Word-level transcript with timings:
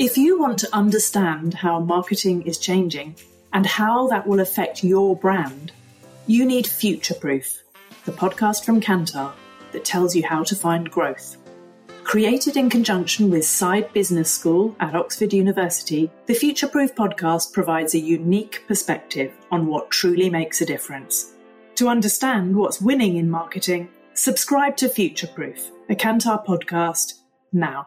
If 0.00 0.16
you 0.16 0.38
want 0.38 0.58
to 0.60 0.74
understand 0.74 1.52
how 1.52 1.78
marketing 1.78 2.46
is 2.46 2.56
changing 2.56 3.16
and 3.52 3.66
how 3.66 4.08
that 4.08 4.26
will 4.26 4.40
affect 4.40 4.82
your 4.82 5.14
brand, 5.14 5.72
you 6.26 6.46
need 6.46 6.66
Future 6.66 7.12
Proof, 7.12 7.62
the 8.06 8.12
podcast 8.12 8.64
from 8.64 8.80
Kantar 8.80 9.34
that 9.72 9.84
tells 9.84 10.16
you 10.16 10.26
how 10.26 10.42
to 10.44 10.56
find 10.56 10.90
growth. 10.90 11.36
Created 12.02 12.56
in 12.56 12.70
conjunction 12.70 13.28
with 13.28 13.42
Saïd 13.42 13.92
Business 13.92 14.32
School 14.32 14.74
at 14.80 14.94
Oxford 14.94 15.34
University, 15.34 16.10
the 16.24 16.32
Future 16.32 16.68
Proof 16.68 16.94
podcast 16.94 17.52
provides 17.52 17.94
a 17.94 17.98
unique 17.98 18.64
perspective 18.66 19.34
on 19.50 19.66
what 19.66 19.90
truly 19.90 20.30
makes 20.30 20.62
a 20.62 20.66
difference. 20.66 21.34
To 21.74 21.88
understand 21.88 22.56
what's 22.56 22.80
winning 22.80 23.18
in 23.18 23.28
marketing, 23.28 23.90
subscribe 24.14 24.78
to 24.78 24.88
Future 24.88 25.26
Proof, 25.26 25.70
a 25.90 25.94
Kantar 25.94 26.42
podcast, 26.46 27.18
now. 27.52 27.86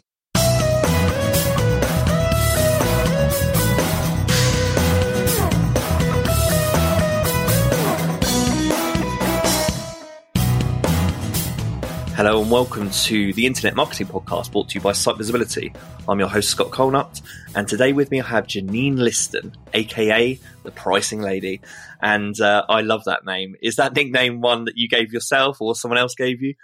Hello 12.13 12.41
and 12.41 12.51
welcome 12.51 12.89
to 12.91 13.33
the 13.33 13.45
Internet 13.45 13.75
Marketing 13.75 14.05
Podcast 14.05 14.51
brought 14.51 14.69
to 14.69 14.75
you 14.75 14.81
by 14.81 14.91
Site 14.91 15.17
Visibility. 15.17 15.73
I'm 16.07 16.19
your 16.19 16.27
host, 16.27 16.49
Scott 16.49 16.69
Colenutt, 16.69 17.21
and 17.55 17.67
today 17.67 17.93
with 17.93 18.11
me 18.11 18.19
I 18.19 18.27
have 18.27 18.47
Janene 18.47 18.97
Liston, 18.97 19.55
aka 19.73 20.37
the 20.63 20.71
Pricing 20.71 21.21
Lady. 21.21 21.61
And 22.01 22.39
uh, 22.41 22.65
I 22.67 22.81
love 22.81 23.05
that 23.05 23.25
name. 23.25 23.55
Is 23.61 23.75
that 23.75 23.95
nickname 23.95 24.41
one 24.41 24.65
that 24.65 24.73
you 24.75 24.89
gave 24.89 25.13
yourself 25.13 25.61
or 25.61 25.75
someone 25.75 25.99
else 25.99 26.15
gave 26.15 26.41
you? 26.41 26.55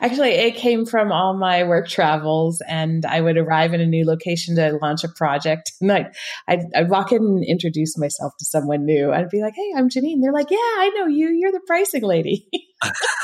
Actually, 0.00 0.30
it 0.30 0.54
came 0.54 0.86
from 0.86 1.10
all 1.12 1.34
my 1.34 1.64
work 1.64 1.88
travels, 1.88 2.62
and 2.66 3.04
I 3.04 3.20
would 3.20 3.36
arrive 3.36 3.74
in 3.74 3.80
a 3.80 3.86
new 3.86 4.06
location 4.06 4.56
to 4.56 4.78
launch 4.80 5.04
a 5.04 5.08
project. 5.08 5.72
And 5.80 5.92
I'd, 5.92 6.12
I'd, 6.48 6.64
I'd 6.74 6.90
walk 6.90 7.12
in 7.12 7.22
and 7.22 7.44
introduce 7.44 7.98
myself 7.98 8.32
to 8.38 8.44
someone 8.44 8.84
new. 8.84 9.12
I'd 9.12 9.30
be 9.30 9.42
like, 9.42 9.54
hey, 9.54 9.72
I'm 9.76 9.88
Janene. 9.88 10.20
They're 10.22 10.32
like, 10.32 10.50
yeah, 10.50 10.56
I 10.58 10.92
know 10.96 11.06
you. 11.06 11.28
You're 11.28 11.52
the 11.52 11.60
Pricing 11.66 12.02
Lady. 12.02 12.48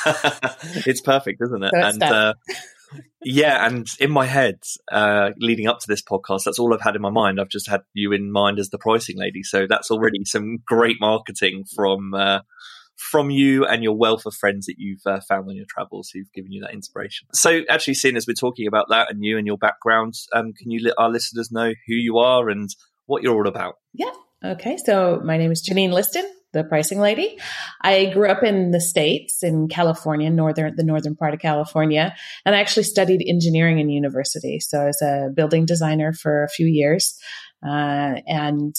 it's 0.86 1.00
perfect, 1.00 1.41
isn't 1.42 1.62
it? 1.62 1.72
and 1.75 2.03
uh, 2.03 2.34
yeah, 3.22 3.67
and 3.67 3.86
in 3.98 4.11
my 4.11 4.27
head, 4.27 4.61
uh, 4.91 5.30
leading 5.39 5.67
up 5.67 5.80
to 5.80 5.86
this 5.86 6.02
podcast, 6.02 6.44
that's 6.44 6.58
all 6.58 6.72
I've 6.75 6.80
had 6.80 6.97
in 6.97 7.02
my 7.02 7.11
mind. 7.11 7.41
I've 7.41 7.48
just 7.48 7.69
had 7.69 7.83
you 7.92 8.12
in 8.12 8.33
mind 8.33 8.58
as 8.58 8.70
the 8.70 8.78
pricing 8.78 9.19
lady, 9.19 9.42
so 9.42 9.67
that's 9.69 9.91
already 9.91 10.25
some 10.25 10.58
great 10.67 10.97
marketing 11.00 11.64
from 11.64 12.14
uh, 12.14 12.41
from 12.97 13.30
you 13.30 13.64
and 13.67 13.83
your 13.83 13.97
wealth 13.97 14.27
of 14.27 14.34
friends 14.34 14.67
that 14.67 14.77
you've 14.78 15.00
uh, 15.06 15.20
found 15.28 15.48
on 15.48 15.56
your 15.56 15.67
travels 15.69 16.11
who've 16.12 16.33
given 16.33 16.52
you 16.52 16.62
that 16.62 16.72
inspiration. 16.72 17.28
So, 17.33 17.61
actually, 17.69 17.95
seeing 17.95 18.17
as 18.17 18.27
we're 18.27 18.34
talking 18.34 18.67
about 18.67 18.86
that 18.91 19.11
and 19.11 19.24
you 19.24 19.39
and 19.39 19.47
your 19.47 19.58
background, 19.58 20.14
um, 20.34 20.52
can 20.52 20.70
you 20.70 20.80
let 20.84 20.95
our 20.98 21.11
listeners 21.11 21.50
know 21.50 21.72
who 21.86 21.95
you 21.95 22.19
are 22.19 22.48
and 22.48 22.69
what 23.06 23.22
you're 23.22 23.35
all 23.35 23.48
about? 23.48 23.74
Yeah. 23.92 24.12
Okay. 24.45 24.79
So, 24.85 25.20
my 25.24 25.36
name 25.36 25.52
is 25.52 25.67
Janene 25.68 25.92
Liston 25.92 26.30
the 26.52 26.64
pricing 26.64 27.00
lady. 27.00 27.38
I 27.80 28.06
grew 28.06 28.28
up 28.28 28.42
in 28.42 28.70
the 28.70 28.80
States 28.80 29.42
in 29.42 29.68
California, 29.68 30.30
northern, 30.30 30.74
the 30.77 30.84
northern 30.84 31.16
part 31.16 31.34
of 31.34 31.40
California, 31.40 32.14
and 32.44 32.55
I 32.55 32.61
actually 32.61 32.84
studied 32.84 33.24
engineering 33.27 33.78
in 33.78 33.88
university. 33.88 34.61
So 34.61 34.80
I 34.80 34.86
was 34.86 35.02
a 35.02 35.28
building 35.34 35.66
designer 35.66 36.12
for 36.12 36.44
a 36.44 36.48
few 36.48 36.66
years. 36.66 37.18
Uh, 37.64 38.20
and 38.27 38.74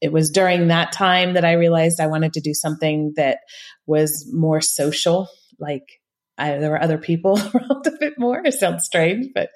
it 0.00 0.12
was 0.12 0.30
during 0.30 0.68
that 0.68 0.92
time 0.92 1.34
that 1.34 1.44
I 1.44 1.52
realized 1.52 2.00
I 2.00 2.06
wanted 2.06 2.34
to 2.34 2.40
do 2.40 2.54
something 2.54 3.14
that 3.16 3.38
was 3.86 4.28
more 4.32 4.60
social, 4.60 5.28
like 5.58 5.84
I, 6.38 6.58
there 6.58 6.70
were 6.70 6.82
other 6.82 6.98
people 6.98 7.38
around 7.54 7.86
a 7.86 7.92
bit 7.98 8.14
more. 8.18 8.40
It 8.44 8.54
sounds 8.54 8.84
strange, 8.84 9.28
but 9.34 9.50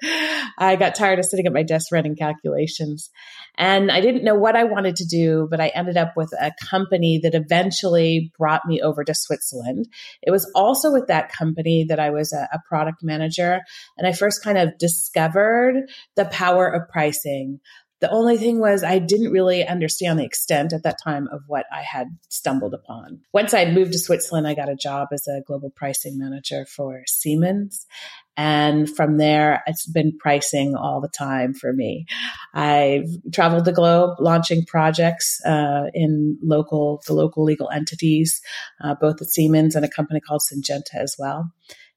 I 0.57 0.75
got 0.75 0.95
tired 0.95 1.19
of 1.19 1.25
sitting 1.25 1.45
at 1.45 1.53
my 1.53 1.63
desk 1.63 1.91
running 1.91 2.15
calculations. 2.15 3.09
And 3.57 3.91
I 3.91 4.01
didn't 4.01 4.23
know 4.23 4.35
what 4.35 4.55
I 4.55 4.63
wanted 4.63 4.95
to 4.97 5.05
do, 5.05 5.47
but 5.49 5.61
I 5.61 5.67
ended 5.67 5.97
up 5.97 6.13
with 6.15 6.33
a 6.33 6.51
company 6.69 7.19
that 7.23 7.35
eventually 7.35 8.31
brought 8.37 8.65
me 8.65 8.81
over 8.81 9.03
to 9.03 9.13
Switzerland. 9.13 9.87
It 10.21 10.31
was 10.31 10.49
also 10.55 10.91
with 10.91 11.07
that 11.07 11.31
company 11.31 11.85
that 11.89 11.99
I 11.99 12.09
was 12.09 12.33
a, 12.33 12.47
a 12.51 12.59
product 12.67 13.03
manager. 13.03 13.59
And 13.97 14.07
I 14.07 14.13
first 14.13 14.43
kind 14.43 14.57
of 14.57 14.77
discovered 14.77 15.89
the 16.15 16.25
power 16.25 16.67
of 16.67 16.89
pricing, 16.89 17.59
the 18.01 18.09
only 18.09 18.37
thing 18.37 18.59
was 18.59 18.83
I 18.83 18.97
didn't 18.97 19.31
really 19.31 19.65
understand 19.65 20.19
the 20.19 20.25
extent 20.25 20.73
at 20.73 20.83
that 20.83 20.97
time 21.03 21.27
of 21.31 21.43
what 21.45 21.65
I 21.71 21.83
had 21.83 22.07
stumbled 22.29 22.73
upon. 22.73 23.21
Once 23.31 23.53
I 23.53 23.65
moved 23.65 23.91
to 23.93 23.99
Switzerland, 23.99 24.47
I 24.47 24.55
got 24.55 24.69
a 24.69 24.75
job 24.75 25.09
as 25.13 25.27
a 25.27 25.41
global 25.45 25.69
pricing 25.69 26.17
manager 26.17 26.65
for 26.65 27.03
Siemens. 27.05 27.85
And 28.35 28.89
from 28.89 29.17
there, 29.17 29.61
it's 29.67 29.85
been 29.85 30.17
pricing 30.17 30.75
all 30.75 30.99
the 30.99 31.09
time 31.09 31.53
for 31.53 31.71
me. 31.71 32.07
I've 32.55 33.07
traveled 33.31 33.65
the 33.65 33.71
globe 33.71 34.17
launching 34.19 34.65
projects 34.65 35.39
uh, 35.45 35.83
in 35.93 36.39
local, 36.41 37.03
the 37.05 37.13
local 37.13 37.43
legal 37.43 37.69
entities, 37.69 38.41
uh, 38.83 38.95
both 38.99 39.21
at 39.21 39.29
Siemens 39.29 39.75
and 39.75 39.85
a 39.85 39.89
company 39.89 40.21
called 40.21 40.41
Syngenta 40.41 40.95
as 40.95 41.17
well. 41.19 41.51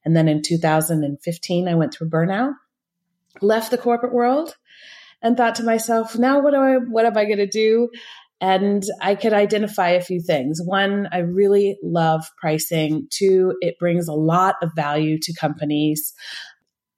And 0.05 0.15
then 0.15 0.29
in 0.29 0.43
2015, 0.43 1.67
I 1.67 1.75
went 1.77 1.95
through 1.95 2.11
burnout, 2.11 2.53
left 3.41 3.71
the 3.71 3.79
corporate 3.79 4.13
world, 4.13 4.55
and 5.25 5.37
thought 5.37 5.57
to 5.57 5.65
myself, 5.65 6.17
now 6.17 6.41
what 6.41 6.53
do 6.53 6.59
I, 6.59 6.75
what 6.77 7.07
am 7.07 7.17
I 7.17 7.25
going 7.25 7.39
to 7.39 7.49
do? 7.49 7.89
And 8.41 8.83
I 9.01 9.15
could 9.15 9.33
identify 9.33 9.91
a 9.91 10.03
few 10.03 10.21
things. 10.21 10.61
One, 10.63 11.09
I 11.11 11.19
really 11.21 11.79
love 11.83 12.25
pricing. 12.39 13.09
Two, 13.11 13.55
it 13.61 13.77
brings 13.81 14.07
a 14.07 14.13
lot 14.13 14.57
of 14.63 14.71
value 14.77 15.19
to 15.23 15.35
companies. 15.41 16.13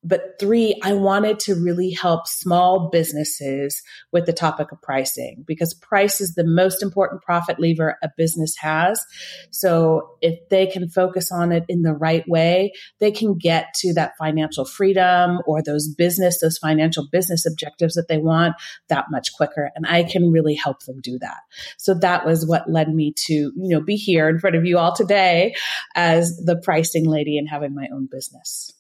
But 0.04 0.38
three, 0.38 0.78
I 0.84 0.92
wanted 0.92 1.40
to 1.40 1.54
really 1.54 1.90
help 1.90 2.28
small 2.28 2.90
businesses 2.90 3.82
with 4.12 4.26
the 4.26 4.32
topic 4.32 4.70
of 4.70 4.80
pricing 4.80 5.44
because 5.46 5.74
price 5.74 6.20
is 6.20 6.34
the 6.34 6.46
most 6.46 6.80
important 6.82 7.22
profit 7.22 7.58
lever 7.58 7.96
a 8.02 8.10
business 8.16 8.54
has. 8.58 9.04
So 9.50 10.16
if 10.20 10.38
they 10.48 10.66
can 10.66 10.88
focus 10.88 11.32
on 11.32 11.50
it 11.50 11.64
in 11.68 11.82
the 11.82 11.94
right 11.94 12.26
way, 12.28 12.72
they 13.00 13.10
can 13.10 13.36
get 13.36 13.74
to 13.80 13.94
that 13.94 14.12
financial 14.16 14.64
freedom 14.64 15.40
or 15.44 15.60
those 15.60 15.88
business, 15.88 16.40
those 16.40 16.58
financial 16.58 17.08
business 17.10 17.44
objectives 17.44 17.94
that 17.94 18.06
they 18.08 18.18
want 18.18 18.54
that 18.88 19.06
much 19.10 19.32
quicker. 19.32 19.72
And 19.74 19.86
I 19.88 20.04
can 20.04 20.30
really 20.30 20.54
help 20.54 20.84
them 20.84 21.00
do 21.00 21.18
that. 21.18 21.38
So 21.78 21.94
that 21.94 22.24
was 22.24 22.46
what 22.46 22.70
led 22.70 22.94
me 22.94 23.12
to, 23.26 23.32
you 23.32 23.52
know, 23.56 23.80
be 23.80 23.96
here 23.96 24.28
in 24.28 24.38
front 24.38 24.54
of 24.54 24.64
you 24.64 24.78
all 24.78 24.94
today 24.94 25.56
as 25.96 26.36
the 26.44 26.60
pricing 26.62 27.06
lady 27.06 27.38
and 27.38 27.48
having 27.48 27.74
my 27.74 27.88
own 27.92 28.06
business. 28.08 28.75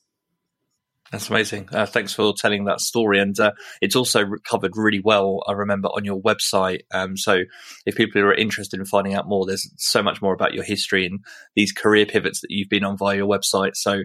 That's 1.12 1.30
amazing. 1.30 1.68
Uh, 1.72 1.86
thanks 1.86 2.12
for 2.12 2.32
telling 2.36 2.64
that 2.64 2.80
story. 2.80 3.20
And 3.20 3.38
uh, 3.38 3.52
it's 3.80 3.94
also 3.94 4.24
covered 4.44 4.72
really 4.76 5.00
well, 5.00 5.40
I 5.46 5.52
remember, 5.52 5.88
on 5.88 6.04
your 6.04 6.20
website. 6.20 6.80
Um, 6.92 7.16
so 7.16 7.42
if 7.84 7.94
people 7.94 8.22
are 8.22 8.34
interested 8.34 8.80
in 8.80 8.86
finding 8.86 9.14
out 9.14 9.28
more, 9.28 9.46
there's 9.46 9.70
so 9.76 10.02
much 10.02 10.20
more 10.20 10.34
about 10.34 10.52
your 10.52 10.64
history 10.64 11.06
and 11.06 11.20
these 11.54 11.72
career 11.72 12.06
pivots 12.06 12.40
that 12.40 12.50
you've 12.50 12.68
been 12.68 12.84
on 12.84 12.96
via 12.96 13.18
your 13.18 13.28
website. 13.28 13.76
So 13.76 14.02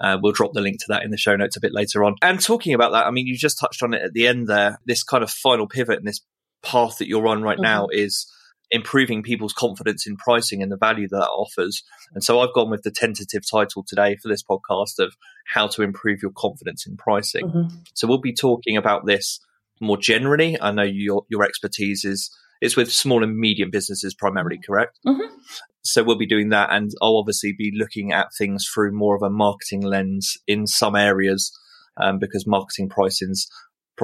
uh, 0.00 0.18
we'll 0.22 0.32
drop 0.32 0.52
the 0.52 0.60
link 0.60 0.80
to 0.80 0.86
that 0.88 1.04
in 1.04 1.10
the 1.10 1.16
show 1.16 1.36
notes 1.36 1.56
a 1.56 1.60
bit 1.60 1.72
later 1.72 2.04
on. 2.04 2.16
And 2.20 2.40
talking 2.40 2.74
about 2.74 2.92
that, 2.92 3.06
I 3.06 3.10
mean, 3.10 3.26
you 3.26 3.36
just 3.36 3.58
touched 3.58 3.82
on 3.82 3.94
it 3.94 4.02
at 4.02 4.12
the 4.12 4.26
end 4.26 4.46
there. 4.46 4.78
This 4.84 5.02
kind 5.02 5.24
of 5.24 5.30
final 5.30 5.66
pivot 5.66 5.98
and 5.98 6.06
this 6.06 6.20
path 6.62 6.98
that 6.98 7.08
you're 7.08 7.26
on 7.26 7.42
right 7.42 7.56
mm-hmm. 7.56 7.62
now 7.62 7.88
is 7.90 8.30
improving 8.72 9.22
people's 9.22 9.52
confidence 9.52 10.06
in 10.06 10.16
pricing 10.16 10.62
and 10.62 10.72
the 10.72 10.78
value 10.78 11.06
that 11.06 11.16
that 11.18 11.28
offers. 11.28 11.84
And 12.14 12.24
so 12.24 12.40
I've 12.40 12.54
gone 12.54 12.70
with 12.70 12.82
the 12.82 12.90
tentative 12.90 13.42
title 13.48 13.84
today 13.86 14.16
for 14.16 14.28
this 14.28 14.42
podcast 14.42 14.98
of 14.98 15.14
how 15.46 15.68
to 15.68 15.82
improve 15.82 16.22
your 16.22 16.32
confidence 16.34 16.86
in 16.86 16.96
pricing. 16.96 17.46
Mm-hmm. 17.46 17.76
So 17.92 18.08
we'll 18.08 18.18
be 18.18 18.34
talking 18.34 18.78
about 18.78 19.04
this 19.06 19.38
more 19.80 19.98
generally. 19.98 20.60
I 20.60 20.72
know 20.72 20.82
your 20.82 21.24
your 21.28 21.44
expertise 21.44 22.04
is 22.04 22.30
is 22.62 22.74
with 22.74 22.90
small 22.90 23.22
and 23.22 23.36
medium 23.36 23.70
businesses 23.70 24.14
primarily, 24.14 24.58
correct? 24.58 24.98
Mm-hmm. 25.06 25.34
So 25.82 26.02
we'll 26.02 26.16
be 26.16 26.26
doing 26.26 26.48
that, 26.50 26.70
and 26.72 26.90
I'll 27.02 27.18
obviously 27.18 27.52
be 27.52 27.72
looking 27.76 28.12
at 28.12 28.28
things 28.38 28.66
through 28.72 28.92
more 28.92 29.16
of 29.16 29.22
a 29.22 29.30
marketing 29.30 29.82
lens 29.82 30.38
in 30.46 30.66
some 30.66 30.96
areas. 30.96 31.56
Um, 31.98 32.18
because 32.18 32.46
marketing 32.46 32.88
pricing's 32.88 33.46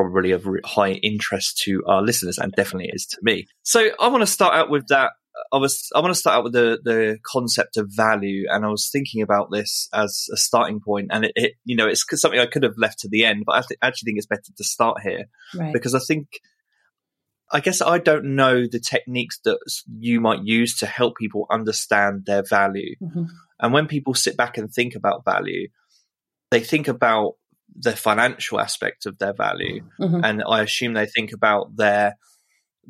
probably 0.04 0.32
of 0.32 0.46
high 0.64 0.92
interest 0.92 1.58
to 1.64 1.82
our 1.86 2.02
listeners 2.02 2.38
and 2.38 2.52
definitely 2.52 2.90
is 2.92 3.06
to 3.06 3.18
me. 3.22 3.46
So 3.62 3.90
I 4.00 4.08
want 4.08 4.22
to 4.22 4.26
start 4.26 4.54
out 4.54 4.70
with 4.70 4.86
that 4.88 5.10
I 5.52 5.56
was 5.56 5.88
I 5.94 6.00
want 6.00 6.12
to 6.12 6.18
start 6.18 6.36
out 6.38 6.44
with 6.44 6.52
the 6.52 6.78
the 6.82 7.18
concept 7.24 7.76
of 7.76 7.88
value, 7.90 8.46
and 8.50 8.64
I 8.64 8.68
was 8.68 8.90
thinking 8.90 9.22
about 9.22 9.50
this 9.52 9.88
as 9.94 10.26
a 10.32 10.36
starting 10.36 10.80
point, 10.80 11.08
and 11.12 11.24
it, 11.26 11.32
it 11.36 11.52
you 11.64 11.76
know 11.76 11.86
it's 11.86 12.04
something 12.20 12.40
I 12.40 12.46
could 12.46 12.64
have 12.64 12.76
left 12.76 12.98
to 13.00 13.08
the 13.08 13.24
end, 13.24 13.44
but 13.46 13.52
I 13.56 13.60
th- 13.60 13.78
actually 13.82 14.06
think 14.06 14.18
it's 14.18 14.26
better 14.26 14.52
to 14.56 14.64
start 14.64 15.00
here 15.02 15.24
Right. 15.54 15.72
because 15.72 15.94
I 15.94 16.00
think 16.00 16.26
I 17.50 17.60
guess 17.60 17.80
I 17.80 17.98
don't 17.98 18.34
know 18.36 18.66
the 18.66 18.80
techniques 18.80 19.38
that 19.44 19.58
you 19.98 20.20
might 20.20 20.42
use 20.44 20.78
to 20.78 20.86
help 20.86 21.16
people 21.16 21.46
understand 21.50 22.24
their 22.26 22.42
value, 22.42 22.96
Mhm. 23.00 23.28
and 23.60 23.72
when 23.72 23.86
people 23.86 24.14
sit 24.14 24.36
back 24.36 24.58
and 24.58 24.70
think 24.72 24.94
about 24.96 25.24
value, 25.24 25.68
they 26.50 26.60
think 26.60 26.88
about 26.88 27.34
the 27.76 27.94
financial 27.96 28.60
aspect 28.60 29.06
of 29.06 29.18
their 29.18 29.32
value, 29.34 29.82
Mhm. 30.00 30.20
and 30.24 30.42
I 30.48 30.62
assume 30.62 30.94
they 30.94 31.06
think 31.06 31.32
about 31.32 31.76
their 31.76 32.14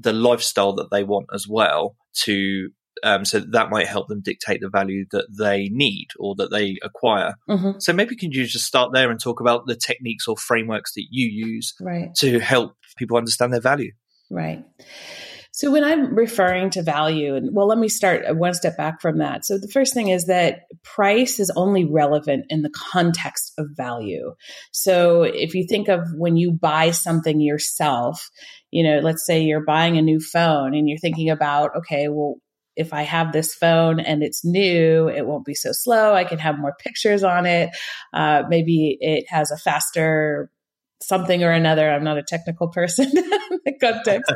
the 0.01 0.13
lifestyle 0.13 0.75
that 0.75 0.91
they 0.93 1.03
want 1.05 1.27
as 1.35 1.47
well. 1.49 1.97
To 2.25 2.71
um, 3.05 3.25
so 3.25 3.39
that 3.39 3.71
might 3.71 3.87
help 3.87 4.09
them 4.09 4.21
dictate 4.21 4.61
the 4.61 4.69
value 4.69 5.05
that 5.13 5.27
they 5.39 5.69
need 5.69 6.09
or 6.19 6.35
that 6.35 6.51
they 6.51 6.77
acquire. 6.83 7.35
Mhm. 7.49 7.81
So 7.81 7.93
maybe 7.93 8.17
can 8.17 8.33
you 8.33 8.45
just 8.45 8.65
start 8.65 8.93
there 8.93 9.09
and 9.09 9.21
talk 9.21 9.41
about 9.41 9.67
the 9.67 9.77
techniques 9.77 10.27
or 10.27 10.37
frameworks 10.37 10.95
that 10.95 11.07
you 11.11 11.29
use 11.29 11.75
Right. 11.81 12.13
to 12.17 12.41
help 12.41 12.75
people 12.97 13.17
understand 13.17 13.53
their 13.53 13.61
value? 13.61 13.93
Right. 14.31 14.65
So 15.59 15.73
when 15.73 15.83
I'm 15.83 16.15
referring 16.15 16.71
to 16.71 16.85
value, 16.85 17.35
and 17.35 17.53
well, 17.53 17.67
let 17.67 17.79
me 17.79 17.89
start 17.89 18.23
one 18.37 18.55
step 18.55 18.77
back 18.77 19.01
from 19.01 19.19
that. 19.19 19.45
So 19.45 19.59
the 19.59 19.67
first 19.67 19.93
thing 19.93 20.07
is 20.07 20.27
that 20.27 20.61
price 20.85 21.41
is 21.41 21.51
only 21.57 21.85
relevant 21.85 22.47
in 22.49 22.63
the 22.63 22.71
context 22.71 23.55
of 23.59 23.67
value. 23.77 24.37
So 24.71 25.25
if 25.25 25.55
you 25.55 25.67
think 25.69 25.89
of 25.89 26.03
when 26.15 26.37
you 26.37 26.53
buy 26.53 26.93
something 26.93 27.41
yourself, 27.41 28.31
you 28.71 28.85
know, 28.85 29.01
let's 29.01 29.27
say 29.27 29.41
you're 29.41 29.65
buying 29.65 29.99
a 29.99 30.03
new 30.03 30.21
phone 30.21 30.77
and 30.77 30.89
you're 30.89 30.97
thinking 30.97 31.29
about, 31.29 31.75
okay, 31.79 32.07
well, 32.09 32.37
if 32.77 32.93
I 32.93 33.03
have 33.03 33.33
this 33.33 33.53
phone 33.53 33.99
and 33.99 34.23
it's 34.23 34.45
new, 34.45 35.09
it 35.09 35.27
won't 35.27 35.45
be 35.45 35.55
so 35.55 35.71
slow. 35.73 36.15
I 36.15 36.23
can 36.23 36.39
have 36.39 36.61
more 36.61 36.77
pictures 36.79 37.25
on 37.25 37.47
it. 37.47 37.71
Uh, 38.15 38.45
maybe 38.49 38.97
it 39.01 39.25
has 39.29 39.51
a 39.51 39.57
faster 39.57 40.53
something 41.01 41.45
or 41.45 41.51
another. 41.51 41.89
I'm 41.89 42.05
not 42.05 42.19
a 42.19 42.23
technical 42.23 42.69
person 42.69 43.07
in 43.17 43.31
the 43.65 43.73
context. 43.81 44.33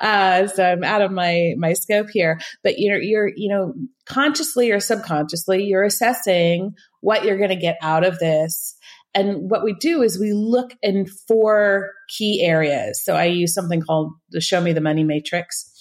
Uh, 0.00 0.46
so 0.46 0.64
I'm 0.64 0.84
out 0.84 1.02
of 1.02 1.10
my, 1.10 1.54
my 1.58 1.72
scope 1.72 2.08
here, 2.10 2.40
but 2.62 2.78
you're, 2.78 3.00
you're, 3.00 3.30
you 3.34 3.48
know, 3.48 3.74
consciously 4.04 4.70
or 4.70 4.80
subconsciously, 4.80 5.64
you're 5.64 5.84
assessing 5.84 6.74
what 7.00 7.24
you're 7.24 7.38
going 7.38 7.50
to 7.50 7.56
get 7.56 7.76
out 7.82 8.04
of 8.04 8.18
this. 8.18 8.76
And 9.14 9.50
what 9.50 9.64
we 9.64 9.74
do 9.74 10.02
is 10.02 10.20
we 10.20 10.32
look 10.32 10.74
in 10.82 11.06
four 11.26 11.90
key 12.08 12.42
areas. 12.44 13.02
So 13.02 13.16
I 13.16 13.24
use 13.24 13.54
something 13.54 13.80
called 13.80 14.12
the 14.30 14.40
show 14.40 14.60
me 14.60 14.72
the 14.72 14.80
money 14.80 15.04
matrix. 15.04 15.72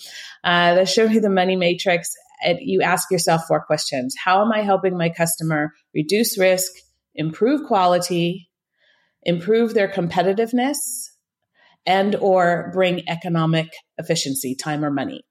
Uh, 0.44 0.76
the 0.76 0.86
show 0.86 1.08
me 1.08 1.20
the 1.20 1.30
money 1.30 1.56
matrix. 1.56 2.10
And 2.44 2.60
you 2.62 2.82
ask 2.82 3.12
yourself 3.12 3.42
four 3.48 3.66
questions. 3.66 4.16
How 4.24 4.42
am 4.42 4.52
I 4.54 4.62
helping 4.62 4.98
my 4.98 5.10
customer 5.10 5.74
reduce 5.94 6.38
risk, 6.38 6.72
improve 7.14 7.68
quality, 7.68 8.50
improve 9.26 9.74
their 9.74 9.88
competitiveness 9.88 10.76
and 11.86 12.16
or 12.16 12.72
bring 12.74 13.08
economic 13.08 13.72
efficiency 13.98 14.56
time 14.56 14.84
or 14.84 14.92
money. 14.92 15.24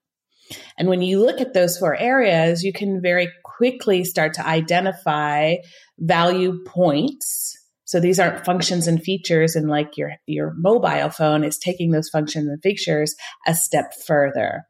And 0.77 0.87
when 0.87 1.01
you 1.01 1.19
look 1.19 1.41
at 1.41 1.53
those 1.53 1.77
four 1.77 1.95
areas 1.95 2.63
you 2.63 2.71
can 2.71 3.01
very 3.01 3.29
quickly 3.43 4.03
start 4.03 4.33
to 4.35 4.45
identify 4.45 5.55
value 5.97 6.63
points. 6.65 7.53
So 7.85 7.99
these 7.99 8.19
aren't 8.19 8.45
functions 8.45 8.87
and 8.87 9.01
features 9.01 9.55
and 9.55 9.69
like 9.69 9.97
your 9.97 10.13
your 10.25 10.53
mobile 10.57 11.09
phone 11.09 11.43
is 11.43 11.57
taking 11.57 11.91
those 11.91 12.09
functions 12.09 12.47
and 12.47 12.61
features 12.61 13.15
a 13.47 13.55
step 13.55 13.91
further 14.05 14.63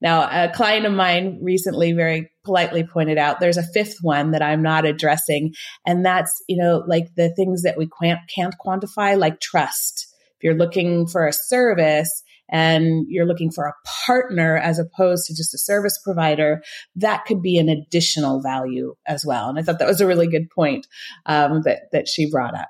now, 0.00 0.22
a 0.22 0.48
client 0.48 0.86
of 0.86 0.92
mine 0.92 1.38
recently 1.42 1.92
very 1.92 2.30
politely 2.44 2.84
pointed 2.84 3.18
out 3.18 3.38
there's 3.38 3.58
a 3.58 3.62
fifth 3.62 3.98
one 4.00 4.30
that 4.30 4.42
I'm 4.42 4.62
not 4.62 4.86
addressing. 4.86 5.54
And 5.86 6.04
that's, 6.04 6.42
you 6.48 6.56
know, 6.56 6.82
like 6.86 7.14
the 7.16 7.32
things 7.34 7.62
that 7.62 7.76
we 7.76 7.88
can't, 8.02 8.20
can't 8.34 8.54
quantify, 8.64 9.18
like 9.18 9.40
trust. 9.40 10.06
If 10.38 10.44
you're 10.44 10.54
looking 10.54 11.06
for 11.06 11.26
a 11.26 11.34
service 11.34 12.22
and 12.48 13.04
you're 13.08 13.26
looking 13.26 13.50
for 13.50 13.66
a 13.66 13.74
partner 14.06 14.56
as 14.56 14.78
opposed 14.78 15.26
to 15.26 15.34
just 15.34 15.54
a 15.54 15.58
service 15.58 15.98
provider, 16.02 16.62
that 16.96 17.26
could 17.26 17.42
be 17.42 17.58
an 17.58 17.68
additional 17.68 18.40
value 18.40 18.94
as 19.06 19.24
well. 19.24 19.50
And 19.50 19.58
I 19.58 19.62
thought 19.62 19.78
that 19.80 19.88
was 19.88 20.00
a 20.00 20.06
really 20.06 20.28
good 20.28 20.48
point 20.50 20.86
um, 21.26 21.60
that, 21.64 21.90
that 21.92 22.08
she 22.08 22.30
brought 22.30 22.54
up 22.54 22.68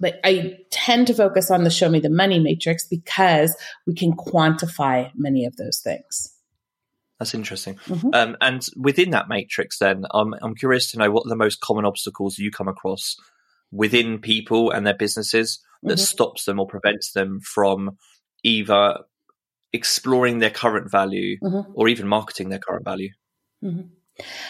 but 0.00 0.20
I 0.22 0.58
tend 0.70 1.08
to 1.08 1.14
focus 1.14 1.50
on 1.50 1.64
the 1.64 1.70
show 1.70 1.88
me 1.88 1.98
the 1.98 2.08
money 2.08 2.38
matrix 2.38 2.86
because 2.86 3.56
we 3.84 3.94
can 3.94 4.12
quantify 4.12 5.10
many 5.16 5.44
of 5.44 5.56
those 5.56 5.80
things. 5.82 6.37
That's 7.18 7.34
interesting. 7.34 7.74
Mhm. 7.86 8.14
Um, 8.14 8.36
and 8.40 8.64
within 8.76 9.10
that 9.10 9.28
matrix, 9.28 9.78
then 9.78 10.04
I'm 10.12 10.34
I'm 10.40 10.54
curious 10.54 10.90
to 10.92 10.98
know 10.98 11.10
what 11.10 11.26
are 11.26 11.30
the 11.30 11.36
most 11.36 11.60
common 11.60 11.84
obstacles 11.84 12.38
you 12.38 12.50
come 12.50 12.68
across 12.68 13.16
within 13.72 14.18
people 14.18 14.70
and 14.70 14.86
their 14.86 14.94
businesses 14.94 15.60
that 15.82 15.98
Mhm. 15.98 16.06
stops 16.06 16.44
them 16.44 16.58
or 16.60 16.66
prevents 16.66 17.12
them 17.12 17.40
from 17.40 17.98
either 18.44 18.98
exploring 19.72 20.38
their 20.38 20.50
current 20.50 20.90
value 20.90 21.38
Mhm. 21.42 21.66
or 21.74 21.88
even 21.88 22.06
marketing 22.06 22.48
their 22.48 22.58
current 22.60 22.84
value. 22.84 23.10
Mhm. 23.62 23.90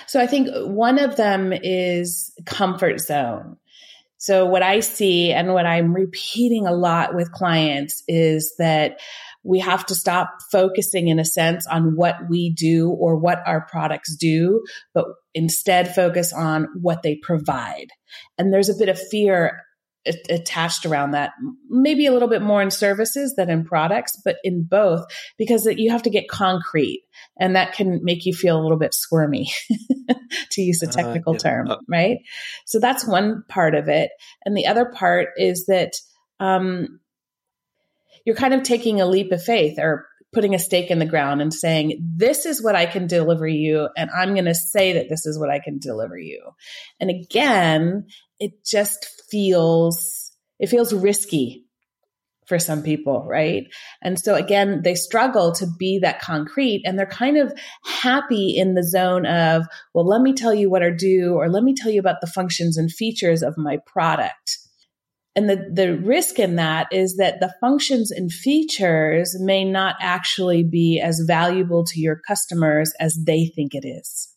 So 0.07 0.21
I 0.21 0.27
think 0.27 0.49
one 0.67 0.99
of 0.99 1.17
them 1.17 1.53
is 1.53 2.33
comfort 2.47 3.01
zone. 3.01 3.57
So 4.19 4.47
what 4.47 4.63
I 4.63 4.81
see 4.81 5.33
and 5.33 5.53
what 5.55 5.67
I'm 5.67 5.95
repeating 5.95 6.67
a 6.67 6.73
lot 6.73 7.15
with 7.15 7.33
clients 7.33 8.03
is 8.09 8.55
that 8.59 9.01
we 9.49 9.61
have 9.61 9.87
to 9.87 9.95
stop 9.95 10.29
focusing 10.53 11.09
in 11.09 11.19
a 11.19 11.25
sense 11.25 11.67
on 11.67 11.97
what 11.97 12.17
we 12.29 12.51
do 12.53 12.91
or 12.91 13.17
what 13.17 13.43
our 13.47 13.67
products 13.67 14.15
do, 14.15 14.63
but 14.93 15.07
instead 15.33 15.95
focus 15.95 16.35
on 16.35 16.69
what 16.83 17.03
they 17.03 17.17
provide. 17.17 17.89
And 18.37 18.53
there's 18.53 18.69
a 18.69 18.77
bit 18.77 18.91
of 18.91 19.01
fear 19.01 19.63
attached 20.29 20.85
around 20.85 21.13
that, 21.13 21.33
maybe 21.69 22.05
a 22.07 22.13
little 22.13 22.29
bit 22.29 22.43
more 22.43 22.61
in 22.61 22.71
services 22.71 23.35
than 23.37 23.49
in 23.49 23.65
products, 23.65 24.21
but 24.23 24.37
in 24.45 24.65
both, 24.65 25.05
because 25.39 25.67
you 25.67 25.91
have 25.91 26.03
to 26.03 26.11
get 26.11 26.29
concrete 26.29 27.03
and 27.39 27.57
that 27.57 27.73
can 27.73 28.01
make 28.03 28.27
you 28.27 28.35
feel 28.35 28.59
a 28.59 28.63
little 28.63 28.79
bit 28.79 28.93
squirmy 28.95 29.51
to 30.51 30.61
use 30.63 30.83
a 30.83 30.89
Uh, 30.89 30.93
technical 30.93 31.33
yeah. 31.35 31.39
term, 31.39 31.71
Uh, 31.71 31.77
right? 31.89 32.19
So 32.67 32.81
that's 32.81 33.07
one 33.07 33.45
part 33.49 33.75
of 33.75 33.89
it. 33.89 34.11
And 34.45 34.55
the 34.55 34.67
other 34.67 34.85
part 34.87 35.29
is 35.37 35.67
that 35.67 35.93
um, 36.39 37.01
you're 38.29 38.37
kind 38.37 38.53
of 38.53 38.63
taking 38.63 39.01
a 39.01 39.07
leap 39.07 39.33
of 39.33 39.43
faith 39.43 39.79
or 39.79 40.07
putting 40.35 40.55
a 40.55 40.59
stake 40.59 40.91
in 40.91 40.99
the 40.99 41.07
ground 41.07 41.41
and 41.41 41.55
saying, 41.55 41.99
This 42.15 42.45
is 42.45 42.63
what 42.63 42.77
I 42.77 42.85
can 42.85 43.07
deliver 43.07 43.49
you. 43.49 43.89
And 43.97 44.11
I'm 44.11 44.35
going 44.35 44.45
to 44.45 44.55
say 44.55 44.93
that 44.93 45.09
this 45.09 45.25
is 45.25 45.39
what 45.39 45.49
I 45.49 45.61
can 45.61 45.79
deliver 45.79 46.19
you. 46.19 46.51
And 47.01 47.09
again, 47.09 48.05
it 48.39 48.67
just 48.67 49.09
feels, 49.31 50.31
it 50.59 50.67
feels 50.67 50.93
risky 50.93 51.65
for 52.47 52.59
some 52.59 52.83
people, 52.83 53.25
right? 53.27 53.65
And 54.03 54.21
so 54.21 54.35
again, 54.35 54.83
they 54.85 54.95
struggle 54.95 55.53
to 55.53 55.67
be 55.79 56.01
that 56.01 56.21
concrete 56.21 56.83
and 56.85 56.99
they're 56.99 57.07
kind 57.07 57.39
of 57.39 57.51
happy 57.83 58.59
in 58.59 58.75
the 58.75 58.85
zone 58.85 59.25
of, 59.25 59.65
well, 59.95 60.07
let 60.07 60.21
me 60.21 60.35
tell 60.35 60.53
you 60.53 60.69
what 60.69 60.83
I 60.83 60.91
do, 60.91 61.33
or 61.33 61.49
let 61.49 61.63
me 61.63 61.75
tell 61.75 61.91
you 61.91 62.01
about 62.01 62.21
the 62.21 62.27
functions 62.27 62.77
and 62.77 62.93
features 62.93 63.43
of 63.43 63.57
my 63.57 63.79
product. 63.87 64.59
And 65.39 65.49
the, 65.49 65.71
the 65.73 65.97
risk 65.97 66.41
in 66.41 66.57
that 66.57 66.89
is 66.91 67.19
that 67.19 67.39
the 67.39 67.55
functions 67.61 68.11
and 68.11 68.33
features 68.33 69.37
may 69.39 69.65
not 69.65 69.95
actually 70.01 70.65
be 70.65 71.01
as 71.01 71.23
valuable 71.29 71.85
to 71.85 72.01
your 72.01 72.21
customers 72.27 72.93
as 72.99 73.17
they 73.25 73.47
think 73.47 73.73
it 73.73 73.87
is, 73.87 74.35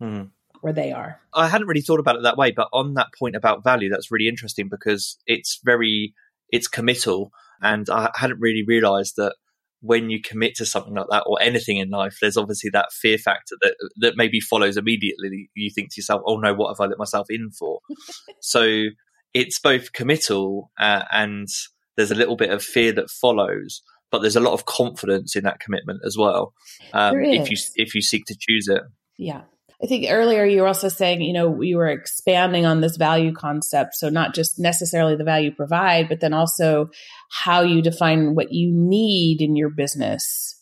Hmm. 0.00 0.22
or 0.60 0.72
they 0.72 0.90
are. 0.90 1.20
I 1.32 1.46
hadn't 1.46 1.68
really 1.68 1.82
thought 1.82 2.00
about 2.00 2.16
it 2.16 2.24
that 2.24 2.36
way, 2.36 2.50
but 2.50 2.66
on 2.72 2.94
that 2.94 3.10
point 3.16 3.36
about 3.36 3.62
value, 3.62 3.88
that's 3.88 4.10
really 4.10 4.26
interesting 4.26 4.68
because 4.68 5.18
it's 5.24 5.60
very 5.64 6.14
it's 6.50 6.66
committal, 6.66 7.30
and 7.62 7.88
I 7.88 8.10
hadn't 8.16 8.40
really 8.40 8.64
realised 8.66 9.14
that 9.18 9.36
when 9.82 10.10
you 10.10 10.20
commit 10.20 10.56
to 10.56 10.66
something 10.66 10.94
like 10.94 11.06
that 11.10 11.22
or 11.26 11.40
anything 11.40 11.76
in 11.76 11.90
life, 11.90 12.18
there's 12.20 12.36
obviously 12.36 12.70
that 12.70 12.92
fear 12.92 13.18
factor 13.18 13.54
that 13.62 13.76
that 13.98 14.14
maybe 14.16 14.40
follows 14.40 14.76
immediately. 14.76 15.48
You 15.54 15.70
think 15.72 15.90
to 15.90 16.00
yourself, 16.00 16.22
"Oh 16.26 16.38
no, 16.38 16.54
what 16.54 16.70
have 16.76 16.84
I 16.84 16.88
let 16.88 16.98
myself 16.98 17.28
in 17.30 17.52
for?" 17.52 17.78
so 18.40 18.86
it's 19.34 19.58
both 19.58 19.92
committal 19.92 20.70
uh, 20.78 21.02
and 21.12 21.48
there's 21.96 22.10
a 22.10 22.16
little 22.16 22.36
bit 22.36 22.50
of 22.50 22.62
fear 22.62 22.92
that 22.92 23.10
follows, 23.10 23.82
but 24.10 24.20
there's 24.20 24.36
a 24.36 24.40
lot 24.40 24.54
of 24.54 24.64
confidence 24.64 25.36
in 25.36 25.44
that 25.44 25.60
commitment 25.60 26.00
as 26.06 26.16
well. 26.16 26.54
Um, 26.92 27.18
if 27.18 27.50
you 27.50 27.56
if 27.74 27.94
you 27.94 28.00
seek 28.00 28.24
to 28.26 28.36
choose 28.38 28.68
it. 28.68 28.82
Yeah. 29.18 29.42
I 29.82 29.86
think 29.86 30.06
earlier 30.08 30.44
you 30.44 30.62
were 30.62 30.68
also 30.68 30.88
saying, 30.88 31.20
you 31.20 31.32
know, 31.32 31.60
you 31.60 31.76
were 31.76 31.88
expanding 31.88 32.64
on 32.64 32.80
this 32.80 32.96
value 32.96 33.34
concept. 33.34 33.94
So 33.94 34.08
not 34.08 34.34
just 34.34 34.58
necessarily 34.58 35.16
the 35.16 35.24
value 35.24 35.54
provide, 35.54 36.08
but 36.08 36.20
then 36.20 36.32
also 36.32 36.88
how 37.30 37.62
you 37.62 37.82
define 37.82 38.34
what 38.34 38.52
you 38.52 38.70
need 38.72 39.42
in 39.42 39.56
your 39.56 39.70
business. 39.70 40.58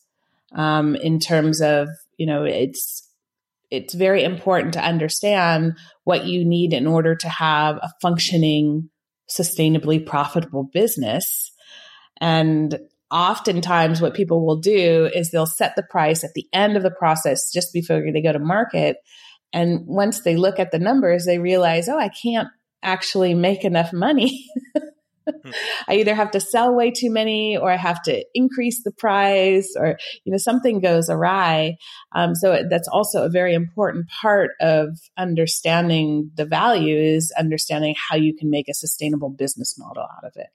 Um, 0.54 0.96
in 0.96 1.18
terms 1.18 1.60
of, 1.60 1.88
you 2.18 2.26
know, 2.26 2.44
it's 2.44 3.08
it's 3.72 3.94
very 3.94 4.22
important 4.22 4.74
to 4.74 4.84
understand 4.84 5.78
what 6.04 6.26
you 6.26 6.44
need 6.44 6.74
in 6.74 6.86
order 6.86 7.16
to 7.16 7.28
have 7.28 7.76
a 7.76 7.90
functioning, 8.02 8.90
sustainably 9.30 10.04
profitable 10.04 10.68
business. 10.74 11.50
And 12.20 12.78
oftentimes 13.10 14.02
what 14.02 14.12
people 14.12 14.44
will 14.44 14.60
do 14.60 15.08
is 15.14 15.30
they'll 15.30 15.46
set 15.46 15.74
the 15.74 15.82
price 15.82 16.22
at 16.22 16.34
the 16.34 16.46
end 16.52 16.76
of 16.76 16.82
the 16.82 16.90
process 16.90 17.50
just 17.50 17.72
before 17.72 18.02
they 18.12 18.20
go 18.20 18.32
to 18.32 18.38
market. 18.38 18.98
And 19.54 19.86
once 19.86 20.20
they 20.20 20.36
look 20.36 20.58
at 20.60 20.70
the 20.70 20.78
numbers, 20.78 21.24
they 21.24 21.38
realize, 21.38 21.88
oh, 21.88 21.98
I 21.98 22.10
can't 22.10 22.48
actually 22.82 23.32
make 23.32 23.64
enough 23.64 23.90
money. 23.94 24.44
Hmm. 25.28 25.50
I 25.88 25.94
either 25.96 26.14
have 26.14 26.30
to 26.32 26.40
sell 26.40 26.74
way 26.74 26.90
too 26.90 27.10
many 27.10 27.56
or 27.56 27.70
I 27.70 27.76
have 27.76 28.02
to 28.04 28.24
increase 28.34 28.82
the 28.82 28.92
price 28.92 29.74
or, 29.76 29.98
you 30.24 30.32
know, 30.32 30.38
something 30.38 30.80
goes 30.80 31.08
awry. 31.08 31.76
Um, 32.14 32.34
so 32.34 32.64
that's 32.68 32.88
also 32.88 33.24
a 33.24 33.30
very 33.30 33.54
important 33.54 34.08
part 34.08 34.52
of 34.60 34.98
understanding 35.16 36.30
the 36.34 36.44
value 36.44 36.96
is 36.96 37.32
understanding 37.38 37.94
how 38.08 38.16
you 38.16 38.34
can 38.34 38.50
make 38.50 38.68
a 38.68 38.74
sustainable 38.74 39.30
business 39.30 39.78
model 39.78 40.04
out 40.04 40.24
of 40.24 40.32
it. 40.36 40.48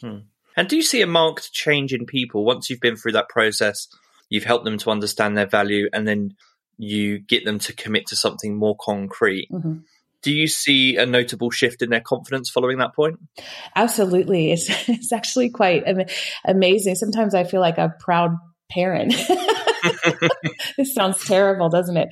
Hmm. 0.00 0.18
And 0.56 0.68
do 0.68 0.76
you 0.76 0.82
see 0.82 1.02
a 1.02 1.06
marked 1.06 1.52
change 1.52 1.92
in 1.92 2.06
people 2.06 2.44
once 2.44 2.68
you've 2.68 2.80
been 2.80 2.96
through 2.96 3.12
that 3.12 3.28
process? 3.28 3.88
You've 4.28 4.44
helped 4.44 4.64
them 4.64 4.78
to 4.78 4.90
understand 4.90 5.36
their 5.36 5.46
value 5.46 5.88
and 5.92 6.06
then 6.06 6.34
you 6.76 7.18
get 7.18 7.44
them 7.44 7.58
to 7.58 7.72
commit 7.72 8.06
to 8.08 8.16
something 8.16 8.56
more 8.56 8.76
concrete. 8.78 9.48
Mm-hmm 9.52 9.78
do 10.22 10.32
you 10.32 10.46
see 10.46 10.96
a 10.96 11.06
notable 11.06 11.50
shift 11.50 11.82
in 11.82 11.90
their 11.90 12.00
confidence 12.00 12.50
following 12.50 12.78
that 12.78 12.94
point? 12.94 13.18
Absolutely. 13.76 14.52
It's, 14.52 14.68
it's 14.88 15.12
actually 15.12 15.50
quite 15.50 15.84
amazing. 16.44 16.94
Sometimes 16.96 17.34
I 17.34 17.44
feel 17.44 17.60
like 17.60 17.78
a 17.78 17.94
proud 18.00 18.32
parent. 18.70 19.14
this 20.76 20.94
sounds 20.94 21.24
terrible, 21.24 21.68
doesn't 21.68 21.96
it? 21.96 22.08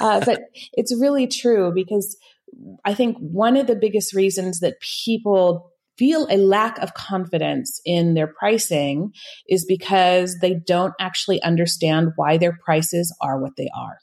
Uh, 0.00 0.24
but 0.24 0.40
it's 0.72 0.94
really 0.98 1.26
true 1.26 1.72
because 1.74 2.16
I 2.84 2.94
think 2.94 3.16
one 3.18 3.56
of 3.56 3.66
the 3.66 3.76
biggest 3.76 4.14
reasons 4.14 4.60
that 4.60 4.76
people 5.04 5.70
feel 5.98 6.28
a 6.30 6.36
lack 6.36 6.78
of 6.78 6.94
confidence 6.94 7.80
in 7.84 8.14
their 8.14 8.28
pricing 8.28 9.12
is 9.48 9.66
because 9.66 10.38
they 10.40 10.54
don't 10.54 10.94
actually 11.00 11.42
understand 11.42 12.10
why 12.14 12.38
their 12.38 12.56
prices 12.64 13.14
are 13.20 13.40
what 13.40 13.56
they 13.56 13.68
are 13.76 13.98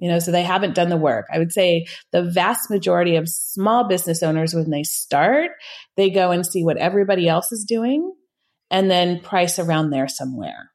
you 0.00 0.08
know 0.08 0.18
so 0.18 0.30
they 0.30 0.42
haven't 0.42 0.74
done 0.74 0.88
the 0.88 0.96
work. 0.96 1.26
I 1.32 1.38
would 1.38 1.52
say 1.52 1.86
the 2.12 2.22
vast 2.22 2.70
majority 2.70 3.16
of 3.16 3.28
small 3.28 3.88
business 3.88 4.22
owners 4.22 4.54
when 4.54 4.70
they 4.70 4.82
start 4.82 5.50
they 5.96 6.10
go 6.10 6.30
and 6.30 6.46
see 6.46 6.64
what 6.64 6.76
everybody 6.76 7.28
else 7.28 7.52
is 7.52 7.64
doing 7.64 8.12
and 8.70 8.90
then 8.90 9.20
price 9.20 9.58
around 9.58 9.90
there 9.90 10.08
somewhere. 10.08 10.70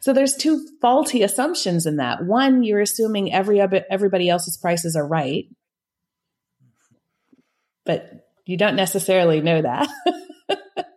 So 0.00 0.12
there's 0.12 0.36
two 0.36 0.66
faulty 0.80 1.22
assumptions 1.22 1.86
in 1.86 1.96
that. 1.96 2.24
One 2.24 2.62
you're 2.62 2.80
assuming 2.80 3.32
every 3.32 3.60
everybody 3.60 4.28
else's 4.28 4.56
prices 4.56 4.96
are 4.96 5.06
right. 5.06 5.46
But 7.84 8.28
you 8.44 8.56
don't 8.56 8.76
necessarily 8.76 9.40
know 9.40 9.62
that. 9.62 9.88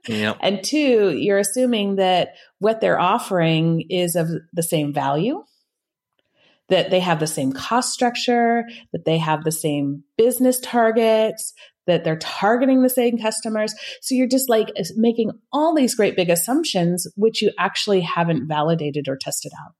Yep. 0.07 0.37
and 0.41 0.63
two 0.63 1.11
you're 1.15 1.37
assuming 1.37 1.97
that 1.97 2.29
what 2.57 2.81
they're 2.81 2.99
offering 2.99 3.81
is 3.89 4.15
of 4.15 4.29
the 4.51 4.63
same 4.63 4.93
value 4.93 5.43
that 6.71 6.89
they 6.89 7.01
have 7.01 7.19
the 7.19 7.27
same 7.27 7.51
cost 7.51 7.93
structure, 7.93 8.63
that 8.93 9.03
they 9.03 9.17
have 9.17 9.43
the 9.43 9.51
same 9.51 10.03
business 10.17 10.57
targets, 10.59 11.53
that 11.85 12.05
they're 12.05 12.17
targeting 12.17 12.81
the 12.81 12.89
same 12.89 13.17
customers. 13.17 13.75
So 14.01 14.15
you're 14.15 14.25
just 14.25 14.49
like 14.49 14.69
making 14.95 15.31
all 15.51 15.75
these 15.75 15.95
great 15.95 16.15
big 16.15 16.29
assumptions, 16.29 17.07
which 17.17 17.41
you 17.41 17.51
actually 17.59 17.99
haven't 17.99 18.47
validated 18.47 19.09
or 19.09 19.17
tested 19.17 19.51
out. 19.61 19.73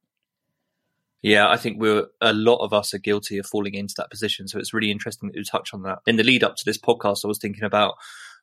Yeah, 1.22 1.50
I 1.50 1.56
think 1.56 1.80
we're 1.80 2.08
a 2.20 2.34
lot 2.34 2.58
of 2.58 2.74
us 2.74 2.94
are 2.94 3.00
guilty 3.00 3.38
of 3.38 3.46
falling 3.46 3.76
into 3.76 3.94
that 3.98 4.10
position. 4.10 4.50
So 4.50 4.60
it's 4.60 4.74
really 4.74 4.92
interesting 4.92 5.30
that 5.30 5.38
you 5.38 5.46
touch 5.46 5.74
on 5.74 5.84
that. 5.84 6.00
In 6.06 6.18
the 6.18 6.24
lead 6.24 6.44
up 6.44 6.58
to 6.58 6.66
this 6.66 6.80
podcast, 6.80 7.24
I 7.24 7.30
was 7.30 7.38
thinking 7.38 7.64
about 7.64 7.94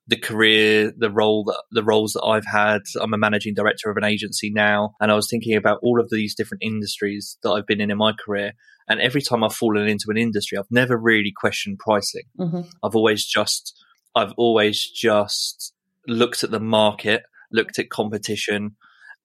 the 0.08 0.16
career, 0.16 0.90
the 0.96 1.10
role 1.10 1.44
that 1.44 1.62
the 1.70 1.84
roles 1.84 2.14
that 2.14 2.24
I've 2.24 2.46
had. 2.46 2.80
I'm 3.00 3.12
a 3.12 3.18
managing 3.18 3.54
director 3.54 3.90
of 3.90 3.96
an 3.98 4.04
agency 4.04 4.50
now, 4.50 4.94
and 5.00 5.12
I 5.12 5.14
was 5.14 5.28
thinking 5.30 5.54
about 5.54 5.80
all 5.82 6.00
of 6.00 6.10
these 6.10 6.34
different 6.34 6.62
industries 6.64 7.36
that 7.42 7.50
I've 7.50 7.66
been 7.66 7.80
in 7.80 7.90
in 7.90 7.98
my 7.98 8.12
career. 8.12 8.52
And 8.88 9.00
every 9.00 9.20
time 9.20 9.44
I've 9.44 9.54
fallen 9.54 9.86
into 9.86 10.06
an 10.08 10.16
industry, 10.16 10.56
I've 10.56 10.70
never 10.70 10.96
really 10.96 11.30
questioned 11.30 11.78
pricing. 11.78 12.22
Mm-hmm. 12.38 12.62
I've 12.82 12.96
always 12.96 13.26
just, 13.26 13.78
I've 14.14 14.32
always 14.38 14.82
just 14.82 15.74
looked 16.06 16.42
at 16.42 16.50
the 16.50 16.58
market, 16.58 17.24
looked 17.52 17.78
at 17.78 17.90
competition, 17.90 18.76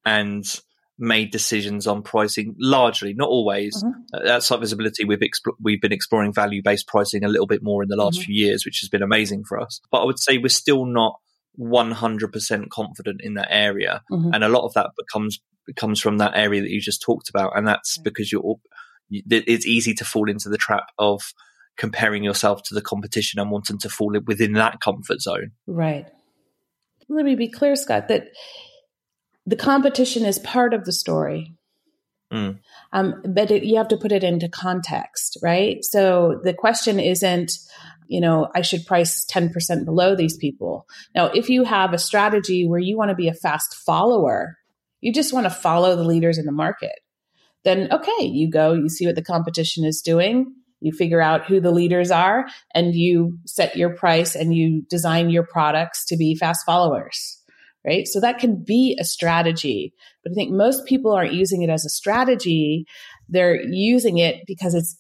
and 0.06 0.44
made 0.98 1.32
decisions 1.32 1.88
on 1.88 2.04
pricing 2.04 2.56
largely, 2.60 3.14
not 3.14 3.30
always. 3.30 3.84
Mm-hmm. 3.84 4.28
At 4.28 4.44
Site 4.44 4.60
Visibility, 4.60 5.06
we've 5.06 5.20
exp- 5.20 5.56
we've 5.62 5.82
been 5.82 5.92
exploring 5.92 6.34
value 6.34 6.62
based 6.64 6.88
pricing 6.88 7.24
a 7.24 7.28
little 7.28 7.48
bit 7.48 7.64
more 7.64 7.84
in 7.84 7.90
the 7.90 7.96
last 7.96 8.20
mm-hmm. 8.20 8.26
few 8.26 8.46
years, 8.46 8.66
which 8.66 8.80
has 8.82 8.90
been 8.90 9.04
amazing 9.04 9.44
for 9.44 9.60
us. 9.60 9.82
But 9.92 10.02
I 10.02 10.06
would 10.06 10.20
say 10.20 10.38
we're 10.38 10.50
still 10.50 10.86
not 10.86 11.16
100% 11.60 12.70
confident 12.70 13.22
in 13.22 13.36
that 13.36 13.48
area, 13.50 14.04
mm-hmm. 14.12 14.34
and 14.34 14.44
a 14.44 14.50
lot 14.50 14.66
of 14.66 14.74
that 14.74 14.92
becomes 14.98 15.40
comes 15.76 16.02
from 16.02 16.18
that 16.18 16.36
area 16.36 16.62
that 16.62 16.70
you 16.70 16.82
just 16.82 17.02
talked 17.02 17.30
about, 17.30 17.58
and 17.58 17.68
that's 17.68 17.98
because 17.98 18.32
you're 18.32 18.56
it's 19.10 19.66
easy 19.66 19.94
to 19.94 20.06
fall 20.06 20.30
into 20.30 20.50
the 20.50 20.58
trap 20.58 20.86
of 20.98 21.22
comparing 21.78 22.24
yourself 22.24 22.64
to 22.64 22.74
the 22.74 22.82
competition 22.82 23.40
and 23.40 23.52
wanting 23.52 23.78
to 23.80 23.90
fall 23.90 24.16
within 24.26 24.54
that 24.54 24.80
comfort 24.80 25.22
zone. 25.22 25.52
Right. 25.68 26.08
Let 27.10 27.26
me 27.26 27.36
be 27.36 27.50
clear, 27.50 27.76
Scott, 27.76 28.08
that 28.08 28.28
the 29.46 29.56
competition 29.56 30.26
is 30.26 30.40
part 30.40 30.74
of 30.74 30.86
the 30.86 30.94
story. 30.94 31.56
Mm. 32.32 32.60
Um, 32.92 33.22
but 33.28 33.52
it, 33.52 33.64
you 33.64 33.78
have 33.78 33.90
to 33.90 33.98
put 33.98 34.12
it 34.12 34.24
into 34.24 34.50
context, 34.50 35.38
right? 35.44 35.84
So 35.84 36.40
the 36.44 36.54
question 36.54 37.00
isn't, 37.00 37.52
you 38.08 38.22
know, 38.22 38.50
I 38.56 38.62
should 38.62 38.86
price 38.86 39.26
10% 39.32 39.86
below 39.86 40.16
these 40.16 40.38
people. 40.38 40.86
Now, 41.16 41.28
if 41.28 41.50
you 41.50 41.64
have 41.64 41.94
a 41.94 42.00
strategy 42.00 42.68
where 42.68 42.80
you 42.80 42.98
want 42.98 43.10
to 43.10 43.16
be 43.16 43.28
a 43.28 43.34
fast 43.34 43.76
follower, 43.76 44.58
you 45.02 45.14
just 45.14 45.34
want 45.34 45.46
to 45.46 45.50
follow 45.50 45.96
the 45.96 46.04
leaders 46.04 46.38
in 46.38 46.46
the 46.46 46.52
market, 46.52 47.00
then 47.64 47.92
okay, 47.92 48.24
you 48.24 48.50
go, 48.50 48.74
you 48.74 48.90
see 48.90 49.06
what 49.06 49.16
the 49.16 49.24
competition 49.24 49.86
is 49.86 50.02
doing, 50.02 50.54
you 50.80 50.92
figure 50.92 51.22
out 51.22 51.46
who 51.46 51.60
the 51.60 51.72
leaders 51.72 52.12
are, 52.12 52.46
and 52.74 52.94
you 52.94 53.38
set 53.46 53.76
your 53.76 53.96
price 53.96 54.36
and 54.36 54.56
you 54.56 54.84
design 54.90 55.30
your 55.30 55.46
products 55.46 56.06
to 56.06 56.18
be 56.18 56.36
fast 56.36 56.66
followers 56.66 57.43
right? 57.86 58.08
So 58.08 58.20
that 58.20 58.40
can 58.40 58.64
be 58.64 58.98
a 59.00 59.04
strategy, 59.04 59.94
but 60.24 60.32
I 60.32 60.36
think 60.36 60.52
most 60.52 60.86
people 60.86 61.14
aren't 61.14 61.34
using 61.34 61.62
it 61.62 61.70
as 61.70 61.86
a 61.86 61.90
strategy. 61.90 62.86
They're 63.30 63.62
using 63.62 64.18
it 64.18 64.42
because 64.48 64.74
it's 64.74 65.00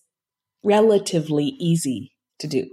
relatively 0.63 1.55
easy 1.59 2.13
to 2.39 2.47
do. 2.47 2.67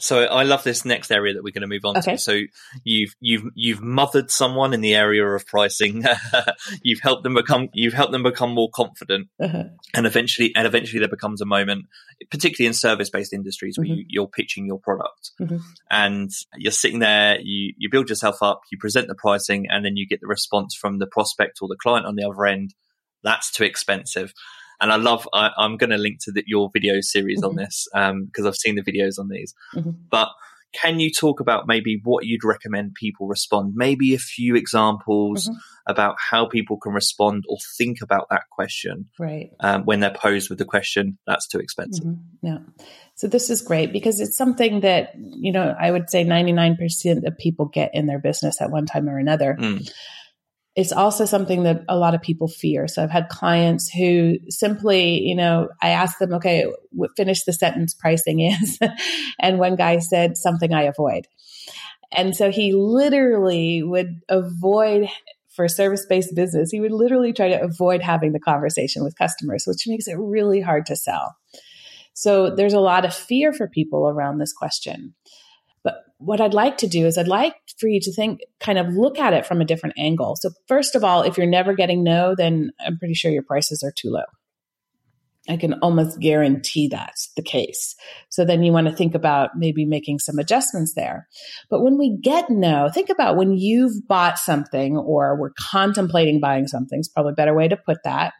So 0.00 0.24
I 0.24 0.44
love 0.44 0.62
this 0.62 0.84
next 0.84 1.10
area 1.10 1.34
that 1.34 1.42
we're 1.42 1.52
going 1.52 1.62
to 1.62 1.68
move 1.68 1.84
on 1.84 1.98
okay. 1.98 2.12
to. 2.12 2.18
So 2.18 2.40
you've 2.84 3.14
you've 3.20 3.44
you've 3.54 3.80
mothered 3.80 4.30
someone 4.30 4.72
in 4.72 4.80
the 4.80 4.94
area 4.94 5.26
of 5.26 5.44
pricing. 5.46 6.04
you've 6.82 7.00
helped 7.00 7.24
them 7.24 7.34
become 7.34 7.68
you've 7.72 7.94
helped 7.94 8.12
them 8.12 8.22
become 8.22 8.52
more 8.52 8.70
confident, 8.72 9.28
uh-huh. 9.40 9.64
and 9.94 10.06
eventually 10.06 10.52
and 10.54 10.66
eventually 10.66 11.00
there 11.00 11.08
becomes 11.08 11.40
a 11.40 11.46
moment, 11.46 11.86
particularly 12.30 12.68
in 12.68 12.74
service 12.74 13.10
based 13.10 13.32
industries, 13.32 13.76
where 13.76 13.88
mm-hmm. 13.88 14.02
you, 14.06 14.22
are 14.22 14.28
pitching 14.28 14.66
your 14.66 14.78
product, 14.78 15.32
mm-hmm. 15.40 15.58
and 15.90 16.30
you're 16.56 16.70
sitting 16.70 17.00
there, 17.00 17.40
you 17.40 17.74
you 17.76 17.90
build 17.90 18.08
yourself 18.08 18.40
up, 18.40 18.60
you 18.70 18.78
present 18.78 19.08
the 19.08 19.16
pricing, 19.16 19.66
and 19.68 19.84
then 19.84 19.96
you 19.96 20.06
get 20.06 20.20
the 20.20 20.28
response 20.28 20.76
from 20.76 20.98
the 20.98 21.08
prospect 21.08 21.58
or 21.60 21.68
the 21.68 21.76
client 21.76 22.06
on 22.06 22.14
the 22.14 22.24
other 22.24 22.46
end. 22.46 22.74
That's 23.24 23.50
too 23.50 23.64
expensive. 23.64 24.32
And 24.80 24.92
I 24.92 24.96
love, 24.96 25.28
I, 25.32 25.50
am 25.58 25.76
going 25.76 25.90
to 25.90 25.98
link 25.98 26.18
to 26.22 26.32
the, 26.32 26.44
your 26.46 26.70
video 26.72 27.00
series 27.00 27.40
mm-hmm. 27.40 27.50
on 27.50 27.56
this 27.56 27.88
because 27.92 28.10
um, 28.10 28.46
I've 28.46 28.56
seen 28.56 28.76
the 28.76 28.82
videos 28.82 29.18
on 29.18 29.28
these. 29.28 29.54
Mm-hmm. 29.74 29.90
But 30.10 30.28
can 30.74 31.00
you 31.00 31.10
talk 31.10 31.40
about 31.40 31.66
maybe 31.66 32.00
what 32.04 32.26
you'd 32.26 32.44
recommend 32.44 32.94
people 32.94 33.26
respond? 33.26 33.72
Maybe 33.74 34.14
a 34.14 34.18
few 34.18 34.54
examples 34.54 35.48
mm-hmm. 35.48 35.58
about 35.86 36.16
how 36.18 36.46
people 36.46 36.76
can 36.76 36.92
respond 36.92 37.44
or 37.48 37.56
think 37.76 38.02
about 38.02 38.26
that 38.30 38.42
question 38.50 39.06
right. 39.18 39.50
Um, 39.60 39.84
when 39.84 40.00
they're 40.00 40.10
posed 40.14 40.50
with 40.50 40.58
the 40.58 40.66
question, 40.66 41.18
that's 41.26 41.48
too 41.48 41.58
expensive. 41.58 42.04
Mm-hmm. 42.04 42.46
Yeah. 42.46 42.58
So 43.14 43.28
this 43.28 43.50
is 43.50 43.62
great 43.62 43.92
because 43.92 44.20
it's 44.20 44.36
something 44.36 44.80
that, 44.80 45.14
you 45.16 45.52
know, 45.52 45.74
I 45.78 45.90
would 45.90 46.10
say 46.10 46.24
99% 46.24 47.26
of 47.26 47.38
people 47.38 47.66
get 47.66 47.90
in 47.94 48.06
their 48.06 48.20
business 48.20 48.60
at 48.60 48.70
one 48.70 48.86
time 48.86 49.08
or 49.08 49.18
another. 49.18 49.56
Mm 49.58 49.90
it's 50.78 50.92
also 50.92 51.24
something 51.24 51.64
that 51.64 51.82
a 51.88 51.98
lot 51.98 52.14
of 52.14 52.22
people 52.22 52.46
fear. 52.46 52.86
So 52.86 53.02
I've 53.02 53.10
had 53.10 53.28
clients 53.28 53.90
who 53.90 54.34
simply, 54.48 55.22
you 55.22 55.34
know, 55.34 55.70
I 55.82 55.88
asked 55.88 56.20
them, 56.20 56.32
okay, 56.34 56.66
finish 57.16 57.42
the 57.42 57.52
sentence 57.52 57.94
pricing 57.94 58.38
is. 58.38 58.78
and 59.40 59.58
one 59.58 59.74
guy 59.74 59.98
said 59.98 60.36
something 60.36 60.72
I 60.72 60.84
avoid. 60.84 61.26
And 62.12 62.36
so 62.36 62.52
he 62.52 62.74
literally 62.74 63.82
would 63.82 64.20
avoid 64.28 65.08
for 65.48 65.66
service 65.66 66.06
based 66.08 66.36
business, 66.36 66.70
he 66.70 66.80
would 66.80 66.92
literally 66.92 67.32
try 67.32 67.48
to 67.48 67.60
avoid 67.60 68.00
having 68.00 68.30
the 68.30 68.38
conversation 68.38 69.02
with 69.02 69.18
customers, 69.18 69.64
which 69.66 69.88
makes 69.88 70.06
it 70.06 70.16
really 70.16 70.60
hard 70.60 70.86
to 70.86 70.94
sell. 70.94 71.34
So 72.14 72.54
there's 72.54 72.72
a 72.72 72.78
lot 72.78 73.04
of 73.04 73.12
fear 73.12 73.52
for 73.52 73.66
people 73.66 74.08
around 74.08 74.38
this 74.38 74.52
question. 74.52 75.16
What 76.18 76.40
I'd 76.40 76.54
like 76.54 76.78
to 76.78 76.88
do 76.88 77.06
is 77.06 77.16
I'd 77.16 77.28
like 77.28 77.54
for 77.78 77.88
you 77.88 78.00
to 78.00 78.12
think, 78.12 78.40
kind 78.60 78.78
of 78.78 78.88
look 78.88 79.18
at 79.18 79.32
it 79.32 79.46
from 79.46 79.60
a 79.60 79.64
different 79.64 79.96
angle. 79.98 80.36
So, 80.36 80.50
first 80.66 80.94
of 80.96 81.04
all, 81.04 81.22
if 81.22 81.38
you're 81.38 81.46
never 81.46 81.74
getting 81.74 82.02
no, 82.02 82.34
then 82.36 82.72
I'm 82.84 82.98
pretty 82.98 83.14
sure 83.14 83.30
your 83.30 83.44
prices 83.44 83.82
are 83.84 83.92
too 83.96 84.10
low. 84.10 84.24
I 85.48 85.56
can 85.56 85.74
almost 85.74 86.20
guarantee 86.20 86.88
that's 86.88 87.32
the 87.34 87.42
case. 87.42 87.96
So 88.28 88.44
then 88.44 88.62
you 88.62 88.72
want 88.72 88.86
to 88.88 88.94
think 88.94 89.14
about 89.14 89.50
maybe 89.56 89.86
making 89.86 90.18
some 90.18 90.38
adjustments 90.38 90.92
there. 90.94 91.26
But 91.70 91.82
when 91.82 91.96
we 91.96 92.18
get 92.20 92.50
no, 92.50 92.90
think 92.92 93.08
about 93.08 93.36
when 93.36 93.56
you've 93.56 94.06
bought 94.06 94.38
something 94.38 94.96
or 94.96 95.38
we're 95.40 95.52
contemplating 95.58 96.40
buying 96.40 96.66
something, 96.66 96.98
it's 96.98 97.08
probably 97.08 97.32
a 97.32 97.36
better 97.36 97.54
way 97.54 97.68
to 97.68 97.76
put 97.76 97.98
that. 98.04 98.34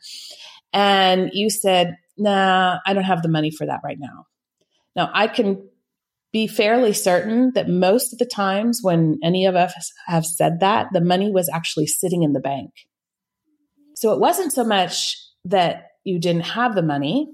And 0.72 1.30
you 1.32 1.48
said, 1.48 1.96
nah, 2.18 2.78
I 2.84 2.92
don't 2.92 3.04
have 3.04 3.22
the 3.22 3.28
money 3.28 3.50
for 3.50 3.66
that 3.66 3.80
right 3.82 3.98
now. 3.98 4.26
Now 4.94 5.10
I 5.14 5.28
can 5.28 5.66
be 6.38 6.46
fairly 6.46 6.92
certain 6.92 7.50
that 7.56 7.68
most 7.68 8.12
of 8.12 8.18
the 8.20 8.26
times 8.26 8.78
when 8.80 9.18
any 9.24 9.46
of 9.46 9.56
us 9.56 9.92
have 10.06 10.24
said 10.24 10.60
that, 10.60 10.86
the 10.92 11.00
money 11.00 11.32
was 11.32 11.50
actually 11.52 11.86
sitting 11.86 12.22
in 12.22 12.32
the 12.32 12.40
bank. 12.40 12.70
So 13.96 14.12
it 14.12 14.20
wasn't 14.20 14.52
so 14.52 14.62
much 14.62 15.16
that 15.46 15.86
you 16.04 16.20
didn't 16.20 16.42
have 16.42 16.76
the 16.76 16.82
money. 16.82 17.26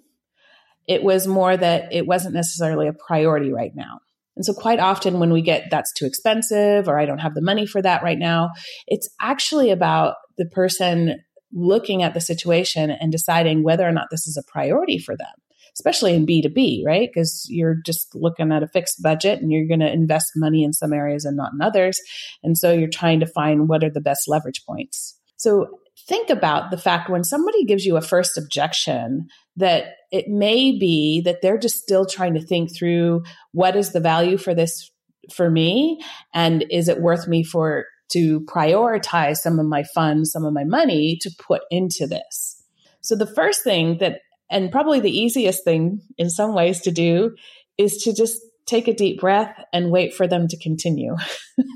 It 0.89 1.03
was 1.03 1.27
more 1.27 1.55
that 1.55 1.93
it 1.93 2.07
wasn't 2.07 2.35
necessarily 2.35 2.89
a 2.89 2.95
priority 3.07 3.53
right 3.53 3.73
now. 3.75 3.99
And 4.37 4.45
so 4.45 4.55
quite 4.55 4.81
often 4.81 5.21
when 5.21 5.33
we 5.33 5.43
get 5.43 5.65
that's 5.71 5.93
too 5.93 6.07
expensive 6.07 6.89
or 6.89 6.99
I 6.99 7.05
don't 7.05 7.19
have 7.19 7.35
the 7.35 7.43
money 7.43 7.67
for 7.67 7.83
that 7.83 8.03
right 8.03 8.19
now, 8.19 8.51
it's 8.87 9.09
actually 9.21 9.71
about 9.71 10.15
the 10.39 10.47
person 10.47 11.23
looking 11.53 12.03
at 12.03 12.15
the 12.15 12.23
situation 12.23 12.91
and 12.91 13.13
deciding 13.13 13.63
whether 13.63 13.87
or 13.87 13.93
not 13.93 14.09
this 14.11 14.27
is 14.27 14.39
a 14.39 14.51
priority 14.51 14.99
for 14.99 15.15
them, 15.15 15.35
especially 15.75 16.15
in 16.15 16.27
B2B, 16.27 16.85
right? 16.85 17.09
Because 17.13 17.47
you're 17.49 17.77
just 17.85 18.15
looking 18.15 18.53
at 18.53 18.63
a 18.63 18.69
fixed 18.69 19.03
budget 19.03 19.41
and 19.41 19.51
you're 19.51 19.67
going 19.67 19.81
to 19.81 19.93
invest 19.93 20.33
money 20.37 20.63
in 20.63 20.73
some 20.73 20.93
areas 20.93 21.25
and 21.25 21.37
not 21.37 21.53
in 21.53 21.61
others. 21.61 22.01
And 22.43 22.57
so 22.57 22.73
you're 22.73 22.89
trying 22.89 23.21
to 23.21 23.27
find 23.27 23.69
what 23.69 23.83
are 23.83 23.91
the 23.91 24.01
best 24.01 24.29
leverage 24.29 24.65
points. 24.65 25.19
So 25.37 25.79
think 26.07 26.31
about 26.31 26.71
the 26.71 26.79
fact 26.79 27.11
when 27.11 27.25
somebody 27.25 27.65
gives 27.65 27.85
you 27.85 27.97
a 27.97 28.03
first 28.03 28.39
objection 28.39 29.29
that 29.57 29.95
it 30.11 30.29
may 30.29 30.77
be 30.79 31.23
that 31.25 31.43
they're 31.43 31.59
just 31.59 31.77
still 31.77 32.07
trying 32.07 32.35
to 32.35 32.45
think 32.45 32.75
through 32.75 33.23
what 33.53 33.77
is 33.77 33.93
the 33.93 34.01
value 34.01 34.37
for 34.37 34.55
this 34.55 34.91
for 35.35 35.51
me 35.51 36.01
and 36.35 36.65
is 36.71 36.89
it 36.89 37.01
worth 37.01 37.27
me 37.27 37.43
for 37.43 37.87
to 38.11 38.41
prioritize 38.43 39.37
some 39.37 39.59
of 39.59 39.67
my 39.67 39.83
funds 39.95 40.31
some 40.31 40.45
of 40.45 40.53
my 40.53 40.65
money 40.65 41.17
to 41.21 41.31
put 41.39 41.63
into 41.71 42.07
this 42.07 42.63
so 43.01 43.17
the 43.17 43.27
first 43.27 43.63
thing 43.65 43.99
that 43.99 44.21
and 44.51 44.73
probably 44.73 45.01
the 45.01 45.17
easiest 45.17 45.65
thing 45.65 46.01
in 46.19 46.31
some 46.31 46.55
ways 46.55 46.81
to 46.83 46.91
do 46.91 47.35
is 47.79 47.99
to 47.99 48.15
just 48.15 48.41
take 48.67 48.89
a 48.89 48.95
deep 48.95 49.21
breath 49.21 49.55
and 49.73 49.91
wait 49.91 50.15
for 50.15 50.27
them 50.27 50.49
to 50.49 50.59
continue 50.59 51.17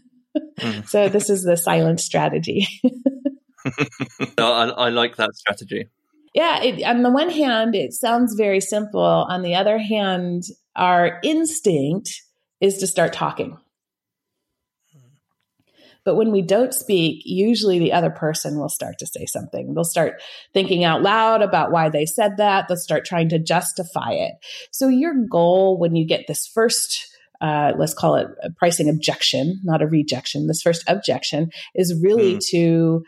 mm. 0.60 0.88
so 0.88 1.08
this 1.08 1.28
is 1.28 1.42
the 1.42 1.56
silent 1.56 2.00
strategy 2.00 2.66
no, 4.38 4.52
I, 4.52 4.68
I, 4.68 4.88
like 4.90 5.16
that 5.16 5.34
strategy. 5.34 5.88
Yeah, 6.34 6.62
it, 6.62 6.82
on 6.84 7.02
the 7.02 7.10
one 7.10 7.30
hand, 7.30 7.74
it 7.74 7.92
sounds 7.92 8.34
very 8.34 8.60
simple. 8.60 9.00
On 9.00 9.42
the 9.42 9.54
other 9.54 9.78
hand, 9.78 10.44
our 10.76 11.20
instinct 11.22 12.22
is 12.60 12.78
to 12.78 12.86
start 12.86 13.12
talking. 13.12 13.58
But 16.08 16.16
when 16.16 16.32
we 16.32 16.40
don't 16.40 16.72
speak, 16.72 17.20
usually 17.26 17.78
the 17.78 17.92
other 17.92 18.08
person 18.08 18.58
will 18.58 18.70
start 18.70 18.98
to 19.00 19.06
say 19.06 19.26
something. 19.26 19.74
They'll 19.74 19.84
start 19.84 20.22
thinking 20.54 20.82
out 20.82 21.02
loud 21.02 21.42
about 21.42 21.70
why 21.70 21.90
they 21.90 22.06
said 22.06 22.38
that. 22.38 22.64
They'll 22.66 22.78
start 22.78 23.04
trying 23.04 23.28
to 23.28 23.38
justify 23.38 24.12
it. 24.12 24.32
So, 24.70 24.88
your 24.88 25.12
goal 25.30 25.78
when 25.78 25.96
you 25.96 26.06
get 26.06 26.24
this 26.26 26.46
first 26.46 27.14
uh, 27.42 27.72
let's 27.76 27.92
call 27.92 28.14
it 28.14 28.28
a 28.42 28.50
pricing 28.52 28.88
objection, 28.88 29.60
not 29.64 29.82
a 29.82 29.86
rejection. 29.86 30.46
This 30.46 30.62
first 30.62 30.82
objection 30.88 31.50
is 31.74 31.94
really 32.02 32.36
mm. 32.36 32.46
to 32.52 33.04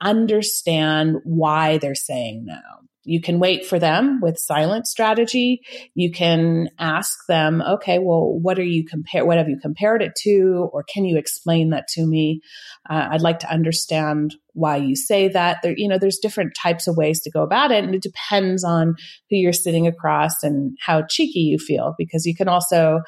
understand 0.00 1.18
why 1.22 1.78
they're 1.78 1.94
saying 1.94 2.46
no. 2.46 2.58
You 3.04 3.20
can 3.20 3.38
wait 3.38 3.64
for 3.64 3.78
them 3.78 4.20
with 4.20 4.38
silent 4.38 4.86
strategy. 4.86 5.62
You 5.94 6.10
can 6.12 6.68
ask 6.78 7.10
them, 7.28 7.62
okay, 7.62 7.98
well, 7.98 8.38
what 8.38 8.58
are 8.58 8.64
you 8.64 8.84
compare? 8.84 9.24
What 9.24 9.38
have 9.38 9.48
you 9.48 9.58
compared 9.60 10.02
it 10.02 10.12
to? 10.22 10.68
Or 10.72 10.84
can 10.84 11.06
you 11.06 11.16
explain 11.16 11.70
that 11.70 11.88
to 11.94 12.06
me? 12.06 12.40
Uh, 12.88 13.08
I'd 13.12 13.22
like 13.22 13.38
to 13.40 13.50
understand 13.50 14.34
why 14.52 14.76
you 14.76 14.94
say 14.94 15.28
that. 15.28 15.58
There, 15.62 15.74
you 15.74 15.88
know, 15.88 15.98
there's 15.98 16.18
different 16.18 16.52
types 16.60 16.86
of 16.86 16.96
ways 16.96 17.22
to 17.22 17.30
go 17.30 17.42
about 17.42 17.72
it, 17.72 17.82
and 17.84 17.94
it 17.94 18.02
depends 18.02 18.64
on 18.64 18.96
who 19.30 19.36
you're 19.36 19.52
sitting 19.52 19.86
across 19.86 20.42
and 20.42 20.76
how 20.84 21.02
cheeky 21.08 21.40
you 21.40 21.58
feel. 21.58 21.94
Because 21.96 22.26
you 22.26 22.36
can 22.36 22.48
also 22.48 23.00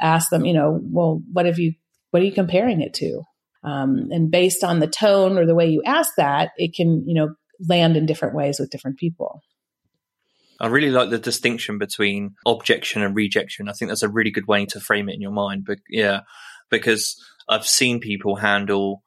ask 0.00 0.30
them, 0.30 0.44
you 0.44 0.54
know, 0.54 0.78
well, 0.82 1.20
what 1.32 1.46
have 1.46 1.58
you? 1.58 1.72
What 2.10 2.22
are 2.22 2.26
you 2.26 2.32
comparing 2.32 2.80
it 2.80 2.94
to? 2.94 3.22
Um, 3.64 4.08
and 4.10 4.30
based 4.30 4.64
on 4.64 4.80
the 4.80 4.86
tone 4.86 5.38
or 5.38 5.46
the 5.46 5.54
way 5.54 5.68
you 5.68 5.82
ask 5.84 6.12
that, 6.16 6.50
it 6.56 6.74
can, 6.74 7.04
you 7.06 7.14
know, 7.14 7.34
land 7.68 7.96
in 7.96 8.06
different 8.06 8.34
ways 8.34 8.58
with 8.58 8.70
different 8.70 8.98
people. 8.98 9.42
I 10.60 10.68
really 10.68 10.90
like 10.90 11.10
the 11.10 11.18
distinction 11.18 11.78
between 11.78 12.34
objection 12.46 13.02
and 13.02 13.16
rejection. 13.16 13.68
I 13.68 13.72
think 13.72 13.90
that's 13.90 14.02
a 14.02 14.08
really 14.08 14.30
good 14.30 14.46
way 14.46 14.66
to 14.66 14.80
frame 14.80 15.08
it 15.08 15.14
in 15.14 15.20
your 15.20 15.32
mind. 15.32 15.64
But 15.66 15.78
yeah, 15.88 16.20
because 16.70 17.16
I've 17.48 17.66
seen 17.66 18.00
people 18.00 18.36
handle 18.36 19.02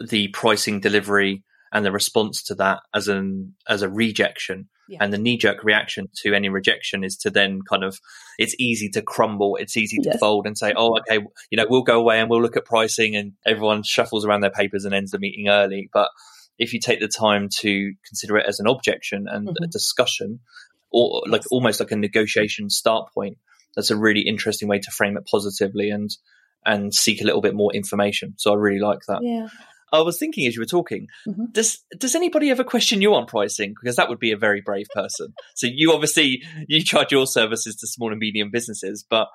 the 0.00 0.28
pricing 0.28 0.80
delivery 0.80 1.42
and 1.72 1.84
the 1.84 1.92
response 1.92 2.42
to 2.44 2.54
that 2.56 2.80
as 2.94 3.08
an 3.08 3.54
as 3.68 3.82
a 3.82 3.90
rejection 3.90 4.68
yeah. 4.88 4.98
And 5.00 5.12
the 5.12 5.18
knee 5.18 5.36
jerk 5.36 5.64
reaction 5.64 6.08
to 6.22 6.34
any 6.34 6.48
rejection 6.48 7.02
is 7.02 7.16
to 7.18 7.30
then 7.30 7.60
kind 7.68 7.82
of, 7.82 7.98
it's 8.38 8.54
easy 8.58 8.88
to 8.90 9.02
crumble. 9.02 9.56
It's 9.56 9.76
easy 9.76 9.98
to 9.98 10.10
yes. 10.10 10.18
fold 10.20 10.46
and 10.46 10.56
say, 10.56 10.72
oh, 10.76 10.98
okay, 10.98 11.24
you 11.50 11.56
know, 11.56 11.66
we'll 11.68 11.82
go 11.82 11.98
away 11.98 12.20
and 12.20 12.30
we'll 12.30 12.42
look 12.42 12.56
at 12.56 12.64
pricing 12.64 13.16
and 13.16 13.32
everyone 13.44 13.82
shuffles 13.82 14.24
around 14.24 14.42
their 14.42 14.50
papers 14.50 14.84
and 14.84 14.94
ends 14.94 15.10
the 15.10 15.18
meeting 15.18 15.48
early. 15.48 15.90
But 15.92 16.10
if 16.58 16.72
you 16.72 16.80
take 16.80 17.00
the 17.00 17.08
time 17.08 17.48
to 17.60 17.92
consider 18.06 18.36
it 18.38 18.46
as 18.46 18.60
an 18.60 18.66
objection 18.66 19.26
and 19.28 19.48
mm-hmm. 19.48 19.64
a 19.64 19.66
discussion, 19.66 20.40
or 20.90 21.22
like 21.26 21.42
yes. 21.42 21.48
almost 21.50 21.80
like 21.80 21.90
a 21.90 21.96
negotiation 21.96 22.70
start 22.70 23.12
point, 23.12 23.38
that's 23.74 23.90
a 23.90 23.96
really 23.96 24.22
interesting 24.22 24.68
way 24.68 24.78
to 24.78 24.90
frame 24.90 25.16
it 25.16 25.26
positively 25.30 25.90
and 25.90 26.10
and 26.64 26.92
seek 26.92 27.20
a 27.20 27.24
little 27.24 27.40
bit 27.40 27.54
more 27.54 27.72
information. 27.74 28.34
So 28.38 28.52
I 28.52 28.56
really 28.56 28.80
like 28.80 29.00
that. 29.06 29.20
Yeah. 29.22 29.48
I 29.92 30.00
was 30.00 30.18
thinking 30.18 30.46
as 30.46 30.56
you 30.56 30.60
were 30.60 30.66
talking, 30.66 31.06
mm-hmm. 31.26 31.44
does 31.52 31.84
does 31.96 32.14
anybody 32.14 32.50
ever 32.50 32.64
question 32.64 33.00
you 33.00 33.14
on 33.14 33.26
pricing? 33.26 33.74
Because 33.80 33.96
that 33.96 34.08
would 34.08 34.18
be 34.18 34.32
a 34.32 34.36
very 34.36 34.60
brave 34.60 34.86
person. 34.94 35.32
so 35.54 35.66
you 35.70 35.92
obviously 35.92 36.42
you 36.68 36.82
charge 36.82 37.12
your 37.12 37.26
services 37.26 37.76
to 37.76 37.86
small 37.86 38.10
and 38.10 38.18
medium 38.18 38.50
businesses, 38.50 39.04
but 39.08 39.28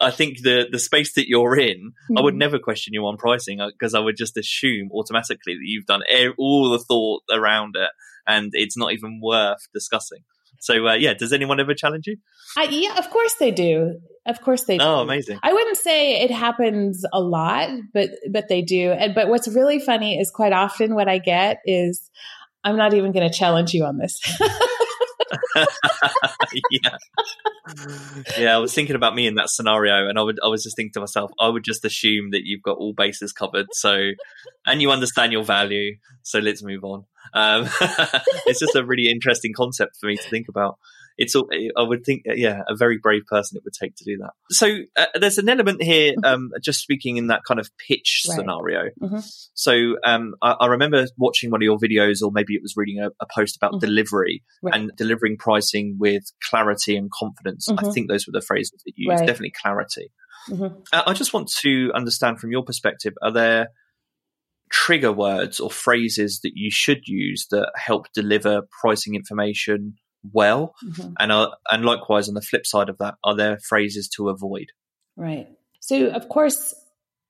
I 0.00 0.10
think 0.10 0.42
the 0.42 0.66
the 0.70 0.78
space 0.78 1.14
that 1.14 1.28
you're 1.28 1.58
in, 1.58 1.92
mm-hmm. 1.92 2.18
I 2.18 2.20
would 2.20 2.34
mm-hmm. 2.34 2.38
never 2.38 2.58
question 2.58 2.92
you 2.92 3.06
on 3.06 3.16
pricing 3.16 3.60
because 3.72 3.94
uh, 3.94 3.98
I 3.98 4.00
would 4.04 4.16
just 4.16 4.36
assume 4.36 4.90
automatically 4.92 5.54
that 5.54 5.64
you've 5.64 5.86
done 5.86 6.02
all 6.38 6.70
the 6.70 6.78
thought 6.78 7.22
around 7.32 7.76
it, 7.76 7.90
and 8.26 8.50
it's 8.52 8.76
not 8.76 8.92
even 8.92 9.20
worth 9.22 9.66
discussing. 9.72 10.20
So 10.60 10.86
uh, 10.88 10.94
yeah, 10.94 11.14
does 11.14 11.32
anyone 11.32 11.60
ever 11.60 11.74
challenge 11.74 12.06
you? 12.06 12.16
Uh, 12.56 12.66
yeah, 12.70 12.98
of 12.98 13.10
course 13.10 13.34
they 13.34 13.50
do. 13.50 14.00
Of 14.26 14.40
course 14.40 14.64
they 14.64 14.78
do. 14.78 14.84
Oh, 14.84 15.00
amazing. 15.00 15.38
I 15.42 15.52
wouldn't 15.52 15.76
say 15.76 16.22
it 16.22 16.30
happens 16.30 17.04
a 17.12 17.20
lot, 17.20 17.70
but 17.94 18.10
but 18.30 18.48
they 18.48 18.62
do. 18.62 18.90
And 18.90 19.14
but 19.14 19.28
what's 19.28 19.48
really 19.48 19.78
funny 19.78 20.18
is 20.18 20.30
quite 20.30 20.52
often 20.52 20.94
what 20.94 21.08
I 21.08 21.18
get 21.18 21.58
is 21.64 22.10
I'm 22.64 22.76
not 22.76 22.94
even 22.94 23.12
going 23.12 23.30
to 23.30 23.36
challenge 23.36 23.72
you 23.72 23.84
on 23.84 23.98
this. 23.98 24.20
yeah. 26.70 26.96
Yeah, 28.38 28.54
I 28.54 28.58
was 28.58 28.72
thinking 28.74 28.96
about 28.96 29.14
me 29.14 29.26
in 29.26 29.34
that 29.36 29.50
scenario 29.50 30.08
and 30.08 30.18
I 30.18 30.22
would 30.22 30.38
I 30.42 30.48
was 30.48 30.62
just 30.62 30.76
thinking 30.76 30.92
to 30.92 31.00
myself, 31.00 31.30
I 31.40 31.48
would 31.48 31.64
just 31.64 31.84
assume 31.84 32.30
that 32.30 32.42
you've 32.44 32.62
got 32.62 32.78
all 32.78 32.92
bases 32.92 33.32
covered. 33.32 33.66
So 33.72 34.10
and 34.66 34.80
you 34.80 34.90
understand 34.90 35.32
your 35.32 35.44
value. 35.44 35.96
So 36.22 36.38
let's 36.38 36.62
move 36.62 36.84
on. 36.84 37.04
Um, 37.34 37.68
it's 38.46 38.60
just 38.60 38.76
a 38.76 38.84
really 38.84 39.08
interesting 39.08 39.52
concept 39.52 39.96
for 40.00 40.06
me 40.06 40.16
to 40.16 40.28
think 40.28 40.48
about 40.48 40.78
it's 41.18 41.34
all, 41.34 41.48
I 41.76 41.82
would 41.82 42.04
think 42.04 42.22
yeah 42.26 42.62
a 42.68 42.76
very 42.76 42.98
brave 42.98 43.22
person 43.26 43.56
it 43.56 43.64
would 43.64 43.72
take 43.72 43.96
to 43.96 44.04
do 44.04 44.18
that. 44.18 44.32
So 44.50 44.78
uh, 44.96 45.06
there's 45.18 45.38
an 45.38 45.48
element 45.48 45.82
here 45.82 46.12
mm-hmm. 46.12 46.24
um, 46.24 46.50
just 46.62 46.80
speaking 46.80 47.16
in 47.16 47.28
that 47.28 47.42
kind 47.46 47.58
of 47.60 47.70
pitch 47.78 48.24
right. 48.28 48.36
scenario. 48.36 48.90
Mm-hmm. 49.00 49.18
So 49.54 49.96
um, 50.04 50.34
I, 50.42 50.52
I, 50.60 50.66
remember 50.66 51.06
watching 51.16 51.50
one 51.50 51.62
of 51.62 51.64
your 51.64 51.78
videos 51.78 52.22
or 52.22 52.30
maybe 52.32 52.54
it 52.54 52.62
was 52.62 52.74
reading 52.76 53.00
a, 53.00 53.08
a 53.20 53.26
post 53.34 53.56
about 53.56 53.72
mm-hmm. 53.72 53.86
delivery 53.86 54.42
right. 54.62 54.74
and 54.74 54.90
delivering 54.96 55.36
pricing 55.38 55.96
with 55.98 56.24
clarity 56.48 56.96
and 56.96 57.10
confidence. 57.10 57.68
I 57.68 57.74
mm-hmm. 57.74 57.90
think 57.92 58.08
those 58.08 58.26
were 58.26 58.38
the 58.38 58.44
phrases 58.44 58.82
that 58.84 58.92
you 58.96 59.10
used. 59.10 59.20
Right. 59.20 59.26
Definitely 59.26 59.54
clarity. 59.60 60.12
Mm-hmm. 60.50 60.80
Uh, 60.92 61.02
I 61.06 61.12
just 61.14 61.32
want 61.32 61.50
to 61.62 61.90
understand 61.94 62.38
from 62.38 62.52
your 62.52 62.62
perspective: 62.62 63.14
Are 63.22 63.32
there 63.32 63.68
trigger 64.70 65.12
words 65.12 65.60
or 65.60 65.70
phrases 65.70 66.40
that 66.40 66.52
you 66.54 66.70
should 66.70 67.06
use 67.06 67.46
that 67.50 67.70
help 67.76 68.06
deliver 68.12 68.62
pricing 68.80 69.14
information 69.14 69.94
well? 70.32 70.74
Mm-hmm. 70.84 71.12
And 71.18 71.32
uh, 71.32 71.50
and 71.70 71.84
likewise, 71.84 72.28
on 72.28 72.34
the 72.34 72.42
flip 72.42 72.66
side 72.66 72.88
of 72.88 72.98
that, 72.98 73.14
are 73.24 73.36
there 73.36 73.58
phrases 73.58 74.08
to 74.16 74.28
avoid? 74.28 74.66
Right. 75.16 75.48
So, 75.80 76.08
of 76.08 76.28
course, 76.28 76.74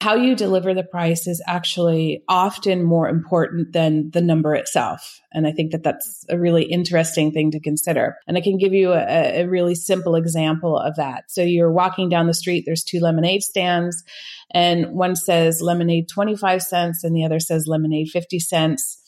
how 0.01 0.15
you 0.15 0.37
deliver 0.37 0.75
the 0.75 0.83
price 0.83 1.27
is 1.27 1.43
actually 1.47 2.23
often 2.29 2.83
more 2.83 3.09
important 3.09 3.73
than 3.73 4.11
the 4.11 4.21
number 4.21 4.55
itself. 4.55 5.21
And 5.33 5.47
I 5.47 5.53
think 5.53 5.73
that 5.73 5.83
that's 5.83 6.25
a 6.29 6.39
really 6.39 6.65
interesting 6.65 7.33
thing 7.33 7.51
to 7.53 7.61
consider. 7.61 8.17
And 8.27 8.37
I 8.37 8.43
can 8.43 8.59
give 8.59 8.75
you 8.75 8.93
a, 8.93 9.43
a, 9.43 9.47
really 9.47 9.75
simple 9.75 10.15
example 10.15 10.79
of 10.79 10.97
that. 10.97 11.31
So 11.31 11.43
you're 11.43 11.73
walking 11.73 12.11
down 12.11 12.27
the 12.27 12.35
street, 12.35 12.65
there's 12.67 12.85
two 12.85 13.01
lemonade 13.01 13.43
stands, 13.43 14.05
and 14.51 14.93
one 14.93 15.17
says 15.17 15.63
lemonade 15.63 16.09
25 16.09 16.63
cents 16.63 17.03
and 17.03 17.17
the 17.17 17.25
other 17.25 17.41
says 17.41 17.67
lemonade 17.67 18.11
50 18.11 18.39
cents 18.39 19.03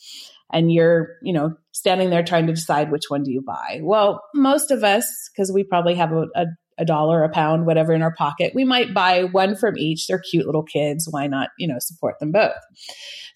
and 0.51 0.71
you're, 0.71 1.17
you 1.21 1.33
know, 1.33 1.55
standing 1.79 2.09
there 2.09 2.23
trying 2.23 2.45
to 2.47 2.53
decide 2.53 2.91
which 2.91 3.05
one 3.07 3.23
do 3.23 3.31
you 3.31 3.41
buy. 3.41 3.79
Well, 3.81 4.21
most 4.35 4.69
of 4.69 4.83
us, 4.83 5.29
because 5.31 5.51
we 5.51 5.63
probably 5.63 5.95
have 5.95 6.11
a, 6.11 6.25
a, 6.35 6.45
a 6.77 6.85
dollar, 6.85 7.23
a 7.23 7.29
pound, 7.29 7.65
whatever 7.65 7.93
in 7.93 8.01
our 8.01 8.13
pocket, 8.13 8.51
we 8.53 8.65
might 8.65 8.93
buy 8.93 9.23
one 9.23 9.55
from 9.55 9.77
each. 9.77 10.05
They're 10.05 10.19
cute 10.19 10.45
little 10.45 10.63
kids. 10.63 11.07
Why 11.09 11.27
not, 11.27 11.49
you 11.57 11.67
know, 11.67 11.79
support 11.79 12.19
them 12.19 12.31
both? 12.31 12.59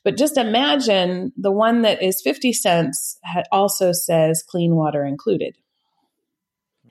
But 0.03 0.17
just 0.17 0.37
imagine 0.37 1.31
the 1.37 1.51
one 1.51 1.83
that 1.83 2.03
is 2.03 2.21
50 2.21 2.51
cents 2.51 3.17
also 3.51 3.93
says 3.93 4.43
clean 4.47 4.75
water 4.75 5.05
included. 5.05 5.55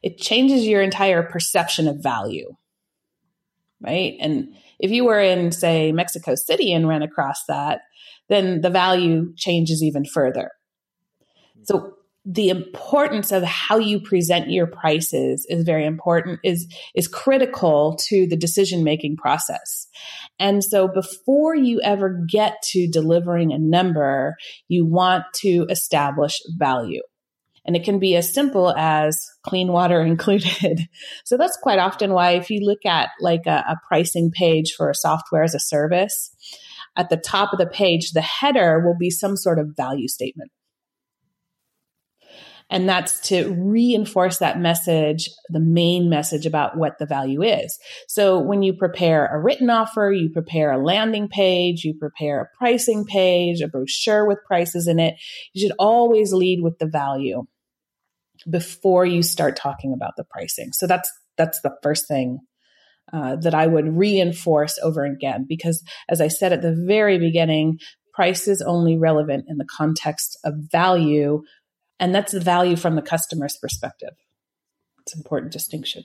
It 0.02 0.18
changes 0.18 0.66
your 0.66 0.82
entire 0.82 1.22
perception 1.22 1.86
of 1.86 2.02
value, 2.02 2.56
right? 3.80 4.14
And 4.20 4.54
if 4.80 4.90
you 4.90 5.04
were 5.04 5.20
in, 5.20 5.52
say, 5.52 5.92
Mexico 5.92 6.34
City 6.34 6.72
and 6.72 6.88
ran 6.88 7.02
across 7.02 7.44
that, 7.46 7.82
then 8.28 8.62
the 8.62 8.70
value 8.70 9.34
changes 9.36 9.82
even 9.82 10.04
further. 10.06 10.50
So 11.64 11.94
the 12.24 12.50
importance 12.50 13.32
of 13.32 13.42
how 13.42 13.78
you 13.78 14.00
present 14.00 14.48
your 14.48 14.66
prices 14.66 15.44
is 15.48 15.64
very 15.64 15.84
important 15.84 16.38
is 16.44 16.72
is 16.94 17.08
critical 17.08 17.96
to 18.08 18.28
the 18.28 18.36
decision 18.36 18.84
making 18.84 19.16
process. 19.16 19.88
And 20.38 20.62
so 20.62 20.86
before 20.86 21.56
you 21.56 21.80
ever 21.82 22.24
get 22.28 22.62
to 22.70 22.88
delivering 22.88 23.52
a 23.52 23.58
number 23.58 24.36
you 24.68 24.86
want 24.86 25.24
to 25.36 25.66
establish 25.68 26.38
value. 26.56 27.02
And 27.64 27.76
it 27.76 27.84
can 27.84 27.98
be 27.98 28.16
as 28.16 28.32
simple 28.32 28.72
as 28.76 29.20
clean 29.44 29.72
water 29.72 30.00
included. 30.04 30.88
So 31.24 31.36
that's 31.36 31.58
quite 31.60 31.80
often 31.80 32.12
why 32.12 32.32
if 32.32 32.50
you 32.50 32.60
look 32.60 32.86
at 32.86 33.08
like 33.20 33.46
a, 33.46 33.64
a 33.68 33.80
pricing 33.88 34.30
page 34.30 34.74
for 34.76 34.90
a 34.90 34.94
software 34.94 35.42
as 35.42 35.54
a 35.54 35.60
service 35.60 36.30
at 36.96 37.08
the 37.08 37.16
top 37.16 37.52
of 37.52 37.58
the 37.58 37.66
page 37.66 38.12
the 38.12 38.20
header 38.20 38.80
will 38.84 38.96
be 38.96 39.10
some 39.10 39.36
sort 39.36 39.58
of 39.58 39.74
value 39.76 40.08
statement 40.08 40.50
and 42.72 42.88
that's 42.88 43.20
to 43.28 43.52
reinforce 43.52 44.38
that 44.38 44.58
message, 44.58 45.28
the 45.50 45.60
main 45.60 46.08
message 46.08 46.46
about 46.46 46.78
what 46.78 46.98
the 46.98 47.04
value 47.04 47.42
is. 47.42 47.78
So 48.08 48.38
when 48.38 48.62
you 48.62 48.72
prepare 48.72 49.26
a 49.26 49.38
written 49.38 49.68
offer, 49.68 50.10
you 50.10 50.30
prepare 50.30 50.72
a 50.72 50.82
landing 50.82 51.28
page, 51.28 51.84
you 51.84 51.94
prepare 51.94 52.40
a 52.40 52.56
pricing 52.56 53.04
page, 53.04 53.60
a 53.60 53.68
brochure 53.68 54.26
with 54.26 54.38
prices 54.46 54.88
in 54.88 54.98
it, 54.98 55.16
you 55.52 55.60
should 55.60 55.76
always 55.78 56.32
lead 56.32 56.60
with 56.62 56.78
the 56.78 56.86
value 56.86 57.42
before 58.48 59.04
you 59.04 59.22
start 59.22 59.54
talking 59.54 59.92
about 59.92 60.14
the 60.16 60.24
pricing. 60.24 60.72
So 60.72 60.86
that's 60.86 61.12
that's 61.36 61.60
the 61.60 61.76
first 61.82 62.08
thing 62.08 62.38
uh, 63.12 63.36
that 63.36 63.54
I 63.54 63.66
would 63.66 63.98
reinforce 63.98 64.78
over 64.82 65.04
again 65.04 65.44
because, 65.46 65.82
as 66.08 66.22
I 66.22 66.28
said 66.28 66.54
at 66.54 66.62
the 66.62 66.74
very 66.86 67.18
beginning, 67.18 67.80
price 68.14 68.48
is 68.48 68.62
only 68.62 68.96
relevant 68.96 69.44
in 69.48 69.58
the 69.58 69.66
context 69.66 70.38
of 70.44 70.54
value 70.70 71.42
and 72.02 72.12
that's 72.12 72.32
the 72.32 72.40
value 72.40 72.74
from 72.74 72.96
the 72.96 73.00
customer's 73.00 73.56
perspective. 73.56 74.14
It's 75.02 75.14
an 75.14 75.20
important 75.20 75.52
distinction. 75.52 76.02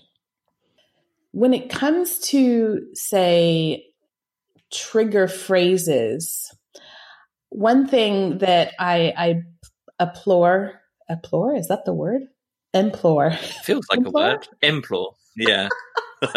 When 1.31 1.55
it 1.55 1.71
comes 1.71 2.19
to, 2.29 2.85
say, 2.93 3.87
trigger 4.71 5.27
phrases, 5.27 6.55
one 7.49 7.87
thing 7.87 8.37
that 8.37 8.75
I, 8.77 9.11
I 9.17 9.41
implore, 9.99 10.79
implore, 11.09 11.55
is 11.55 11.67
that 11.69 11.83
the 11.85 11.95
word? 11.95 12.21
Implore. 12.75 13.31
Feels 13.63 13.87
like 13.89 13.97
implore? 13.97 14.23
a 14.23 14.29
word. 14.33 14.47
Implore. 14.61 15.15
Yeah. 15.35 15.67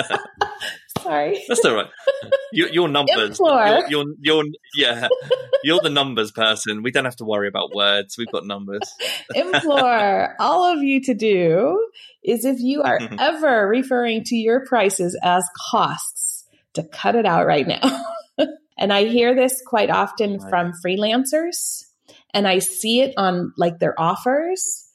Sorry. 0.98 1.42
That's 1.48 1.64
all 1.64 1.74
right. 1.74 1.90
Your, 2.52 2.68
your 2.68 2.88
numbers. 2.98 3.38
Your, 3.38 3.88
your, 3.88 4.04
your, 4.20 4.44
yeah. 4.74 5.08
You're 5.62 5.80
the 5.82 5.90
numbers 5.90 6.32
person. 6.32 6.82
We 6.82 6.90
don't 6.90 7.04
have 7.04 7.16
to 7.16 7.24
worry 7.24 7.48
about 7.48 7.74
words. 7.74 8.16
We've 8.18 8.30
got 8.30 8.46
numbers. 8.46 8.82
Implore 9.34 10.36
all 10.40 10.64
of 10.64 10.82
you 10.82 11.02
to 11.02 11.14
do 11.14 11.86
is 12.22 12.44
if 12.44 12.60
you 12.60 12.82
are 12.82 12.98
mm-hmm. 12.98 13.16
ever 13.18 13.68
referring 13.68 14.24
to 14.24 14.36
your 14.36 14.66
prices 14.66 15.18
as 15.22 15.44
costs, 15.70 16.40
to 16.74 16.82
cut 16.84 17.16
it 17.16 17.26
out 17.26 17.46
right 17.46 17.66
now. 17.66 18.04
and 18.78 18.92
I 18.92 19.04
hear 19.04 19.34
this 19.34 19.62
quite 19.66 19.90
often 19.90 20.38
right. 20.38 20.50
from 20.50 20.72
freelancers, 20.84 21.84
and 22.32 22.46
I 22.46 22.58
see 22.60 23.00
it 23.00 23.14
on 23.16 23.52
like 23.56 23.78
their 23.78 23.98
offers. 24.00 24.86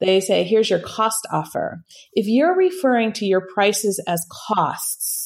They 0.00 0.20
say, 0.20 0.44
here's 0.44 0.70
your 0.70 0.80
cost 0.80 1.26
offer. 1.30 1.84
If 2.14 2.26
you're 2.26 2.56
referring 2.56 3.12
to 3.14 3.26
your 3.26 3.42
prices 3.42 4.02
as 4.06 4.26
costs, 4.46 5.19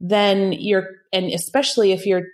then 0.00 0.52
you're, 0.52 0.86
and 1.12 1.26
especially 1.26 1.92
if 1.92 2.06
you're 2.06 2.24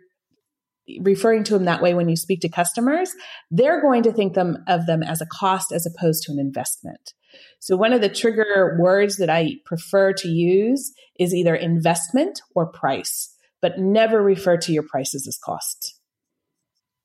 referring 1.00 1.42
to 1.44 1.54
them 1.54 1.64
that 1.64 1.82
way 1.82 1.94
when 1.94 2.08
you 2.08 2.16
speak 2.16 2.40
to 2.40 2.48
customers, 2.48 3.12
they're 3.50 3.80
going 3.80 4.04
to 4.04 4.12
think 4.12 4.34
them 4.34 4.58
of 4.68 4.86
them 4.86 5.02
as 5.02 5.20
a 5.20 5.26
cost 5.26 5.72
as 5.72 5.86
opposed 5.86 6.22
to 6.22 6.32
an 6.32 6.38
investment. 6.38 7.12
So 7.58 7.76
one 7.76 7.92
of 7.92 8.00
the 8.00 8.08
trigger 8.08 8.76
words 8.80 9.16
that 9.16 9.28
I 9.28 9.56
prefer 9.64 10.12
to 10.12 10.28
use 10.28 10.92
is 11.18 11.34
either 11.34 11.54
investment 11.54 12.40
or 12.54 12.66
price, 12.66 13.34
but 13.60 13.78
never 13.78 14.22
refer 14.22 14.56
to 14.58 14.72
your 14.72 14.84
prices 14.84 15.26
as 15.26 15.36
cost. 15.36 15.98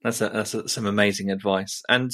That's, 0.04 0.22
a, 0.22 0.30
that's 0.30 0.54
a, 0.54 0.68
some 0.68 0.86
amazing 0.86 1.32
advice. 1.32 1.82
And 1.90 2.12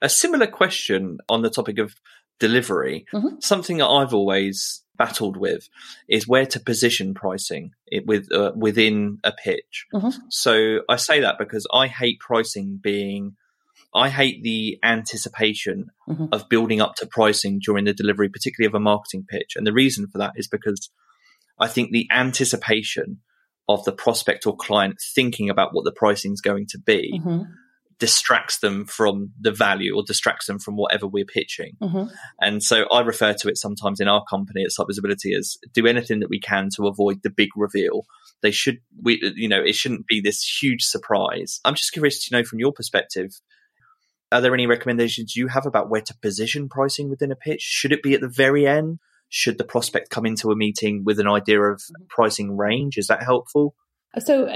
a 0.00 0.08
similar 0.08 0.46
question 0.46 1.18
on 1.28 1.42
the 1.42 1.50
topic 1.50 1.78
of 1.78 1.94
delivery, 2.40 3.06
mm-hmm. 3.12 3.36
something 3.40 3.78
that 3.78 3.86
I've 3.86 4.14
always 4.14 4.81
battled 5.02 5.36
with 5.36 5.68
is 6.08 6.28
where 6.28 6.46
to 6.46 6.60
position 6.60 7.12
pricing 7.12 7.72
it 7.88 8.06
with 8.06 8.32
uh, 8.32 8.52
within 8.54 9.18
a 9.24 9.32
pitch. 9.32 9.86
Mm-hmm. 9.92 10.10
So 10.30 10.82
I 10.88 10.94
say 10.94 11.20
that 11.20 11.38
because 11.40 11.66
I 11.74 11.88
hate 11.88 12.20
pricing 12.20 12.78
being 12.80 13.34
I 13.92 14.10
hate 14.10 14.44
the 14.44 14.78
anticipation 14.84 15.90
mm-hmm. 16.08 16.26
of 16.30 16.48
building 16.48 16.80
up 16.80 16.94
to 16.96 17.06
pricing 17.06 17.58
during 17.58 17.84
the 17.84 17.92
delivery, 17.92 18.28
particularly 18.28 18.68
of 18.68 18.76
a 18.76 18.80
marketing 18.80 19.24
pitch. 19.28 19.54
And 19.56 19.66
the 19.66 19.72
reason 19.72 20.06
for 20.06 20.18
that 20.18 20.34
is 20.36 20.46
because 20.46 20.88
I 21.58 21.66
think 21.66 21.90
the 21.90 22.06
anticipation 22.12 23.18
of 23.68 23.84
the 23.84 23.92
prospect 23.92 24.46
or 24.46 24.56
client 24.56 25.02
thinking 25.16 25.50
about 25.50 25.74
what 25.74 25.84
the 25.84 25.92
pricing 25.92 26.32
is 26.32 26.40
going 26.40 26.66
to 26.68 26.78
be 26.78 27.18
mm-hmm 27.18 27.42
distracts 28.02 28.58
them 28.58 28.84
from 28.84 29.30
the 29.40 29.52
value 29.52 29.94
or 29.94 30.02
distracts 30.04 30.48
them 30.48 30.58
from 30.58 30.74
whatever 30.74 31.06
we're 31.06 31.24
pitching. 31.24 31.76
Mm-hmm. 31.80 32.12
And 32.40 32.60
so 32.60 32.86
I 32.92 33.02
refer 33.02 33.32
to 33.32 33.48
it 33.48 33.56
sometimes 33.56 34.00
in 34.00 34.08
our 34.08 34.24
company 34.28 34.64
at 34.64 34.72
Site 34.72 34.88
Visibility 34.88 35.36
as 35.38 35.56
do 35.72 35.86
anything 35.86 36.18
that 36.18 36.28
we 36.28 36.40
can 36.40 36.68
to 36.74 36.88
avoid 36.88 37.22
the 37.22 37.30
big 37.30 37.50
reveal. 37.54 38.02
They 38.42 38.50
should, 38.50 38.78
we, 39.00 39.20
you 39.36 39.48
know, 39.48 39.62
it 39.62 39.76
shouldn't 39.76 40.08
be 40.08 40.20
this 40.20 40.42
huge 40.60 40.82
surprise. 40.82 41.60
I'm 41.64 41.76
just 41.76 41.92
curious 41.92 42.26
to 42.26 42.34
know 42.34 42.42
from 42.42 42.58
your 42.58 42.72
perspective, 42.72 43.40
are 44.32 44.40
there 44.40 44.52
any 44.52 44.66
recommendations 44.66 45.36
you 45.36 45.46
have 45.46 45.64
about 45.64 45.88
where 45.88 46.00
to 46.00 46.18
position 46.20 46.68
pricing 46.68 47.08
within 47.08 47.30
a 47.30 47.36
pitch? 47.36 47.62
Should 47.62 47.92
it 47.92 48.02
be 48.02 48.14
at 48.14 48.20
the 48.20 48.28
very 48.28 48.66
end? 48.66 48.98
Should 49.28 49.58
the 49.58 49.64
prospect 49.64 50.10
come 50.10 50.26
into 50.26 50.50
a 50.50 50.56
meeting 50.56 51.04
with 51.04 51.20
an 51.20 51.28
idea 51.28 51.62
of 51.62 51.80
pricing 52.08 52.56
range? 52.56 52.98
Is 52.98 53.06
that 53.06 53.22
helpful? 53.22 53.76
So, 54.18 54.48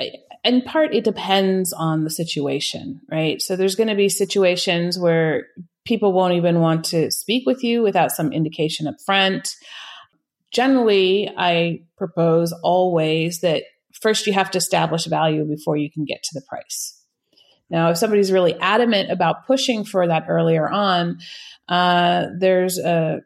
in 0.44 0.62
part, 0.62 0.94
it 0.94 1.04
depends 1.04 1.72
on 1.72 2.04
the 2.04 2.10
situation, 2.10 3.00
right? 3.10 3.40
So, 3.40 3.56
there's 3.56 3.74
going 3.74 3.88
to 3.88 3.94
be 3.94 4.08
situations 4.08 4.98
where 4.98 5.46
people 5.84 6.12
won't 6.12 6.34
even 6.34 6.60
want 6.60 6.84
to 6.86 7.10
speak 7.10 7.46
with 7.46 7.64
you 7.64 7.82
without 7.82 8.10
some 8.10 8.32
indication 8.32 8.86
up 8.86 8.96
front. 9.04 9.54
Generally, 10.52 11.32
I 11.36 11.82
propose 11.96 12.52
always 12.62 13.40
that 13.40 13.62
first 13.92 14.26
you 14.26 14.32
have 14.32 14.50
to 14.50 14.58
establish 14.58 15.06
value 15.06 15.44
before 15.44 15.76
you 15.76 15.90
can 15.90 16.04
get 16.04 16.22
to 16.24 16.30
the 16.34 16.44
price. 16.48 17.00
Now, 17.68 17.90
if 17.90 17.98
somebody's 17.98 18.30
really 18.30 18.54
adamant 18.54 19.10
about 19.10 19.46
pushing 19.46 19.84
for 19.84 20.06
that 20.06 20.26
earlier 20.28 20.68
on, 20.68 21.18
uh, 21.68 22.26
there's 22.38 22.78
a 22.78 23.22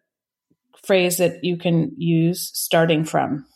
phrase 0.84 1.18
that 1.18 1.44
you 1.44 1.58
can 1.58 1.92
use 1.98 2.50
starting 2.54 3.04
from. 3.04 3.46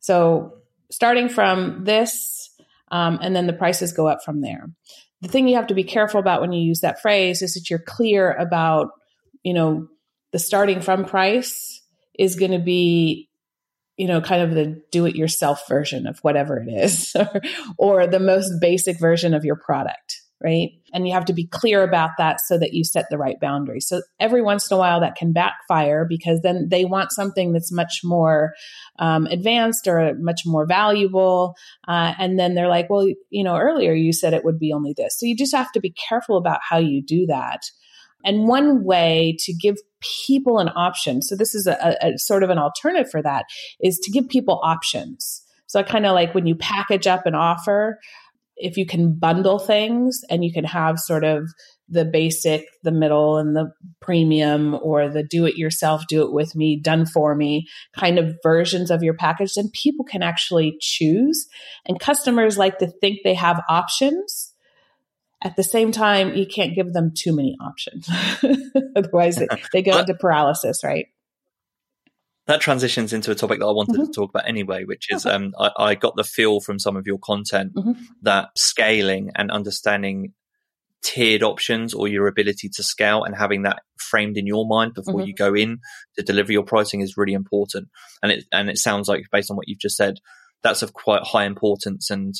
So, 0.00 0.58
starting 0.94 1.28
from 1.28 1.84
this, 1.84 2.50
um, 2.90 3.18
and 3.20 3.34
then 3.34 3.46
the 3.46 3.52
prices 3.52 3.92
go 3.92 4.06
up 4.06 4.24
from 4.24 4.40
there. 4.40 4.70
The 5.22 5.28
thing 5.28 5.48
you 5.48 5.56
have 5.56 5.66
to 5.68 5.74
be 5.74 5.84
careful 5.84 6.20
about 6.20 6.40
when 6.40 6.52
you 6.52 6.62
use 6.62 6.80
that 6.80 7.02
phrase 7.02 7.42
is 7.42 7.54
that 7.54 7.68
you're 7.68 7.78
clear 7.78 8.32
about, 8.32 8.90
you 9.42 9.54
know, 9.54 9.88
the 10.32 10.38
starting 10.38 10.80
from 10.80 11.04
price 11.04 11.82
is 12.18 12.36
going 12.36 12.52
to 12.52 12.58
be, 12.58 13.28
you 13.96 14.06
know, 14.06 14.20
kind 14.20 14.42
of 14.42 14.54
the 14.54 14.82
do 14.92 15.06
it 15.06 15.16
yourself 15.16 15.66
version 15.68 16.06
of 16.06 16.18
whatever 16.20 16.58
it 16.58 16.68
is, 16.68 17.16
or, 17.16 17.40
or 17.78 18.06
the 18.06 18.20
most 18.20 18.60
basic 18.60 19.00
version 19.00 19.34
of 19.34 19.44
your 19.44 19.56
product 19.56 20.23
right? 20.44 20.72
And 20.92 21.08
you 21.08 21.14
have 21.14 21.24
to 21.24 21.32
be 21.32 21.46
clear 21.46 21.82
about 21.82 22.10
that 22.18 22.40
so 22.40 22.58
that 22.58 22.74
you 22.74 22.84
set 22.84 23.06
the 23.10 23.18
right 23.18 23.40
boundaries. 23.40 23.88
So 23.88 24.02
every 24.20 24.42
once 24.42 24.70
in 24.70 24.74
a 24.76 24.78
while 24.78 25.00
that 25.00 25.16
can 25.16 25.32
backfire 25.32 26.04
because 26.06 26.40
then 26.42 26.68
they 26.70 26.84
want 26.84 27.12
something 27.12 27.52
that's 27.52 27.72
much 27.72 28.02
more 28.04 28.52
um, 28.98 29.26
advanced 29.26 29.88
or 29.88 30.14
much 30.18 30.42
more 30.44 30.66
valuable. 30.66 31.54
Uh, 31.88 32.12
and 32.18 32.38
then 32.38 32.54
they're 32.54 32.68
like, 32.68 32.90
well, 32.90 33.08
you 33.30 33.42
know, 33.42 33.56
earlier 33.56 33.94
you 33.94 34.12
said 34.12 34.34
it 34.34 34.44
would 34.44 34.58
be 34.58 34.72
only 34.72 34.94
this. 34.94 35.18
So 35.18 35.26
you 35.26 35.34
just 35.34 35.54
have 35.54 35.72
to 35.72 35.80
be 35.80 35.94
careful 36.08 36.36
about 36.36 36.60
how 36.68 36.78
you 36.78 37.02
do 37.02 37.26
that. 37.26 37.62
And 38.24 38.46
one 38.46 38.84
way 38.84 39.36
to 39.40 39.52
give 39.52 39.76
people 40.26 40.58
an 40.58 40.70
option, 40.74 41.20
so 41.20 41.36
this 41.36 41.54
is 41.54 41.66
a, 41.66 41.96
a 42.00 42.18
sort 42.18 42.42
of 42.42 42.50
an 42.50 42.58
alternative 42.58 43.10
for 43.10 43.22
that, 43.22 43.44
is 43.80 43.98
to 43.98 44.10
give 44.10 44.28
people 44.28 44.60
options. 44.62 45.42
So 45.66 45.80
I 45.80 45.82
kind 45.82 46.06
of 46.06 46.14
like 46.14 46.34
when 46.34 46.46
you 46.46 46.54
package 46.54 47.06
up 47.06 47.26
an 47.26 47.34
offer, 47.34 47.98
if 48.56 48.76
you 48.76 48.86
can 48.86 49.18
bundle 49.18 49.58
things 49.58 50.20
and 50.30 50.44
you 50.44 50.52
can 50.52 50.64
have 50.64 50.98
sort 50.98 51.24
of 51.24 51.48
the 51.88 52.04
basic, 52.04 52.66
the 52.82 52.92
middle, 52.92 53.36
and 53.36 53.54
the 53.54 53.70
premium, 54.00 54.74
or 54.82 55.08
the 55.08 55.22
do 55.22 55.44
it 55.44 55.56
yourself, 55.56 56.04
do 56.08 56.22
it 56.22 56.32
with 56.32 56.54
me, 56.54 56.80
done 56.80 57.04
for 57.04 57.34
me 57.34 57.66
kind 57.94 58.18
of 58.18 58.36
versions 58.42 58.90
of 58.90 59.02
your 59.02 59.14
package, 59.14 59.54
then 59.54 59.70
people 59.72 60.04
can 60.04 60.22
actually 60.22 60.76
choose. 60.80 61.46
And 61.84 62.00
customers 62.00 62.56
like 62.56 62.78
to 62.78 62.86
think 62.86 63.18
they 63.22 63.34
have 63.34 63.62
options. 63.68 64.52
At 65.42 65.56
the 65.56 65.62
same 65.62 65.92
time, 65.92 66.34
you 66.34 66.46
can't 66.46 66.74
give 66.74 66.94
them 66.94 67.12
too 67.14 67.36
many 67.36 67.54
options. 67.60 68.08
Otherwise, 68.96 69.36
they, 69.36 69.48
they 69.74 69.82
go 69.82 69.98
into 69.98 70.14
paralysis, 70.14 70.82
right? 70.82 71.06
That 72.46 72.60
transitions 72.60 73.12
into 73.12 73.30
a 73.30 73.34
topic 73.34 73.58
that 73.58 73.66
I 73.66 73.72
wanted 73.72 73.94
mm-hmm. 73.94 74.06
to 74.06 74.12
talk 74.12 74.30
about 74.30 74.48
anyway, 74.48 74.84
which 74.84 75.06
is 75.10 75.24
okay. 75.24 75.34
um, 75.34 75.54
I, 75.58 75.70
I, 75.76 75.94
got 75.94 76.16
the 76.16 76.24
feel 76.24 76.60
from 76.60 76.78
some 76.78 76.96
of 76.96 77.06
your 77.06 77.18
content 77.18 77.74
mm-hmm. 77.74 77.92
that 78.22 78.50
scaling 78.56 79.30
and 79.34 79.50
understanding 79.50 80.34
tiered 81.02 81.42
options 81.42 81.94
or 81.94 82.08
your 82.08 82.26
ability 82.26 82.68
to 82.70 82.82
scale 82.82 83.24
and 83.24 83.36
having 83.36 83.62
that 83.62 83.82
framed 83.98 84.36
in 84.36 84.46
your 84.46 84.66
mind 84.66 84.94
before 84.94 85.20
mm-hmm. 85.20 85.28
you 85.28 85.34
go 85.34 85.54
in 85.54 85.78
to 86.16 86.22
deliver 86.22 86.52
your 86.52 86.62
pricing 86.62 87.00
is 87.00 87.16
really 87.16 87.34
important. 87.34 87.88
And 88.22 88.32
it 88.32 88.44
and 88.52 88.68
it 88.68 88.78
sounds 88.78 89.08
like 89.08 89.24
based 89.32 89.50
on 89.50 89.56
what 89.56 89.68
you've 89.68 89.78
just 89.78 89.96
said, 89.96 90.18
that's 90.62 90.82
of 90.82 90.92
quite 90.92 91.22
high 91.22 91.44
importance 91.44 92.10
and 92.10 92.34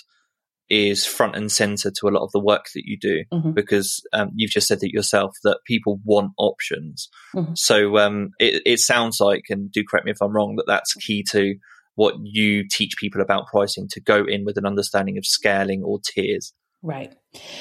is 0.70 1.04
front 1.04 1.36
and 1.36 1.52
center 1.52 1.90
to 1.90 2.08
a 2.08 2.10
lot 2.10 2.24
of 2.24 2.32
the 2.32 2.40
work 2.40 2.66
that 2.74 2.84
you 2.84 2.98
do 2.98 3.24
mm-hmm. 3.32 3.52
because 3.52 4.02
um, 4.12 4.30
you've 4.34 4.50
just 4.50 4.66
said 4.66 4.78
it 4.82 4.92
yourself 4.92 5.34
that 5.44 5.58
people 5.66 6.00
want 6.04 6.32
options. 6.38 7.08
Mm-hmm. 7.34 7.52
So 7.54 7.98
um, 7.98 8.30
it, 8.38 8.62
it, 8.64 8.78
sounds 8.78 9.20
like, 9.20 9.44
and 9.50 9.70
do 9.70 9.84
correct 9.88 10.06
me 10.06 10.12
if 10.12 10.22
I'm 10.22 10.32
wrong, 10.32 10.56
that 10.56 10.66
that's 10.66 10.94
key 10.94 11.22
to 11.30 11.56
what 11.96 12.14
you 12.22 12.64
teach 12.68 12.96
people 12.98 13.20
about 13.20 13.46
pricing 13.46 13.88
to 13.88 14.00
go 14.00 14.24
in 14.24 14.44
with 14.44 14.56
an 14.56 14.66
understanding 14.66 15.18
of 15.18 15.26
scaling 15.26 15.82
or 15.84 16.00
tiers. 16.00 16.52
Right. 16.82 17.14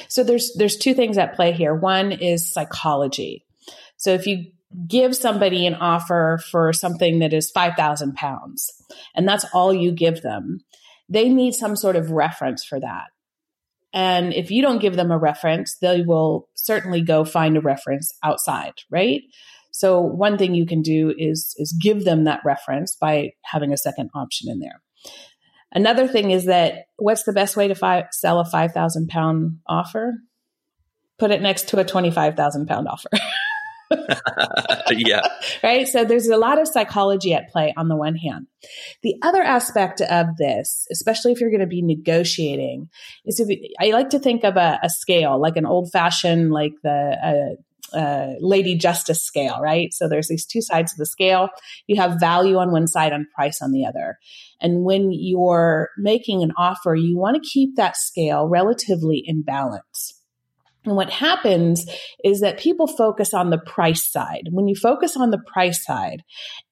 So 0.08 0.22
there's 0.22 0.52
there's 0.56 0.76
two 0.76 0.94
things 0.94 1.16
at 1.16 1.34
play 1.34 1.52
here. 1.52 1.74
One 1.74 2.12
is 2.12 2.52
psychology. 2.52 3.44
So 3.96 4.10
if 4.12 4.26
you 4.26 4.46
give 4.88 5.14
somebody 5.14 5.66
an 5.66 5.74
offer 5.74 6.40
for 6.50 6.72
something 6.72 7.20
that 7.20 7.32
is 7.32 7.50
5,000 7.50 8.14
pounds 8.14 8.70
and 9.14 9.26
that's 9.26 9.46
all 9.54 9.72
you 9.72 9.92
give 9.92 10.22
them, 10.22 10.58
they 11.08 11.28
need 11.28 11.54
some 11.54 11.76
sort 11.76 11.96
of 11.96 12.10
reference 12.10 12.64
for 12.64 12.80
that. 12.80 13.06
And 13.92 14.34
if 14.34 14.50
you 14.50 14.60
don't 14.60 14.80
give 14.80 14.96
them 14.96 15.12
a 15.12 15.18
reference, 15.18 15.76
they 15.80 16.02
will 16.02 16.48
certainly 16.54 17.00
go 17.00 17.24
find 17.24 17.56
a 17.56 17.60
reference 17.60 18.12
outside, 18.24 18.74
right? 18.90 19.22
So 19.70 20.00
one 20.00 20.36
thing 20.36 20.54
you 20.54 20.66
can 20.66 20.82
do 20.82 21.14
is 21.16 21.54
is 21.58 21.76
give 21.80 22.04
them 22.04 22.24
that 22.24 22.40
reference 22.44 22.96
by 22.96 23.30
having 23.44 23.72
a 23.72 23.76
second 23.76 24.10
option 24.14 24.50
in 24.50 24.60
there. 24.60 24.80
Another 25.72 26.06
thing 26.06 26.30
is 26.30 26.44
that 26.44 26.86
what's 26.96 27.24
the 27.24 27.32
best 27.32 27.56
way 27.56 27.68
to 27.68 27.74
fi- 27.74 28.06
sell 28.12 28.40
a 28.40 28.44
five 28.44 28.72
thousand 28.72 29.08
pound 29.08 29.58
offer? 29.66 30.14
Put 31.18 31.32
it 31.32 31.42
next 31.42 31.68
to 31.68 31.78
a 31.78 31.84
twenty 31.84 32.10
five 32.10 32.36
thousand 32.36 32.66
pound 32.66 32.88
offer. 32.88 33.08
yeah. 34.90 35.20
Right. 35.62 35.86
So 35.86 36.04
there's 36.04 36.28
a 36.28 36.36
lot 36.36 36.60
of 36.60 36.68
psychology 36.68 37.34
at 37.34 37.50
play 37.50 37.72
on 37.76 37.88
the 37.88 37.96
one 37.96 38.16
hand. 38.16 38.46
The 39.02 39.16
other 39.22 39.42
aspect 39.42 40.00
of 40.00 40.36
this, 40.38 40.86
especially 40.90 41.32
if 41.32 41.40
you're 41.40 41.50
going 41.50 41.60
to 41.60 41.66
be 41.66 41.82
negotiating, 41.82 42.88
is 43.24 43.40
if 43.40 43.58
I 43.80 43.90
like 43.90 44.10
to 44.10 44.18
think 44.18 44.44
of 44.44 44.56
a, 44.56 44.78
a 44.82 44.90
scale, 44.90 45.40
like 45.40 45.56
an 45.56 45.66
old 45.66 45.90
fashioned, 45.92 46.50
like 46.50 46.72
the, 46.82 46.90
uh, 46.90 47.62
uh, 47.94 48.34
Lady 48.40 48.76
Justice 48.76 49.22
scale, 49.22 49.60
right? 49.60 49.92
So 49.92 50.08
there's 50.08 50.28
these 50.28 50.46
two 50.46 50.60
sides 50.60 50.92
of 50.92 50.98
the 50.98 51.06
scale. 51.06 51.48
You 51.86 51.96
have 52.00 52.18
value 52.18 52.56
on 52.56 52.72
one 52.72 52.88
side 52.88 53.12
and 53.12 53.26
price 53.34 53.62
on 53.62 53.72
the 53.72 53.86
other. 53.86 54.18
And 54.60 54.82
when 54.82 55.10
you're 55.12 55.90
making 55.96 56.42
an 56.42 56.52
offer, 56.56 56.94
you 56.94 57.16
want 57.16 57.36
to 57.36 57.48
keep 57.48 57.76
that 57.76 57.96
scale 57.96 58.48
relatively 58.48 59.22
in 59.24 59.42
balance. 59.42 60.13
And 60.84 60.96
what 60.96 61.10
happens 61.10 61.86
is 62.22 62.40
that 62.40 62.58
people 62.58 62.86
focus 62.86 63.32
on 63.32 63.50
the 63.50 63.58
price 63.58 64.10
side. 64.10 64.48
When 64.50 64.68
you 64.68 64.74
focus 64.74 65.16
on 65.16 65.30
the 65.30 65.38
price 65.38 65.84
side 65.84 66.22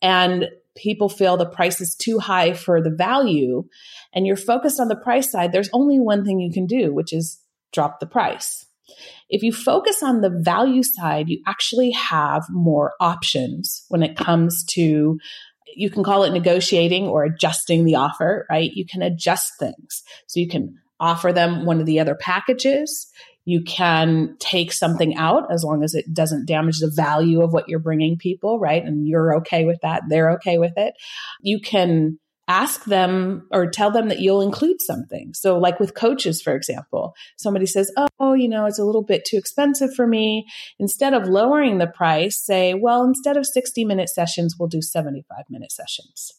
and 0.00 0.48
people 0.76 1.08
feel 1.08 1.36
the 1.36 1.46
price 1.46 1.80
is 1.80 1.94
too 1.94 2.18
high 2.18 2.52
for 2.52 2.82
the 2.82 2.94
value 2.94 3.64
and 4.12 4.26
you're 4.26 4.36
focused 4.36 4.80
on 4.80 4.88
the 4.88 4.96
price 4.96 5.30
side, 5.30 5.52
there's 5.52 5.70
only 5.72 5.98
one 5.98 6.24
thing 6.24 6.40
you 6.40 6.52
can 6.52 6.66
do, 6.66 6.92
which 6.92 7.12
is 7.12 7.40
drop 7.72 8.00
the 8.00 8.06
price. 8.06 8.66
If 9.30 9.42
you 9.42 9.52
focus 9.52 10.02
on 10.02 10.20
the 10.20 10.30
value 10.44 10.82
side, 10.82 11.28
you 11.28 11.42
actually 11.46 11.92
have 11.92 12.44
more 12.50 12.92
options 13.00 13.84
when 13.88 14.02
it 14.02 14.16
comes 14.16 14.64
to 14.72 15.18
you 15.74 15.88
can 15.88 16.04
call 16.04 16.24
it 16.24 16.32
negotiating 16.32 17.06
or 17.06 17.24
adjusting 17.24 17.84
the 17.84 17.94
offer, 17.94 18.46
right? 18.50 18.70
You 18.74 18.84
can 18.84 19.00
adjust 19.00 19.52
things. 19.58 20.02
So 20.26 20.38
you 20.38 20.46
can 20.46 20.76
offer 21.00 21.32
them 21.32 21.64
one 21.64 21.80
of 21.80 21.86
the 21.86 21.98
other 21.98 22.14
packages. 22.14 23.08
You 23.44 23.62
can 23.62 24.36
take 24.38 24.72
something 24.72 25.16
out 25.16 25.52
as 25.52 25.64
long 25.64 25.82
as 25.82 25.94
it 25.94 26.12
doesn't 26.12 26.46
damage 26.46 26.78
the 26.78 26.92
value 26.94 27.42
of 27.42 27.52
what 27.52 27.68
you're 27.68 27.78
bringing 27.78 28.16
people, 28.16 28.58
right? 28.58 28.84
And 28.84 29.06
you're 29.06 29.36
okay 29.38 29.64
with 29.64 29.80
that. 29.82 30.02
They're 30.08 30.32
okay 30.32 30.58
with 30.58 30.74
it. 30.76 30.94
You 31.40 31.60
can 31.60 32.18
ask 32.48 32.84
them 32.84 33.46
or 33.50 33.70
tell 33.70 33.90
them 33.90 34.08
that 34.08 34.20
you'll 34.20 34.42
include 34.42 34.82
something. 34.82 35.32
So, 35.34 35.58
like 35.58 35.80
with 35.80 35.94
coaches, 35.94 36.42
for 36.42 36.54
example, 36.54 37.14
somebody 37.36 37.66
says, 37.66 37.90
Oh, 38.18 38.34
you 38.34 38.48
know, 38.48 38.66
it's 38.66 38.78
a 38.78 38.84
little 38.84 39.04
bit 39.04 39.24
too 39.24 39.36
expensive 39.36 39.94
for 39.94 40.06
me. 40.06 40.46
Instead 40.78 41.14
of 41.14 41.28
lowering 41.28 41.78
the 41.78 41.86
price, 41.86 42.44
say, 42.44 42.74
Well, 42.74 43.04
instead 43.04 43.36
of 43.36 43.46
60 43.46 43.84
minute 43.84 44.08
sessions, 44.08 44.56
we'll 44.58 44.68
do 44.68 44.82
75 44.82 45.44
minute 45.50 45.72
sessions. 45.72 46.32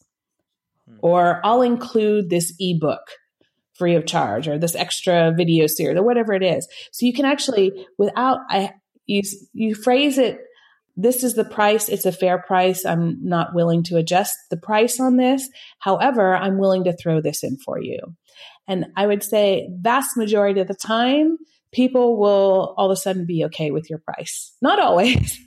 Hmm. 0.88 0.96
Or 1.00 1.40
I'll 1.44 1.62
include 1.62 2.30
this 2.30 2.54
ebook 2.58 3.02
free 3.74 3.94
of 3.94 4.06
charge 4.06 4.48
or 4.48 4.58
this 4.58 4.74
extra 4.74 5.32
video 5.36 5.66
series 5.66 5.98
or 5.98 6.02
whatever 6.02 6.32
it 6.32 6.42
is. 6.42 6.66
So 6.92 7.06
you 7.06 7.12
can 7.12 7.24
actually, 7.24 7.86
without, 7.98 8.38
I, 8.48 8.72
you, 9.06 9.22
you 9.52 9.74
phrase 9.74 10.18
it, 10.18 10.38
this 10.96 11.24
is 11.24 11.34
the 11.34 11.44
price. 11.44 11.88
It's 11.88 12.06
a 12.06 12.12
fair 12.12 12.38
price. 12.38 12.84
I'm 12.84 13.18
not 13.20 13.54
willing 13.54 13.82
to 13.84 13.96
adjust 13.96 14.36
the 14.50 14.56
price 14.56 15.00
on 15.00 15.16
this. 15.16 15.48
However, 15.80 16.36
I'm 16.36 16.58
willing 16.58 16.84
to 16.84 16.96
throw 16.96 17.20
this 17.20 17.42
in 17.42 17.56
for 17.58 17.80
you. 17.80 17.98
And 18.68 18.86
I 18.96 19.06
would 19.06 19.22
say 19.22 19.68
vast 19.72 20.16
majority 20.16 20.60
of 20.60 20.68
the 20.68 20.74
time, 20.74 21.36
people 21.72 22.16
will 22.16 22.74
all 22.78 22.90
of 22.90 22.92
a 22.92 22.96
sudden 22.96 23.26
be 23.26 23.44
okay 23.46 23.70
with 23.70 23.90
your 23.90 23.98
price. 23.98 24.54
Not 24.62 24.78
always, 24.78 25.38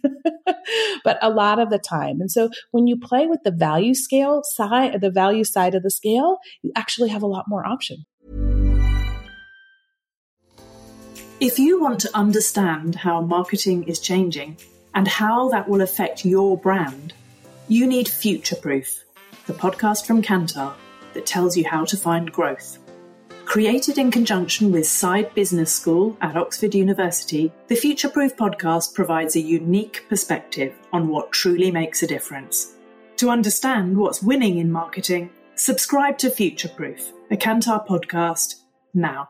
but 1.04 1.18
a 1.22 1.30
lot 1.30 1.60
of 1.60 1.70
the 1.70 1.80
time. 1.80 2.20
And 2.20 2.30
so 2.30 2.50
when 2.72 2.86
you 2.86 3.00
play 3.00 3.26
with 3.26 3.40
the 3.44 3.52
value 3.52 3.96
scale 3.96 4.42
side, 4.44 5.00
the 5.02 5.10
value 5.10 5.46
side 5.46 5.74
of 5.74 5.84
the 5.84 5.90
scale, 5.90 6.38
you 6.62 6.72
actually 6.76 7.10
have 7.10 7.24
a 7.24 7.28
lot 7.28 7.46
more 7.48 7.66
option. 7.66 8.06
If 11.40 11.60
you 11.60 11.80
want 11.80 12.00
to 12.00 12.18
understand 12.18 12.96
how 12.96 13.22
marketing 13.22 13.84
is 13.84 14.00
changing 14.00 14.58
and 14.96 15.08
how 15.08 15.50
that 15.50 15.70
will 15.70 15.82
affect 15.82 16.26
your 16.26 16.58
brand, 16.58 17.14
you 17.68 17.86
need 17.86 18.08
Future 18.08 18.56
Proof, 18.56 19.04
the 19.46 19.54
podcast 19.54 20.08
from 20.08 20.24
Kantar 20.24 20.74
that 21.14 21.28
tells 21.28 21.56
you 21.56 21.64
how 21.64 21.86
to 21.86 21.96
find 21.96 22.32
growth. 22.32 22.80
Created 23.46 24.00
in 24.00 24.10
conjunction 24.10 24.72
with 24.72 24.86
Saïd 24.86 25.32
Business 25.36 25.72
School 25.72 26.18
at 26.22 26.36
Oxford 26.36 26.74
University, 26.74 27.52
the 27.68 27.76
Future 27.76 28.10
Proof 28.10 28.36
podcast 28.36 28.96
provides 28.96 29.36
a 29.36 29.40
unique 29.40 30.06
perspective 30.10 30.74
on 30.92 31.08
what 31.08 31.32
truly 31.32 31.70
makes 31.70 32.02
a 32.02 32.08
difference. 32.08 32.74
To 33.18 33.30
understand 33.30 33.96
what's 33.96 34.24
winning 34.24 34.58
in 34.58 34.72
marketing, 34.72 35.30
subscribe 35.54 36.18
to 36.18 36.32
Future 36.32 36.70
Proof, 36.70 37.12
a 37.30 37.38
Kantar 37.38 37.86
podcast, 37.86 38.56
now. 38.96 39.30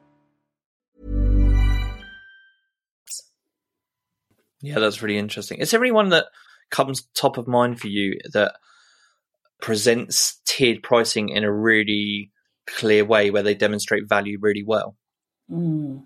Yeah, 4.61 4.79
that's 4.79 5.01
really 5.01 5.17
interesting. 5.17 5.59
Is 5.59 5.71
there 5.71 5.81
anyone 5.81 6.09
that 6.09 6.25
comes 6.69 7.07
top 7.15 7.37
of 7.37 7.47
mind 7.47 7.79
for 7.79 7.87
you 7.87 8.19
that 8.33 8.53
presents 9.61 10.39
tiered 10.45 10.83
pricing 10.83 11.29
in 11.29 11.43
a 11.43 11.51
really 11.51 12.31
clear 12.67 13.05
way 13.05 13.31
where 13.31 13.43
they 13.43 13.55
demonstrate 13.55 14.07
value 14.07 14.37
really 14.39 14.63
well? 14.65 14.95
Mm. 15.49 16.03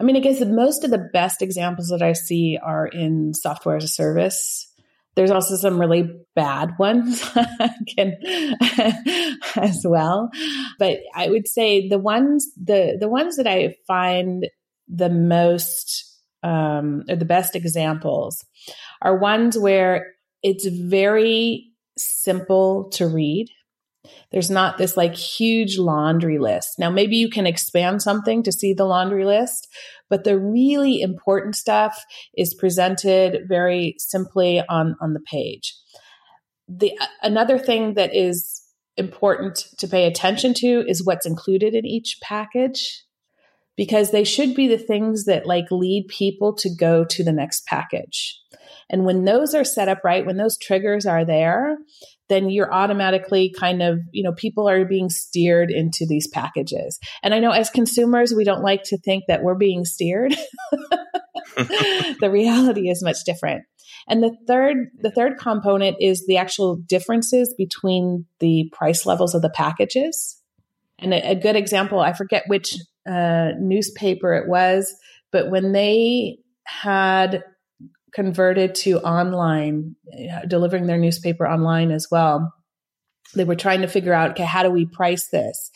I 0.00 0.04
mean, 0.04 0.16
I 0.16 0.20
guess 0.20 0.40
most 0.44 0.84
of 0.84 0.90
the 0.90 1.08
best 1.12 1.42
examples 1.42 1.88
that 1.88 2.02
I 2.02 2.12
see 2.12 2.58
are 2.60 2.86
in 2.86 3.34
software 3.34 3.76
as 3.76 3.84
a 3.84 3.88
service. 3.88 4.68
There's 5.14 5.30
also 5.30 5.56
some 5.56 5.78
really 5.78 6.10
bad 6.34 6.72
ones 6.78 7.22
can, 7.96 8.16
as 9.56 9.84
well. 9.84 10.30
But 10.78 11.00
I 11.14 11.28
would 11.28 11.46
say 11.46 11.88
the 11.88 11.98
ones 11.98 12.48
the 12.56 12.96
the 12.98 13.08
ones 13.08 13.36
that 13.36 13.46
I 13.46 13.76
find 13.86 14.48
the 14.88 15.10
most 15.10 16.01
um, 16.42 17.04
or 17.08 17.16
the 17.16 17.24
best 17.24 17.56
examples 17.56 18.44
are 19.00 19.18
ones 19.18 19.58
where 19.58 20.14
it's 20.42 20.66
very 20.66 21.72
simple 21.96 22.88
to 22.90 23.06
read. 23.06 23.48
There's 24.32 24.50
not 24.50 24.78
this 24.78 24.96
like 24.96 25.14
huge 25.14 25.78
laundry 25.78 26.38
list. 26.38 26.78
Now, 26.78 26.90
maybe 26.90 27.16
you 27.16 27.30
can 27.30 27.46
expand 27.46 28.02
something 28.02 28.42
to 28.42 28.52
see 28.52 28.72
the 28.72 28.84
laundry 28.84 29.24
list, 29.24 29.68
but 30.10 30.24
the 30.24 30.38
really 30.38 31.00
important 31.00 31.54
stuff 31.54 32.04
is 32.36 32.54
presented 32.54 33.48
very 33.48 33.94
simply 33.98 34.60
on, 34.68 34.96
on 35.00 35.12
the 35.12 35.20
page. 35.20 35.76
The 36.68 36.98
another 37.22 37.58
thing 37.58 37.94
that 37.94 38.14
is 38.14 38.62
important 38.96 39.66
to 39.78 39.88
pay 39.88 40.06
attention 40.06 40.54
to 40.54 40.84
is 40.86 41.04
what's 41.04 41.26
included 41.26 41.74
in 41.74 41.86
each 41.86 42.18
package 42.22 43.04
because 43.76 44.10
they 44.10 44.24
should 44.24 44.54
be 44.54 44.68
the 44.68 44.78
things 44.78 45.24
that 45.24 45.46
like 45.46 45.66
lead 45.70 46.06
people 46.08 46.54
to 46.54 46.74
go 46.74 47.04
to 47.04 47.24
the 47.24 47.32
next 47.32 47.64
package. 47.66 48.38
And 48.90 49.04
when 49.04 49.24
those 49.24 49.54
are 49.54 49.64
set 49.64 49.88
up 49.88 50.04
right, 50.04 50.26
when 50.26 50.36
those 50.36 50.58
triggers 50.58 51.06
are 51.06 51.24
there, 51.24 51.78
then 52.28 52.50
you're 52.50 52.72
automatically 52.72 53.52
kind 53.58 53.82
of, 53.82 54.00
you 54.12 54.22
know, 54.22 54.32
people 54.32 54.68
are 54.68 54.84
being 54.84 55.08
steered 55.08 55.70
into 55.70 56.06
these 56.06 56.28
packages. 56.28 56.98
And 57.22 57.34
I 57.34 57.40
know 57.40 57.50
as 57.50 57.70
consumers, 57.70 58.34
we 58.34 58.44
don't 58.44 58.62
like 58.62 58.82
to 58.84 58.98
think 58.98 59.24
that 59.28 59.42
we're 59.42 59.54
being 59.54 59.84
steered. 59.84 60.34
the 61.56 62.30
reality 62.30 62.88
is 62.88 63.02
much 63.02 63.24
different. 63.24 63.64
And 64.08 64.22
the 64.22 64.36
third, 64.46 64.76
the 64.98 65.10
third 65.10 65.38
component 65.38 65.96
is 66.00 66.26
the 66.26 66.36
actual 66.36 66.76
differences 66.76 67.54
between 67.56 68.26
the 68.40 68.70
price 68.72 69.06
levels 69.06 69.34
of 69.34 69.42
the 69.42 69.50
packages. 69.50 70.40
And 70.98 71.12
a, 71.14 71.34
good 71.34 71.56
example, 71.56 72.00
I 72.00 72.12
forget 72.12 72.44
which 72.46 72.74
uh, 73.06 73.52
newspaper 73.58 74.34
it 74.34 74.48
was, 74.48 74.94
but 75.30 75.50
when 75.50 75.72
they 75.72 76.38
had 76.64 77.44
converted 78.12 78.74
to 78.74 78.98
online, 79.00 79.96
uh, 80.12 80.44
delivering 80.46 80.86
their 80.86 80.98
newspaper 80.98 81.48
online 81.48 81.90
as 81.90 82.08
well. 82.10 82.52
They 83.34 83.44
were 83.44 83.56
trying 83.56 83.80
to 83.80 83.88
figure 83.88 84.12
out, 84.12 84.32
okay, 84.32 84.44
how 84.44 84.62
do 84.62 84.70
we 84.70 84.84
price 84.84 85.28
this? 85.28 85.70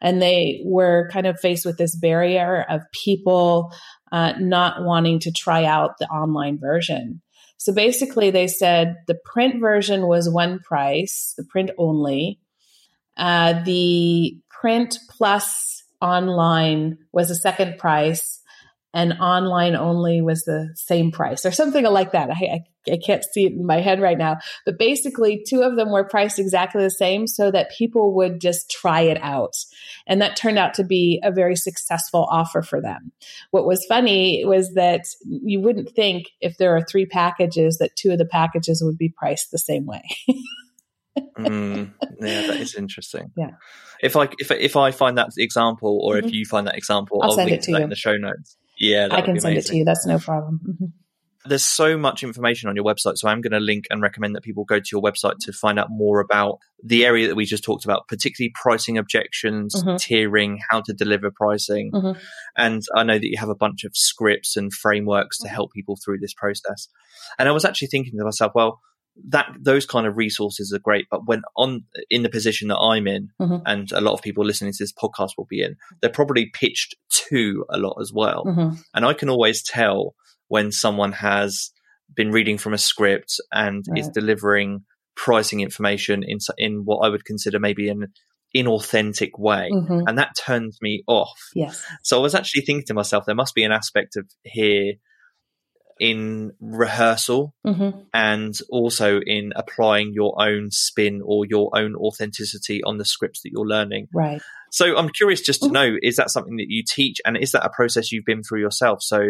And 0.00 0.22
they 0.22 0.62
were 0.64 1.10
kind 1.12 1.26
of 1.26 1.40
faced 1.40 1.66
with 1.66 1.76
this 1.76 1.96
barrier 1.96 2.64
of 2.68 2.82
people 2.92 3.72
uh, 4.12 4.34
not 4.38 4.84
wanting 4.84 5.18
to 5.20 5.32
try 5.32 5.64
out 5.64 5.98
the 5.98 6.06
online 6.06 6.58
version. 6.58 7.20
So 7.56 7.74
basically, 7.74 8.30
they 8.30 8.46
said 8.46 8.96
the 9.06 9.18
print 9.24 9.60
version 9.60 10.06
was 10.06 10.30
one 10.30 10.60
price, 10.60 11.34
the 11.36 11.44
print 11.44 11.70
only. 11.76 12.38
Uh, 13.16 13.62
the 13.64 14.38
print 14.48 14.98
plus 15.10 15.69
online 16.00 16.98
was 17.12 17.30
a 17.30 17.34
second 17.34 17.78
price 17.78 18.40
and 18.92 19.12
online 19.20 19.76
only 19.76 20.20
was 20.20 20.42
the 20.44 20.70
same 20.74 21.12
price 21.12 21.46
or 21.46 21.52
something 21.52 21.84
like 21.84 22.12
that. 22.12 22.30
I, 22.30 22.64
I, 22.88 22.92
I, 22.92 22.98
can't 23.04 23.24
see 23.24 23.46
it 23.46 23.52
in 23.52 23.64
my 23.64 23.80
head 23.80 24.00
right 24.00 24.18
now. 24.18 24.38
But 24.66 24.78
basically, 24.78 25.44
two 25.48 25.62
of 25.62 25.76
them 25.76 25.92
were 25.92 26.02
priced 26.02 26.40
exactly 26.40 26.82
the 26.82 26.90
same 26.90 27.28
so 27.28 27.52
that 27.52 27.70
people 27.70 28.14
would 28.16 28.40
just 28.40 28.68
try 28.68 29.02
it 29.02 29.18
out. 29.22 29.54
And 30.08 30.20
that 30.20 30.36
turned 30.36 30.58
out 30.58 30.74
to 30.74 30.84
be 30.84 31.20
a 31.22 31.30
very 31.30 31.54
successful 31.54 32.26
offer 32.30 32.62
for 32.62 32.80
them. 32.80 33.12
What 33.52 33.66
was 33.66 33.86
funny 33.88 34.44
was 34.44 34.74
that 34.74 35.04
you 35.24 35.60
wouldn't 35.60 35.94
think 35.94 36.26
if 36.40 36.56
there 36.56 36.76
are 36.76 36.84
three 36.84 37.06
packages 37.06 37.78
that 37.78 37.94
two 37.94 38.10
of 38.10 38.18
the 38.18 38.26
packages 38.26 38.82
would 38.84 38.98
be 38.98 39.14
priced 39.16 39.52
the 39.52 39.58
same 39.58 39.86
way. 39.86 40.02
mm, 41.18 41.92
yeah, 42.20 42.46
that 42.46 42.56
is 42.60 42.74
interesting. 42.74 43.32
Yeah. 43.36 43.52
If 44.02 44.16
I 44.16 44.28
if 44.38 44.50
if 44.50 44.76
I 44.76 44.90
find 44.90 45.18
that 45.18 45.30
example, 45.36 46.00
or 46.02 46.14
mm-hmm. 46.14 46.28
if 46.28 46.34
you 46.34 46.44
find 46.44 46.66
that 46.66 46.76
example, 46.76 47.20
I'll, 47.22 47.30
I'll 47.30 47.36
send 47.36 47.50
link 47.50 47.60
it 47.60 47.64
to, 47.66 47.72
that 47.72 47.82
in 47.82 47.90
the 47.90 47.96
show 47.96 48.16
notes. 48.16 48.56
Yeah, 48.78 49.08
I 49.10 49.20
can 49.20 49.38
send 49.38 49.58
it 49.58 49.66
to 49.66 49.76
you. 49.76 49.84
That's 49.84 50.06
no 50.06 50.18
problem. 50.18 50.60
Mm-hmm. 50.66 50.86
There's 51.46 51.64
so 51.64 51.96
much 51.96 52.22
information 52.22 52.68
on 52.68 52.76
your 52.76 52.84
website, 52.84 53.16
so 53.16 53.26
I'm 53.26 53.40
going 53.40 53.52
to 53.52 53.60
link 53.60 53.86
and 53.90 54.02
recommend 54.02 54.36
that 54.36 54.42
people 54.42 54.64
go 54.64 54.78
to 54.78 54.88
your 54.92 55.00
website 55.00 55.38
to 55.40 55.52
find 55.54 55.78
out 55.78 55.88
more 55.90 56.20
about 56.20 56.58
the 56.84 57.06
area 57.06 57.28
that 57.28 57.34
we 57.34 57.46
just 57.46 57.64
talked 57.64 57.86
about, 57.86 58.08
particularly 58.08 58.52
pricing 58.54 58.98
objections, 58.98 59.74
mm-hmm. 59.74 59.96
tiering, 59.96 60.58
how 60.68 60.82
to 60.82 60.92
deliver 60.92 61.30
pricing. 61.30 61.92
Mm-hmm. 61.92 62.20
And 62.58 62.82
I 62.94 63.04
know 63.04 63.14
that 63.14 63.26
you 63.26 63.38
have 63.38 63.48
a 63.48 63.54
bunch 63.54 63.84
of 63.84 63.92
scripts 63.94 64.54
and 64.56 64.70
frameworks 64.70 65.38
to 65.38 65.48
help 65.48 65.72
people 65.72 65.98
through 66.04 66.18
this 66.18 66.34
process. 66.34 66.88
And 67.38 67.48
I 67.48 67.52
was 67.52 67.64
actually 67.64 67.88
thinking 67.88 68.18
to 68.18 68.24
myself, 68.24 68.52
well, 68.54 68.80
that 69.28 69.46
those 69.58 69.86
kind 69.86 70.06
of 70.06 70.16
resources 70.16 70.72
are 70.72 70.78
great 70.78 71.06
but 71.10 71.26
when 71.26 71.42
on 71.56 71.84
in 72.10 72.22
the 72.22 72.28
position 72.28 72.68
that 72.68 72.78
i'm 72.78 73.06
in 73.06 73.28
mm-hmm. 73.40 73.56
and 73.66 73.90
a 73.92 74.00
lot 74.00 74.14
of 74.14 74.22
people 74.22 74.44
listening 74.44 74.72
to 74.72 74.82
this 74.82 74.92
podcast 74.92 75.30
will 75.36 75.46
be 75.46 75.62
in 75.62 75.76
they're 76.00 76.10
probably 76.10 76.46
pitched 76.46 76.94
to 77.08 77.64
a 77.70 77.78
lot 77.78 77.96
as 78.00 78.12
well 78.12 78.44
mm-hmm. 78.44 78.76
and 78.94 79.04
i 79.04 79.12
can 79.12 79.28
always 79.28 79.62
tell 79.62 80.14
when 80.48 80.72
someone 80.72 81.12
has 81.12 81.70
been 82.14 82.30
reading 82.30 82.58
from 82.58 82.72
a 82.72 82.78
script 82.78 83.40
and 83.52 83.84
right. 83.88 83.98
is 83.98 84.08
delivering 84.08 84.84
pricing 85.16 85.60
information 85.60 86.22
in 86.22 86.38
in 86.56 86.82
what 86.84 86.98
i 86.98 87.08
would 87.08 87.24
consider 87.24 87.58
maybe 87.58 87.88
an 87.88 88.06
inauthentic 88.56 89.30
way 89.38 89.70
mm-hmm. 89.72 90.00
and 90.06 90.18
that 90.18 90.34
turns 90.36 90.78
me 90.80 91.02
off 91.06 91.38
yes 91.54 91.84
so 92.02 92.18
i 92.18 92.22
was 92.22 92.34
actually 92.34 92.62
thinking 92.62 92.84
to 92.84 92.94
myself 92.94 93.24
there 93.26 93.34
must 93.34 93.54
be 93.54 93.64
an 93.64 93.72
aspect 93.72 94.16
of 94.16 94.24
here 94.42 94.94
in 96.00 96.52
rehearsal 96.60 97.54
mm-hmm. 97.64 98.00
and 98.14 98.58
also 98.70 99.20
in 99.20 99.52
applying 99.54 100.12
your 100.14 100.34
own 100.42 100.70
spin 100.70 101.20
or 101.22 101.44
your 101.44 101.70
own 101.74 101.94
authenticity 101.94 102.82
on 102.82 102.96
the 102.96 103.04
scripts 103.04 103.42
that 103.42 103.50
you're 103.52 103.66
learning. 103.66 104.08
Right. 104.12 104.40
So 104.72 104.96
I'm 104.96 105.10
curious 105.10 105.42
just 105.42 105.60
to 105.60 105.66
mm-hmm. 105.66 105.74
know 105.74 105.96
is 106.02 106.16
that 106.16 106.30
something 106.30 106.56
that 106.56 106.66
you 106.68 106.82
teach 106.88 107.18
and 107.26 107.36
is 107.36 107.52
that 107.52 107.64
a 107.64 107.70
process 107.70 108.10
you've 108.10 108.24
been 108.24 108.42
through 108.42 108.60
yourself? 108.60 109.02
So 109.02 109.20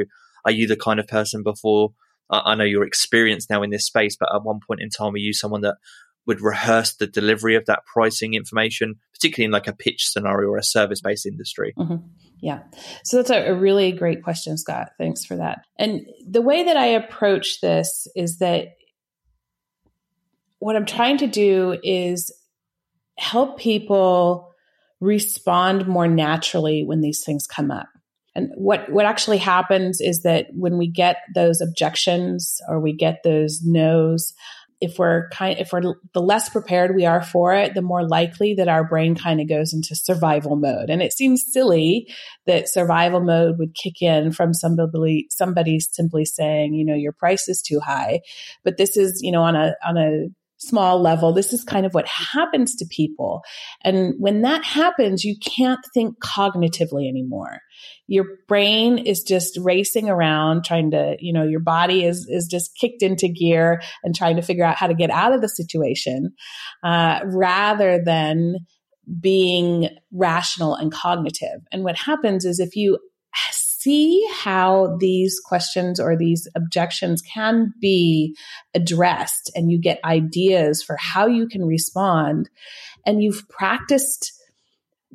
are 0.45 0.53
you 0.53 0.69
the 0.69 0.77
kind 0.77 1.01
of 1.01 1.09
person 1.09 1.43
before 1.43 1.93
I 2.31 2.55
know 2.55 2.65
you're 2.65 2.87
experienced 2.87 3.51
now 3.51 3.65
in 3.65 3.71
this 3.71 3.87
space, 3.87 4.17
but 4.19 4.29
at 4.33 4.45
one 4.45 4.61
point 4.65 4.81
in 4.81 4.89
time, 4.89 5.13
were 5.13 5.19
you 5.19 5.33
someone 5.33 5.63
that 5.63 5.79
would 6.27 6.41
rehearse 6.41 6.95
the 6.95 7.07
delivery 7.07 7.57
of 7.57 7.67
that 7.67 7.85
pricing 7.87 8.35
information, 8.35 8.97
particularly 9.15 9.47
in 9.47 9.51
like 9.51 9.67
a 9.67 9.73
pitch 9.73 10.09
scenario 10.09 10.49
or 10.49 10.59
a 10.59 10.63
service 10.63 11.01
based 11.01 11.27
industry? 11.27 11.75
Mm-hmm. 11.79 11.97
Yeah. 12.41 12.61
So 13.05 13.19
that's 13.19 13.31
a, 13.31 13.51
a, 13.51 13.55
really 13.55 13.93
great 13.93 14.23
question, 14.23 14.57
Scott. 14.57 14.91
Thanks 14.97 15.25
for 15.25 15.37
that. 15.37 15.65
And 15.79 16.07
the 16.27 16.41
way 16.41 16.65
that 16.65 16.77
I 16.77 16.87
approach 16.87 17.61
this 17.61 18.07
is 18.17 18.39
that 18.39 18.69
what 20.59 20.77
I'm 20.77 20.87
trying 20.87 21.19
to 21.19 21.27
do 21.27 21.79
is 21.83 22.33
help 23.19 23.59
people 23.59 24.55
respond 25.01 25.87
more 25.87 26.09
naturally 26.09 26.85
when 26.85 27.01
these 27.01 27.23
things 27.25 27.47
come 27.47 27.71
up. 27.71 27.89
And 28.35 28.51
what, 28.55 28.91
what 28.91 29.07
actually 29.07 29.39
happens 29.39 30.01
is 30.01 30.23
that 30.23 30.47
when 30.53 30.79
we 30.79 30.87
get 30.87 31.17
those 31.35 31.61
objections 31.61 32.61
or 32.69 32.79
we 32.79 32.95
get 32.95 33.23
those 33.25 33.61
no's, 33.65 34.33
if 34.81 34.99
we're 34.99 35.29
kind 35.31 35.59
if 35.59 35.73
we're 35.73 35.95
the 36.15 36.23
less 36.23 36.49
prepared 36.49 36.95
we 36.95 37.05
are 37.05 37.23
for 37.23 37.55
it 37.55 37.75
the 37.75 37.83
more 37.83 38.07
likely 38.07 38.55
that 38.55 38.69
our 38.69 38.85
brain 38.85 39.15
kind 39.15 39.41
of 39.41 39.49
goes 39.49 39.73
into 39.73 39.95
survival 39.95 40.57
mode 40.57 40.89
and 40.89 41.03
it 41.03 41.13
seems 41.13 41.45
silly 41.53 42.09
that 42.47 42.69
survival 42.69 43.21
mode 43.21 43.59
would 43.59 43.75
kick 43.75 44.01
in 44.01 44.33
from 44.33 44.55
somebody 44.55 45.27
somebody 45.31 45.79
simply 45.81 46.25
saying 46.25 46.75
you 46.75 46.85
know 46.85 46.95
your 46.95 47.13
price 47.13 47.49
is 47.49 47.63
too 47.63 47.81
high 47.81 48.21
but 48.65 48.77
this 48.77 48.97
is 48.97 49.21
you 49.23 49.31
know 49.31 49.43
on 49.43 49.55
a 49.55 49.75
on 49.85 49.97
a 49.97 50.29
small 50.61 51.01
level. 51.01 51.33
This 51.33 51.53
is 51.53 51.65
kind 51.65 51.87
of 51.87 51.95
what 51.95 52.07
happens 52.07 52.77
to 52.77 52.87
people. 52.87 53.43
And 53.83 54.15
when 54.19 54.43
that 54.43 54.63
happens, 54.63 55.25
you 55.25 55.37
can't 55.39 55.81
think 55.95 56.17
cognitively 56.23 57.09
anymore. 57.09 57.61
Your 58.11 58.25
brain 58.49 58.99
is 58.99 59.23
just 59.23 59.57
racing 59.63 60.11
around 60.11 60.65
trying 60.65 60.91
to, 60.91 61.17
you 61.21 61.33
know, 61.33 61.45
your 61.45 61.61
body 61.61 62.05
is, 62.05 62.27
is 62.29 62.49
just 62.51 62.77
kicked 62.77 63.03
into 63.03 63.29
gear 63.29 63.81
and 64.03 64.15
trying 64.15 64.35
to 64.35 64.43
figure 64.43 64.65
out 64.65 64.77
how 64.77 64.89
to 64.89 64.95
get 64.95 65.11
out 65.11 65.33
of 65.33 65.41
the 65.41 65.49
situation, 65.49 66.33
uh, 66.83 67.21
rather 67.25 68.03
than 68.05 68.57
being 69.21 69.89
rational 70.13 70.75
and 70.75 70.93
cognitive. 70.93 71.61
And 71.71 71.85
what 71.85 71.97
happens 71.97 72.45
is 72.45 72.59
if 72.59 72.75
you 72.75 72.99
see 73.81 74.27
how 74.31 74.97
these 74.99 75.41
questions 75.45 75.99
or 75.99 76.17
these 76.17 76.47
objections 76.55 77.23
can 77.23 77.73
be 77.81 78.37
addressed 78.75 79.51
and 79.55 79.71
you 79.71 79.81
get 79.81 80.01
ideas 80.05 80.83
for 80.83 80.97
how 80.99 81.27
you 81.27 81.47
can 81.49 81.65
respond 81.65 82.51
and 83.07 83.23
you've 83.23 83.49
practiced 83.49 84.33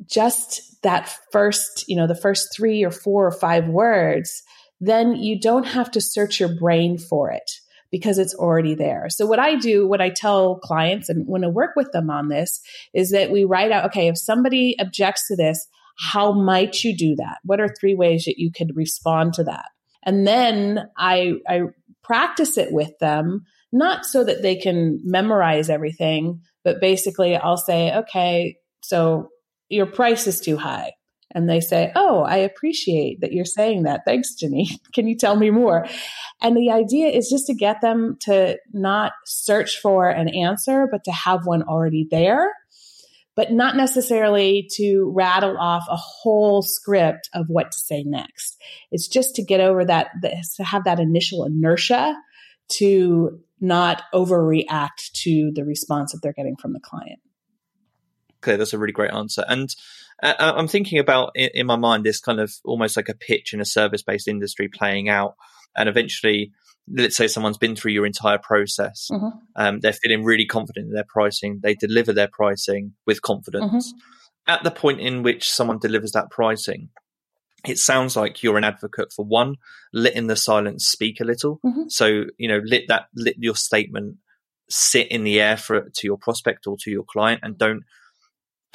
just 0.04 0.82
that 0.82 1.16
first, 1.32 1.84
you 1.88 1.96
know, 1.96 2.06
the 2.06 2.14
first 2.14 2.48
three 2.54 2.84
or 2.84 2.90
four 2.90 3.26
or 3.26 3.32
five 3.32 3.68
words, 3.68 4.42
then 4.80 5.16
you 5.16 5.40
don't 5.40 5.66
have 5.66 5.90
to 5.92 6.00
search 6.00 6.38
your 6.38 6.54
brain 6.54 6.98
for 6.98 7.30
it 7.30 7.50
because 7.90 8.18
it's 8.18 8.34
already 8.34 8.74
there. 8.74 9.06
So 9.08 9.26
what 9.26 9.38
I 9.38 9.56
do, 9.56 9.86
what 9.86 10.00
I 10.00 10.10
tell 10.10 10.58
clients 10.58 11.08
and 11.08 11.26
when 11.26 11.44
I 11.44 11.48
work 11.48 11.70
with 11.76 11.92
them 11.92 12.10
on 12.10 12.28
this 12.28 12.60
is 12.92 13.10
that 13.12 13.30
we 13.30 13.44
write 13.44 13.72
out, 13.72 13.86
okay, 13.86 14.08
if 14.08 14.18
somebody 14.18 14.76
objects 14.78 15.28
to 15.28 15.36
this, 15.36 15.66
how 15.98 16.32
might 16.32 16.84
you 16.84 16.94
do 16.96 17.16
that? 17.16 17.38
What 17.44 17.60
are 17.60 17.68
three 17.68 17.94
ways 17.94 18.24
that 18.24 18.38
you 18.38 18.50
could 18.52 18.76
respond 18.76 19.34
to 19.34 19.44
that? 19.44 19.66
And 20.02 20.26
then 20.26 20.88
I, 20.96 21.34
I 21.48 21.62
practice 22.04 22.58
it 22.58 22.72
with 22.72 22.92
them, 23.00 23.44
not 23.72 24.04
so 24.04 24.22
that 24.24 24.42
they 24.42 24.56
can 24.56 25.00
memorize 25.02 25.70
everything, 25.70 26.42
but 26.64 26.80
basically 26.80 27.34
I'll 27.34 27.56
say, 27.56 27.94
okay, 27.94 28.56
so 28.82 29.30
your 29.68 29.86
price 29.86 30.26
is 30.26 30.40
too 30.40 30.56
high. 30.56 30.92
And 31.34 31.48
they 31.50 31.60
say, 31.60 31.92
Oh, 31.94 32.22
I 32.22 32.36
appreciate 32.38 33.20
that 33.20 33.32
you're 33.32 33.44
saying 33.44 33.82
that. 33.82 34.02
Thanks, 34.06 34.34
Jenny. 34.34 34.80
Can 34.94 35.06
you 35.06 35.16
tell 35.16 35.36
me 35.36 35.50
more? 35.50 35.86
And 36.40 36.56
the 36.56 36.70
idea 36.70 37.08
is 37.08 37.28
just 37.28 37.46
to 37.46 37.54
get 37.54 37.80
them 37.80 38.16
to 38.22 38.58
not 38.72 39.12
search 39.26 39.78
for 39.78 40.08
an 40.08 40.28
answer, 40.28 40.86
but 40.90 41.04
to 41.04 41.12
have 41.12 41.46
one 41.46 41.62
already 41.62 42.06
there 42.10 42.50
but 43.36 43.52
not 43.52 43.76
necessarily 43.76 44.66
to 44.72 45.12
rattle 45.14 45.56
off 45.58 45.84
a 45.90 45.96
whole 45.96 46.62
script 46.62 47.28
of 47.34 47.44
what 47.48 47.70
to 47.70 47.78
say 47.78 48.02
next. 48.02 48.56
It's 48.90 49.06
just 49.06 49.36
to 49.36 49.44
get 49.44 49.60
over 49.60 49.84
that, 49.84 50.08
to 50.56 50.64
have 50.64 50.84
that 50.84 50.98
initial 50.98 51.44
inertia 51.44 52.16
to 52.68 53.38
not 53.60 54.02
overreact 54.12 55.12
to 55.12 55.52
the 55.54 55.64
response 55.64 56.12
that 56.12 56.20
they're 56.22 56.32
getting 56.32 56.56
from 56.56 56.72
the 56.72 56.80
client. 56.80 57.20
Okay, 58.42 58.56
that's 58.56 58.72
a 58.72 58.78
really 58.78 58.92
great 58.92 59.12
answer. 59.12 59.44
And 59.48 59.74
uh, 60.22 60.34
uh 60.38 60.52
I'm 60.56 60.68
thinking 60.68 60.98
about 60.98 61.32
in, 61.34 61.50
in 61.54 61.66
my 61.66 61.76
mind 61.76 62.04
this 62.04 62.20
kind 62.20 62.40
of 62.40 62.52
almost 62.64 62.96
like 62.96 63.08
a 63.08 63.14
pitch 63.14 63.52
in 63.52 63.60
a 63.60 63.64
service 63.64 64.02
based 64.02 64.28
industry 64.28 64.68
playing 64.68 65.08
out. 65.08 65.34
And 65.76 65.88
eventually, 65.88 66.52
let's 66.90 67.16
say 67.16 67.28
someone's 67.28 67.58
been 67.58 67.76
through 67.76 67.92
your 67.92 68.06
entire 68.06 68.38
process, 68.38 69.08
mm-hmm. 69.10 69.38
um, 69.56 69.80
they're 69.80 69.92
feeling 69.92 70.24
really 70.24 70.46
confident 70.46 70.86
in 70.86 70.92
their 70.92 71.06
pricing, 71.08 71.60
they 71.62 71.74
deliver 71.74 72.12
their 72.12 72.28
pricing 72.32 72.92
with 73.06 73.22
confidence. 73.22 73.92
Mm-hmm. 73.92 74.52
At 74.52 74.62
the 74.62 74.70
point 74.70 75.00
in 75.00 75.22
which 75.22 75.50
someone 75.50 75.78
delivers 75.78 76.12
that 76.12 76.30
pricing, 76.30 76.90
it 77.66 77.78
sounds 77.78 78.16
like 78.16 78.42
you're 78.42 78.56
an 78.56 78.64
advocate 78.64 79.12
for 79.12 79.24
one, 79.24 79.56
letting 79.92 80.28
the 80.28 80.36
silence 80.36 80.86
speak 80.86 81.20
a 81.20 81.24
little. 81.24 81.58
Mm-hmm. 81.64 81.88
So, 81.88 82.26
you 82.38 82.48
know, 82.48 82.60
let 82.64 82.82
that, 82.88 83.06
let 83.16 83.34
your 83.38 83.56
statement 83.56 84.18
sit 84.68 85.08
in 85.08 85.24
the 85.24 85.40
air 85.40 85.56
for 85.56 85.80
to 85.80 86.06
your 86.06 86.18
prospect 86.18 86.66
or 86.66 86.76
to 86.82 86.90
your 86.90 87.04
client 87.04 87.40
and 87.42 87.58
don't 87.58 87.82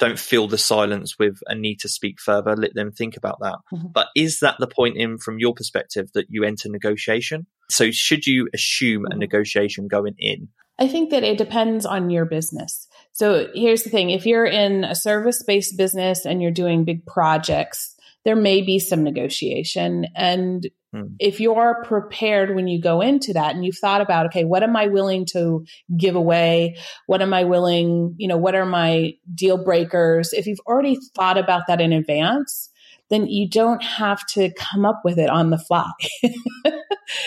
don't 0.02 0.18
fill 0.18 0.48
the 0.48 0.58
silence 0.58 1.16
with 1.16 1.38
a 1.46 1.54
need 1.54 1.76
to 1.76 1.88
speak 1.88 2.20
further. 2.20 2.56
Let 2.56 2.74
them 2.74 2.90
think 2.90 3.16
about 3.16 3.38
that. 3.40 3.54
Mm-hmm. 3.72 3.88
But 3.92 4.08
is 4.16 4.40
that 4.40 4.56
the 4.58 4.66
point 4.66 4.96
in, 4.96 5.16
from 5.16 5.38
your 5.38 5.54
perspective, 5.54 6.10
that 6.14 6.26
you 6.28 6.42
enter 6.42 6.68
negotiation? 6.68 7.46
So 7.70 7.92
should 7.92 8.26
you 8.26 8.48
assume 8.52 9.04
mm-hmm. 9.04 9.12
a 9.12 9.16
negotiation 9.16 9.86
going 9.86 10.14
in? 10.18 10.48
I 10.80 10.88
think 10.88 11.10
that 11.10 11.22
it 11.22 11.38
depends 11.38 11.86
on 11.86 12.10
your 12.10 12.24
business. 12.24 12.88
So 13.12 13.46
here's 13.54 13.84
the 13.84 13.90
thing 13.90 14.10
if 14.10 14.26
you're 14.26 14.44
in 14.44 14.82
a 14.82 14.96
service 14.96 15.40
based 15.44 15.76
business 15.78 16.26
and 16.26 16.42
you're 16.42 16.50
doing 16.50 16.84
big 16.84 17.06
projects, 17.06 17.94
there 18.24 18.36
may 18.36 18.62
be 18.62 18.78
some 18.78 19.02
negotiation. 19.02 20.06
And 20.14 20.68
hmm. 20.92 21.14
if 21.18 21.40
you're 21.40 21.82
prepared 21.84 22.54
when 22.54 22.68
you 22.68 22.80
go 22.80 23.00
into 23.00 23.32
that 23.32 23.54
and 23.54 23.64
you've 23.64 23.78
thought 23.78 24.00
about, 24.00 24.26
okay, 24.26 24.44
what 24.44 24.62
am 24.62 24.76
I 24.76 24.86
willing 24.86 25.26
to 25.32 25.64
give 25.96 26.14
away? 26.14 26.76
What 27.06 27.22
am 27.22 27.34
I 27.34 27.44
willing, 27.44 28.14
you 28.18 28.28
know, 28.28 28.36
what 28.36 28.54
are 28.54 28.66
my 28.66 29.14
deal 29.34 29.62
breakers? 29.62 30.32
If 30.32 30.46
you've 30.46 30.60
already 30.66 30.98
thought 31.16 31.38
about 31.38 31.62
that 31.68 31.80
in 31.80 31.92
advance, 31.92 32.70
then 33.10 33.26
you 33.26 33.48
don't 33.48 33.82
have 33.82 34.24
to 34.26 34.50
come 34.54 34.86
up 34.86 35.02
with 35.04 35.18
it 35.18 35.28
on 35.28 35.50
the 35.50 35.58
fly. 35.58 35.90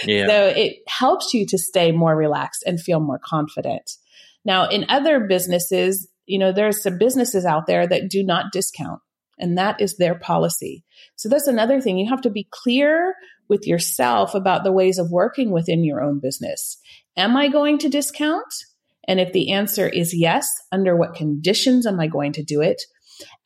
yeah. 0.05 0.25
So 0.27 0.47
it 0.47 0.77
helps 0.87 1.33
you 1.33 1.45
to 1.47 1.57
stay 1.59 1.91
more 1.91 2.15
relaxed 2.15 2.63
and 2.65 2.81
feel 2.81 2.99
more 2.99 3.19
confident. 3.23 3.91
Now, 4.43 4.67
in 4.67 4.85
other 4.89 5.19
businesses, 5.27 6.07
you 6.25 6.39
know, 6.39 6.51
there's 6.51 6.81
some 6.81 6.97
businesses 6.97 7.45
out 7.45 7.67
there 7.67 7.85
that 7.87 8.09
do 8.09 8.23
not 8.23 8.51
discount, 8.51 8.99
and 9.37 9.57
that 9.57 9.81
is 9.81 9.97
their 9.97 10.15
policy. 10.15 10.83
So 11.15 11.29
that's 11.29 11.47
another 11.47 11.81
thing. 11.81 11.97
You 11.97 12.09
have 12.09 12.21
to 12.21 12.29
be 12.29 12.47
clear 12.51 13.15
with 13.47 13.67
yourself 13.67 14.33
about 14.33 14.63
the 14.63 14.71
ways 14.71 14.97
of 14.97 15.11
working 15.11 15.51
within 15.51 15.83
your 15.83 16.01
own 16.01 16.19
business. 16.19 16.77
Am 17.17 17.37
I 17.37 17.47
going 17.47 17.77
to 17.79 17.89
discount? 17.89 18.53
And 19.07 19.19
if 19.19 19.33
the 19.33 19.51
answer 19.51 19.87
is 19.87 20.17
yes, 20.17 20.49
under 20.71 20.95
what 20.95 21.13
conditions 21.13 21.85
am 21.85 21.99
I 21.99 22.07
going 22.07 22.33
to 22.33 22.43
do 22.43 22.61
it? 22.61 22.81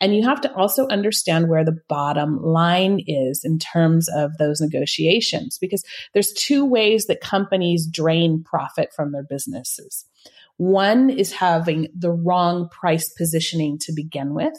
And 0.01 0.15
you 0.15 0.23
have 0.23 0.41
to 0.41 0.53
also 0.55 0.87
understand 0.87 1.47
where 1.47 1.65
the 1.65 1.79
bottom 1.87 2.41
line 2.41 3.01
is 3.05 3.41
in 3.43 3.59
terms 3.59 4.07
of 4.09 4.37
those 4.37 4.61
negotiations, 4.61 5.57
because 5.59 5.83
there's 6.13 6.33
two 6.33 6.65
ways 6.65 7.05
that 7.05 7.21
companies 7.21 7.85
drain 7.85 8.43
profit 8.43 8.89
from 8.95 9.11
their 9.11 9.23
businesses. 9.23 10.05
One 10.57 11.09
is 11.09 11.33
having 11.33 11.89
the 11.95 12.11
wrong 12.11 12.67
price 12.69 13.09
positioning 13.09 13.77
to 13.81 13.93
begin 13.93 14.33
with. 14.33 14.57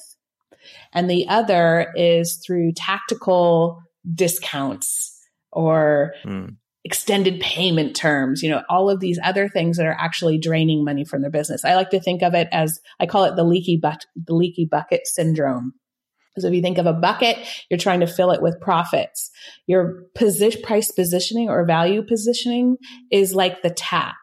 And 0.93 1.09
the 1.09 1.29
other 1.29 1.93
is 1.95 2.41
through 2.45 2.73
tactical 2.73 3.83
discounts 4.15 5.17
or 5.53 6.15
mm 6.25 6.57
extended 6.85 7.41
payment 7.41 7.95
terms, 7.95 8.43
you 8.43 8.51
know, 8.51 8.63
all 8.69 8.89
of 8.89 9.01
these 9.01 9.19
other 9.23 9.49
things 9.49 9.77
that 9.77 9.87
are 9.87 9.97
actually 9.99 10.39
draining 10.39 10.85
money 10.85 11.05
from 11.05 11.21
their 11.21 11.31
business. 11.31 11.65
I 11.65 11.75
like 11.75 11.91
to 11.91 12.01
think 12.01 12.23
of 12.23 12.35
it 12.35 12.49
as 12.53 12.81
I 12.99 13.07
call 13.07 13.25
it 13.25 13.37
the 13.37 13.45
leaky 13.45 13.79
but 13.81 14.07
the 14.17 14.35
leaky 14.35 14.65
bucket 14.65 15.07
syndrome. 15.07 15.75
So 16.39 16.47
if 16.47 16.55
you 16.55 16.63
think 16.63 16.79
of 16.79 16.87
a 16.87 16.93
bucket, 16.93 17.37
you're 17.69 17.79
trying 17.79 18.01
to 18.01 18.07
fill 18.07 18.31
it 18.31 18.41
with 18.41 18.61
profits. 18.61 19.31
Your 19.67 20.05
position, 20.15 20.63
price 20.63 20.91
positioning 20.91 21.51
or 21.51 21.67
value 21.67 22.03
positioning 22.03 22.77
is 23.11 23.35
like 23.35 23.63
the 23.63 23.71
tap. 23.71 24.15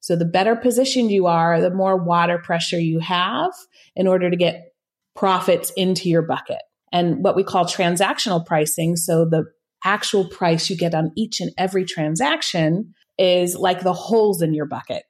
So 0.00 0.16
the 0.16 0.24
better 0.24 0.56
positioned 0.56 1.10
you 1.10 1.26
are, 1.26 1.60
the 1.60 1.70
more 1.70 1.96
water 1.96 2.38
pressure 2.38 2.80
you 2.80 2.98
have 3.00 3.52
in 3.94 4.08
order 4.08 4.30
to 4.30 4.36
get 4.36 4.69
profits 5.14 5.72
into 5.76 6.08
your 6.08 6.22
bucket. 6.22 6.60
And 6.92 7.22
what 7.22 7.36
we 7.36 7.44
call 7.44 7.64
transactional 7.64 8.44
pricing. 8.44 8.96
So 8.96 9.24
the 9.24 9.44
actual 9.84 10.28
price 10.28 10.68
you 10.68 10.76
get 10.76 10.94
on 10.94 11.12
each 11.16 11.40
and 11.40 11.52
every 11.56 11.84
transaction 11.84 12.94
is 13.18 13.54
like 13.54 13.82
the 13.82 13.92
holes 13.92 14.42
in 14.42 14.54
your 14.54 14.66
bucket. 14.66 15.04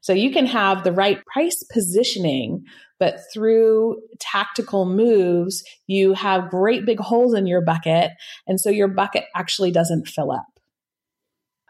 So 0.00 0.12
you 0.12 0.32
can 0.32 0.46
have 0.46 0.82
the 0.82 0.92
right 0.92 1.24
price 1.32 1.62
positioning, 1.72 2.64
but 2.98 3.20
through 3.32 4.00
tactical 4.18 4.84
moves, 4.84 5.62
you 5.86 6.14
have 6.14 6.50
great 6.50 6.84
big 6.84 6.98
holes 6.98 7.34
in 7.34 7.46
your 7.46 7.60
bucket. 7.60 8.10
And 8.48 8.60
so 8.60 8.68
your 8.68 8.88
bucket 8.88 9.24
actually 9.36 9.70
doesn't 9.70 10.08
fill 10.08 10.32
up. 10.32 10.46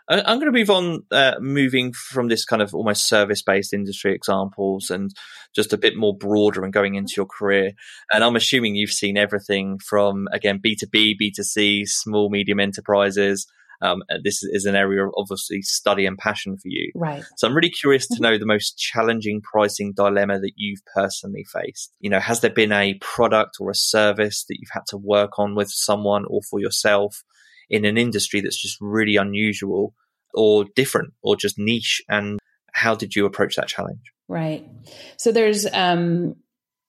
I'm 0.08 0.40
going 0.40 0.52
to 0.52 0.58
move 0.58 0.70
on, 0.70 1.02
uh, 1.10 1.34
moving 1.40 1.92
from 1.92 2.28
this 2.28 2.44
kind 2.44 2.60
of 2.60 2.74
almost 2.74 3.06
service 3.06 3.42
based 3.42 3.72
industry 3.72 4.14
examples 4.14 4.90
and 4.90 5.10
just 5.54 5.72
a 5.72 5.78
bit 5.78 5.96
more 5.96 6.16
broader 6.16 6.64
and 6.64 6.72
going 6.72 6.94
into 6.94 7.14
your 7.16 7.26
career. 7.26 7.72
And 8.12 8.24
I'm 8.24 8.36
assuming 8.36 8.74
you've 8.74 8.90
seen 8.90 9.16
everything 9.16 9.78
from, 9.78 10.28
again, 10.32 10.60
B2B, 10.64 11.14
B2C, 11.20 11.86
small, 11.86 12.30
medium 12.30 12.60
enterprises. 12.60 13.46
Um, 13.82 14.02
this 14.22 14.44
is 14.44 14.64
an 14.64 14.76
area 14.76 15.04
of 15.04 15.12
obviously 15.16 15.60
study 15.60 16.06
and 16.06 16.16
passion 16.16 16.56
for 16.56 16.68
you. 16.68 16.92
Right. 16.94 17.24
So 17.36 17.48
I'm 17.48 17.54
really 17.54 17.70
curious 17.70 18.06
to 18.06 18.14
mm-hmm. 18.14 18.22
know 18.22 18.38
the 18.38 18.46
most 18.46 18.78
challenging 18.78 19.40
pricing 19.42 19.92
dilemma 19.92 20.38
that 20.38 20.52
you've 20.56 20.82
personally 20.94 21.44
faced. 21.52 21.92
You 21.98 22.08
know, 22.08 22.20
has 22.20 22.40
there 22.40 22.50
been 22.50 22.70
a 22.70 22.94
product 23.00 23.56
or 23.58 23.70
a 23.70 23.74
service 23.74 24.44
that 24.48 24.56
you've 24.60 24.70
had 24.72 24.86
to 24.88 24.96
work 24.96 25.38
on 25.38 25.56
with 25.56 25.68
someone 25.68 26.24
or 26.28 26.42
for 26.48 26.60
yourself 26.60 27.24
in 27.68 27.84
an 27.84 27.98
industry 27.98 28.40
that's 28.40 28.60
just 28.60 28.78
really 28.80 29.16
unusual 29.16 29.94
or 30.32 30.64
different 30.76 31.14
or 31.20 31.34
just 31.34 31.58
niche? 31.58 32.02
And 32.08 32.38
how 32.82 32.96
did 32.96 33.14
you 33.14 33.26
approach 33.26 33.54
that 33.56 33.68
challenge? 33.68 34.12
Right. 34.26 34.66
So 35.16 35.30
there's 35.30 35.66
um, 35.72 36.34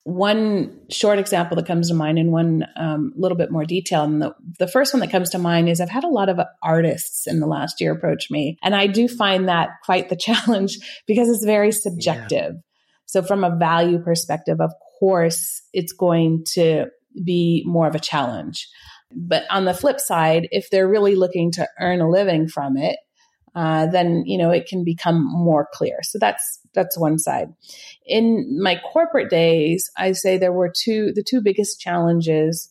one 0.06 0.80
short 0.90 1.20
example 1.20 1.56
that 1.56 1.68
comes 1.68 1.90
to 1.90 1.94
mind 1.94 2.18
and 2.18 2.32
one 2.32 2.66
um, 2.76 3.14
little 3.16 3.38
bit 3.38 3.52
more 3.52 3.64
detail. 3.64 4.04
And 4.04 4.20
the, 4.20 4.34
the 4.58 4.68
first 4.68 4.92
one 4.92 5.02
that 5.02 5.12
comes 5.12 5.30
to 5.30 5.38
mind 5.38 5.70
is 5.70 5.80
I've 5.80 5.90
had 5.90 6.04
a 6.04 6.10
lot 6.10 6.30
of 6.30 6.40
artists 6.64 7.28
in 7.28 7.40
the 7.40 7.46
last 7.46 7.80
year 7.80 7.92
approach 7.92 8.32
me. 8.32 8.58
And 8.64 8.74
I 8.74 8.88
do 8.88 9.08
find 9.08 9.48
that 9.50 9.70
quite 9.86 10.10
the 10.10 10.16
challenge 10.20 10.80
because 11.06 11.30
it's 11.30 11.46
very 11.46 11.72
subjective. 11.72 12.56
Yeah. 12.56 12.62
So, 13.06 13.22
from 13.22 13.44
a 13.44 13.56
value 13.56 14.00
perspective, 14.00 14.60
of 14.60 14.72
course, 15.00 15.62
it's 15.74 15.94
going 15.94 16.46
to 16.54 16.88
be 17.24 17.64
more 17.68 17.88
of 17.88 17.94
a 17.94 18.00
challenge. 18.00 18.68
But 19.16 19.44
on 19.52 19.66
the 19.66 19.74
flip 19.76 20.00
side, 20.00 20.48
if 20.50 20.70
they're 20.72 20.88
really 20.88 21.16
looking 21.16 21.52
to 21.52 21.68
earn 21.80 22.02
a 22.02 22.10
living 22.10 22.48
from 22.48 22.78
it, 22.78 22.98
uh, 23.56 23.86
then 23.88 24.24
you 24.26 24.38
know 24.38 24.50
it 24.50 24.68
can 24.68 24.84
become 24.84 25.24
more 25.24 25.68
clear. 25.74 26.00
So 26.04 26.18
that's 26.20 26.60
that's 26.74 26.98
one 26.98 27.20
side. 27.20 27.50
In 28.06 28.60
my 28.62 28.80
corporate 28.92 29.30
days, 29.30 29.90
I 29.98 30.14
say 30.14 30.38
there 30.38 30.54
were 30.54 30.72
two. 30.76 31.12
The 31.14 31.24
two 31.24 31.42
biggest 31.42 31.80
challenges 31.80 32.70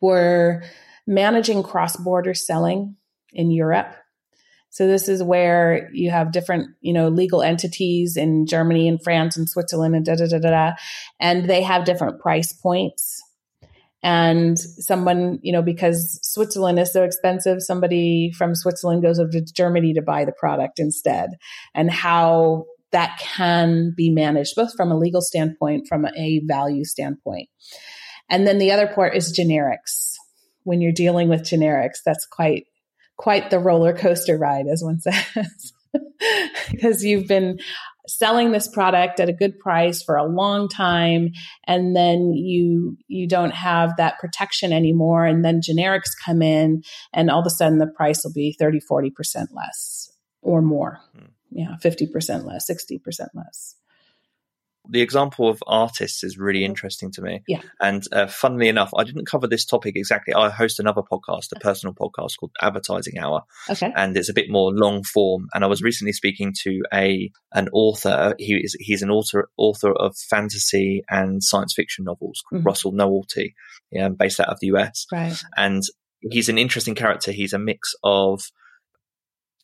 were 0.00 0.62
managing 1.06 1.62
cross 1.62 1.96
border 1.96 2.34
selling 2.34 2.96
in 3.32 3.50
Europe. 3.50 3.94
So 4.70 4.86
this 4.86 5.08
is 5.08 5.22
where 5.22 5.88
you 5.94 6.10
have 6.10 6.32
different, 6.32 6.68
you 6.82 6.92
know, 6.92 7.08
legal 7.08 7.42
entities 7.42 8.16
in 8.16 8.46
Germany 8.46 8.88
and 8.88 9.02
France 9.02 9.36
and 9.36 9.48
Switzerland 9.48 9.96
and 9.96 10.04
da 10.04 10.16
da 10.16 10.26
da 10.26 10.38
da, 10.38 10.50
da 10.50 10.72
and 11.18 11.48
they 11.48 11.62
have 11.62 11.86
different 11.86 12.20
price 12.20 12.52
points 12.52 13.22
and 14.06 14.56
someone, 14.56 15.40
you 15.42 15.50
know, 15.50 15.62
because 15.62 16.20
Switzerland 16.22 16.78
is 16.78 16.92
so 16.92 17.02
expensive, 17.02 17.60
somebody 17.60 18.30
from 18.38 18.54
Switzerland 18.54 19.02
goes 19.02 19.18
over 19.18 19.32
to 19.32 19.52
Germany 19.52 19.94
to 19.94 20.00
buy 20.00 20.24
the 20.24 20.30
product 20.30 20.78
instead, 20.78 21.30
and 21.74 21.90
how 21.90 22.66
that 22.92 23.18
can 23.18 23.92
be 23.96 24.08
managed 24.08 24.54
both 24.54 24.76
from 24.76 24.92
a 24.92 24.96
legal 24.96 25.20
standpoint, 25.20 25.88
from 25.88 26.06
a 26.16 26.40
value 26.46 26.84
standpoint. 26.84 27.48
And 28.30 28.46
then 28.46 28.58
the 28.58 28.70
other 28.70 28.86
part 28.86 29.16
is 29.16 29.36
generics. 29.36 30.14
When 30.62 30.80
you're 30.80 30.92
dealing 30.92 31.28
with 31.28 31.40
generics, 31.40 31.98
that's 32.04 32.26
quite 32.26 32.66
quite 33.16 33.50
the 33.50 33.58
roller 33.58 33.92
coaster 33.92 34.38
ride, 34.38 34.66
as 34.68 34.84
one 34.84 35.00
says, 35.00 35.72
because 36.70 37.04
you've 37.04 37.26
been 37.26 37.58
selling 38.08 38.52
this 38.52 38.68
product 38.68 39.20
at 39.20 39.28
a 39.28 39.32
good 39.32 39.58
price 39.58 40.02
for 40.02 40.16
a 40.16 40.26
long 40.26 40.68
time 40.68 41.30
and 41.66 41.94
then 41.96 42.32
you 42.32 42.96
you 43.08 43.26
don't 43.26 43.54
have 43.54 43.96
that 43.96 44.18
protection 44.18 44.72
anymore 44.72 45.24
and 45.24 45.44
then 45.44 45.60
generics 45.60 46.10
come 46.24 46.42
in 46.42 46.82
and 47.12 47.30
all 47.30 47.40
of 47.40 47.46
a 47.46 47.50
sudden 47.50 47.78
the 47.78 47.86
price 47.86 48.22
will 48.24 48.32
be 48.32 48.54
30 48.58 48.80
40% 48.90 49.46
less 49.52 50.10
or 50.42 50.62
more 50.62 51.00
hmm. 51.16 51.26
yeah 51.50 51.74
50% 51.82 52.44
less 52.44 52.70
60% 52.70 53.28
less 53.34 53.74
the 54.88 55.02
example 55.02 55.48
of 55.48 55.62
artists 55.66 56.24
is 56.24 56.38
really 56.38 56.64
interesting 56.64 57.10
to 57.12 57.22
me. 57.22 57.42
Yeah. 57.46 57.62
And 57.80 58.02
uh, 58.12 58.26
funnily 58.26 58.68
enough, 58.68 58.90
I 58.96 59.04
didn't 59.04 59.26
cover 59.26 59.46
this 59.46 59.64
topic 59.64 59.94
exactly. 59.96 60.34
I 60.34 60.50
host 60.50 60.78
another 60.78 61.02
podcast, 61.02 61.48
a 61.54 61.60
personal 61.60 61.94
podcast 61.94 62.38
called 62.38 62.52
Advertising 62.60 63.18
Hour. 63.18 63.42
Okay. 63.68 63.92
And 63.94 64.16
it's 64.16 64.28
a 64.28 64.34
bit 64.34 64.50
more 64.50 64.72
long 64.72 65.02
form. 65.02 65.48
And 65.54 65.64
I 65.64 65.66
was 65.66 65.82
recently 65.82 66.12
speaking 66.12 66.54
to 66.62 66.82
a 66.92 67.30
an 67.52 67.68
author. 67.72 68.34
He 68.38 68.54
is 68.54 68.76
he's 68.78 69.02
an 69.02 69.10
author 69.10 69.48
author 69.56 69.92
of 69.92 70.16
fantasy 70.16 71.02
and 71.10 71.42
science 71.42 71.74
fiction 71.74 72.04
novels 72.04 72.42
called 72.48 72.60
mm-hmm. 72.60 72.68
Russell 72.68 72.92
Nohelty, 72.92 73.54
yeah, 73.90 74.08
based 74.08 74.40
out 74.40 74.48
of 74.48 74.60
the 74.60 74.68
US. 74.68 75.06
Right. 75.12 75.36
And 75.56 75.82
he's 76.20 76.48
an 76.48 76.58
interesting 76.58 76.94
character. 76.94 77.32
He's 77.32 77.52
a 77.52 77.58
mix 77.58 77.94
of 78.02 78.42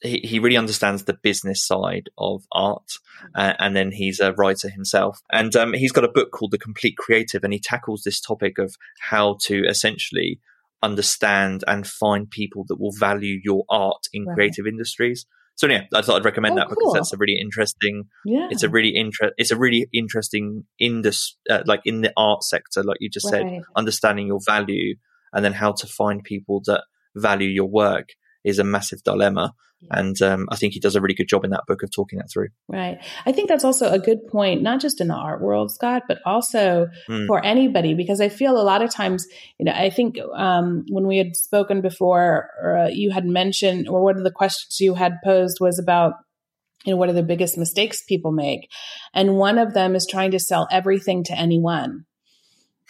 he, 0.02 0.20
he 0.24 0.38
really 0.38 0.56
understands 0.56 1.04
the 1.04 1.14
business 1.14 1.64
side 1.66 2.10
of 2.18 2.44
art, 2.52 2.90
uh, 3.34 3.54
and 3.58 3.76
then 3.76 3.92
he's 3.92 4.20
a 4.20 4.32
writer 4.32 4.68
himself. 4.68 5.20
And 5.30 5.54
um, 5.56 5.72
he's 5.72 5.92
got 5.92 6.04
a 6.04 6.08
book 6.08 6.30
called 6.32 6.50
The 6.50 6.58
Complete 6.58 6.96
Creative, 6.96 7.42
and 7.44 7.52
he 7.52 7.60
tackles 7.60 8.02
this 8.02 8.20
topic 8.20 8.58
of 8.58 8.74
how 9.00 9.36
to 9.44 9.64
essentially 9.66 10.40
understand 10.82 11.62
and 11.66 11.86
find 11.86 12.28
people 12.28 12.64
that 12.68 12.80
will 12.80 12.92
value 12.98 13.40
your 13.42 13.64
art 13.70 14.08
in 14.12 14.26
right. 14.26 14.34
creative 14.34 14.66
industries. 14.66 15.26
So 15.54 15.66
yeah, 15.68 15.82
I 15.94 16.02
thought 16.02 16.16
I'd 16.16 16.24
recommend 16.24 16.54
oh, 16.54 16.56
that 16.56 16.68
because 16.70 16.92
that's 16.94 17.12
a 17.12 17.16
really 17.16 17.38
interesting. 17.38 18.04
Yeah. 18.24 18.48
It's 18.50 18.62
a 18.62 18.68
really 18.68 18.96
interest. 18.96 19.34
It's 19.36 19.50
a 19.50 19.56
really 19.56 19.86
interesting 19.92 20.64
industry, 20.78 21.38
uh, 21.50 21.62
like 21.66 21.82
in 21.84 22.00
the 22.00 22.12
art 22.16 22.42
sector, 22.42 22.82
like 22.82 22.96
you 23.00 23.10
just 23.10 23.30
right. 23.30 23.42
said, 23.42 23.62
understanding 23.76 24.26
your 24.26 24.40
value 24.44 24.96
and 25.32 25.44
then 25.44 25.52
how 25.52 25.72
to 25.72 25.86
find 25.86 26.24
people 26.24 26.62
that 26.66 26.84
value 27.14 27.48
your 27.48 27.68
work 27.68 28.08
is 28.44 28.58
a 28.58 28.64
massive 28.64 29.02
dilemma. 29.04 29.54
And 29.90 30.20
um, 30.22 30.48
I 30.50 30.56
think 30.56 30.72
he 30.72 30.80
does 30.80 30.96
a 30.96 31.00
really 31.00 31.14
good 31.14 31.28
job 31.28 31.44
in 31.44 31.50
that 31.50 31.64
book 31.66 31.82
of 31.82 31.90
talking 31.90 32.18
that 32.18 32.30
through. 32.30 32.48
Right. 32.68 32.98
I 33.26 33.32
think 33.32 33.48
that's 33.48 33.64
also 33.64 33.90
a 33.90 33.98
good 33.98 34.26
point, 34.28 34.62
not 34.62 34.80
just 34.80 35.00
in 35.00 35.08
the 35.08 35.14
art 35.14 35.42
world, 35.42 35.72
Scott, 35.72 36.04
but 36.08 36.18
also 36.24 36.88
mm. 37.08 37.26
for 37.26 37.44
anybody, 37.44 37.94
because 37.94 38.20
I 38.20 38.28
feel 38.28 38.60
a 38.60 38.62
lot 38.62 38.82
of 38.82 38.90
times, 38.90 39.26
you 39.58 39.64
know, 39.64 39.72
I 39.72 39.90
think 39.90 40.16
um, 40.34 40.84
when 40.88 41.06
we 41.06 41.18
had 41.18 41.36
spoken 41.36 41.80
before, 41.80 42.50
uh, 42.64 42.88
you 42.90 43.10
had 43.10 43.26
mentioned, 43.26 43.88
or 43.88 44.02
one 44.02 44.16
of 44.16 44.24
the 44.24 44.30
questions 44.30 44.80
you 44.80 44.94
had 44.94 45.14
posed 45.24 45.58
was 45.60 45.78
about 45.78 46.14
you 46.84 46.92
know, 46.92 46.96
what 46.96 47.08
are 47.08 47.12
the 47.12 47.22
biggest 47.22 47.56
mistakes 47.56 48.02
people 48.02 48.32
make? 48.32 48.68
And 49.14 49.36
one 49.36 49.56
of 49.56 49.72
them 49.72 49.94
is 49.94 50.04
trying 50.04 50.32
to 50.32 50.40
sell 50.40 50.66
everything 50.70 51.22
to 51.24 51.38
anyone 51.38 52.06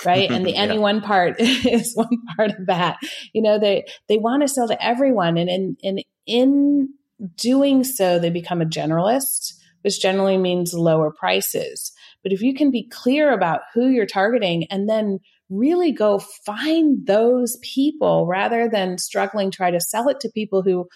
right 0.04 0.30
and 0.30 0.44
the 0.44 0.50
yeah. 0.54 0.60
anyone 0.60 1.00
part 1.00 1.36
is 1.38 1.94
one 1.94 2.18
part 2.36 2.50
of 2.50 2.66
that 2.66 2.96
you 3.32 3.42
know 3.42 3.58
they 3.58 3.84
they 4.08 4.16
want 4.16 4.42
to 4.42 4.48
sell 4.48 4.68
to 4.68 4.84
everyone 4.84 5.36
and 5.36 5.48
and, 5.48 5.76
in 5.82 5.98
in 6.26 6.88
doing 7.36 7.84
so 7.84 8.18
they 8.18 8.30
become 8.30 8.60
a 8.60 8.66
generalist 8.66 9.52
which 9.82 10.00
generally 10.00 10.38
means 10.38 10.72
lower 10.72 11.10
prices. 11.10 11.92
But 12.22 12.32
if 12.32 12.40
you 12.40 12.54
can 12.54 12.70
be 12.70 12.88
clear 12.88 13.32
about 13.32 13.62
who 13.74 13.88
you're 13.88 14.06
targeting 14.06 14.64
and 14.70 14.88
then 14.88 15.18
really 15.50 15.92
go 15.92 16.18
find 16.46 17.06
those 17.06 17.58
people 17.62 18.26
rather 18.26 18.68
than 18.68 18.96
struggling 18.96 19.50
try 19.50 19.70
to 19.70 19.80
sell 19.80 20.08
it 20.08 20.20
to 20.20 20.30
people 20.30 20.62
who 20.62 20.88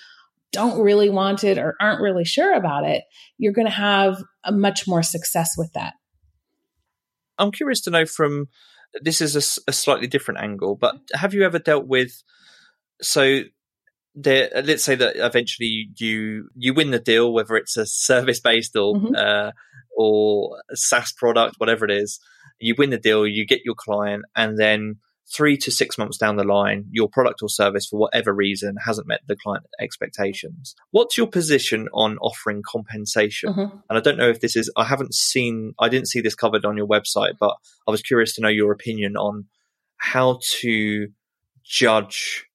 don't 0.51 0.81
really 0.81 1.11
want 1.11 1.45
it 1.45 1.59
or 1.59 1.75
aren't 1.79 2.01
really 2.01 2.25
sure 2.25 2.55
about 2.55 2.85
it 2.85 3.03
you're 3.37 3.53
going 3.53 3.67
to 3.67 3.73
have 3.73 4.17
a 4.45 4.53
much 4.53 4.89
more 4.89 5.03
success 5.03 5.51
with 5.59 5.71
that. 5.75 5.93
I'm 7.39 7.51
curious 7.51 7.83
to 7.83 7.91
know 7.91 8.07
from 8.07 8.47
this 9.03 9.21
is 9.21 9.37
a, 9.37 9.71
a 9.71 9.73
slightly 9.75 10.07
different 10.07 10.41
angle, 10.41 10.75
but 10.75 10.97
have 11.13 11.35
you 11.35 11.45
ever 11.45 11.59
dealt 11.59 11.87
with 11.87 12.23
so 13.03 13.43
there, 14.17 14.51
let's 14.65 14.83
say 14.83 14.95
that 14.95 15.17
eventually 15.17 15.89
you 15.97 16.49
you 16.57 16.75
win 16.75 16.91
the 16.91 16.99
deal, 16.99 17.33
whether 17.33 17.55
it's 17.55 17.77
a 17.77 17.87
service 17.87 18.41
based 18.41 18.75
or 18.75 18.95
mm-hmm. 18.95 19.15
uh, 19.15 19.53
or 19.97 20.59
a 20.71 20.77
SaaS 20.77 21.13
product, 21.13 21.57
whatever 21.59 21.85
it 21.85 21.91
is, 21.91 22.19
you 22.59 22.75
win 22.77 22.91
the 22.91 22.99
deal, 22.99 23.27
you 23.27 23.47
get 23.47 23.61
your 23.65 23.75
client, 23.75 24.25
and 24.35 24.59
then 24.59 24.97
three 25.35 25.57
to 25.57 25.71
six 25.71 25.99
months 25.99 26.17
down 26.17 26.37
the 26.37 26.45
line, 26.45 26.87
your 26.91 27.09
product 27.09 27.41
or 27.43 27.49
service, 27.49 27.87
for 27.87 27.99
whatever 27.99 28.33
reason, 28.33 28.77
hasn't 28.85 29.09
met 29.09 29.21
the 29.27 29.37
client 29.37 29.65
expectations. 29.81 30.75
What's 30.93 31.19
your 31.19 31.27
position 31.27 31.89
on 31.93 32.17
offering 32.19 32.63
compensation? 32.65 33.53
Mm-hmm. 33.53 33.77
And 33.91 33.99
I 33.99 34.01
don't 34.01 34.19
know 34.19 34.29
if 34.29 34.41
this 34.41 34.55
is, 34.55 34.71
I 34.77 34.85
haven't 34.85 35.15
seen, 35.15 35.75
I 35.81 35.89
didn't 35.89 36.09
see 36.09 36.21
this 36.21 36.37
covered 36.37 36.65
on 36.65 36.77
your 36.77 36.87
website, 36.87 37.33
but 37.41 37.57
I 37.89 37.91
was 37.91 38.03
curious 38.03 38.35
to 38.37 38.41
know 38.41 38.49
your 38.49 38.71
opinion 38.71 39.17
on 39.17 39.47
how 39.97 40.39
to 40.61 41.09
judge 41.65 42.46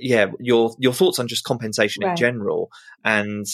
yeah 0.00 0.26
your 0.40 0.74
your 0.78 0.92
thoughts 0.92 1.18
on 1.18 1.28
just 1.28 1.44
compensation 1.44 2.02
right. 2.04 2.10
in 2.10 2.16
general 2.16 2.70
and 3.04 3.46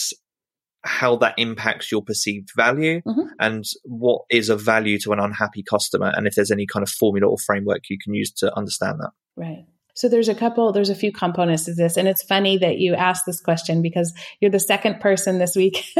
how 0.82 1.16
that 1.16 1.34
impacts 1.38 1.90
your 1.90 2.02
perceived 2.02 2.50
value 2.56 3.00
mm-hmm. 3.06 3.26
and 3.40 3.64
what 3.84 4.22
is 4.30 4.50
of 4.50 4.60
value 4.60 4.98
to 4.98 5.12
an 5.12 5.18
unhappy 5.18 5.62
customer 5.62 6.12
and 6.14 6.26
if 6.26 6.34
there's 6.34 6.50
any 6.50 6.66
kind 6.66 6.82
of 6.82 6.90
formula 6.90 7.26
or 7.30 7.38
framework 7.38 7.82
you 7.88 7.98
can 8.02 8.14
use 8.14 8.30
to 8.30 8.54
understand 8.56 8.98
that 9.00 9.10
right 9.36 9.64
so 9.94 10.08
there's 10.08 10.28
a 10.28 10.34
couple 10.34 10.72
there's 10.72 10.90
a 10.90 10.94
few 10.94 11.12
components 11.12 11.64
to 11.64 11.74
this 11.74 11.96
and 11.96 12.06
it's 12.06 12.22
funny 12.22 12.58
that 12.58 12.78
you 12.78 12.94
asked 12.94 13.24
this 13.26 13.40
question 13.40 13.80
because 13.80 14.12
you're 14.40 14.50
the 14.50 14.60
second 14.60 15.00
person 15.00 15.38
this 15.38 15.56
week 15.56 15.84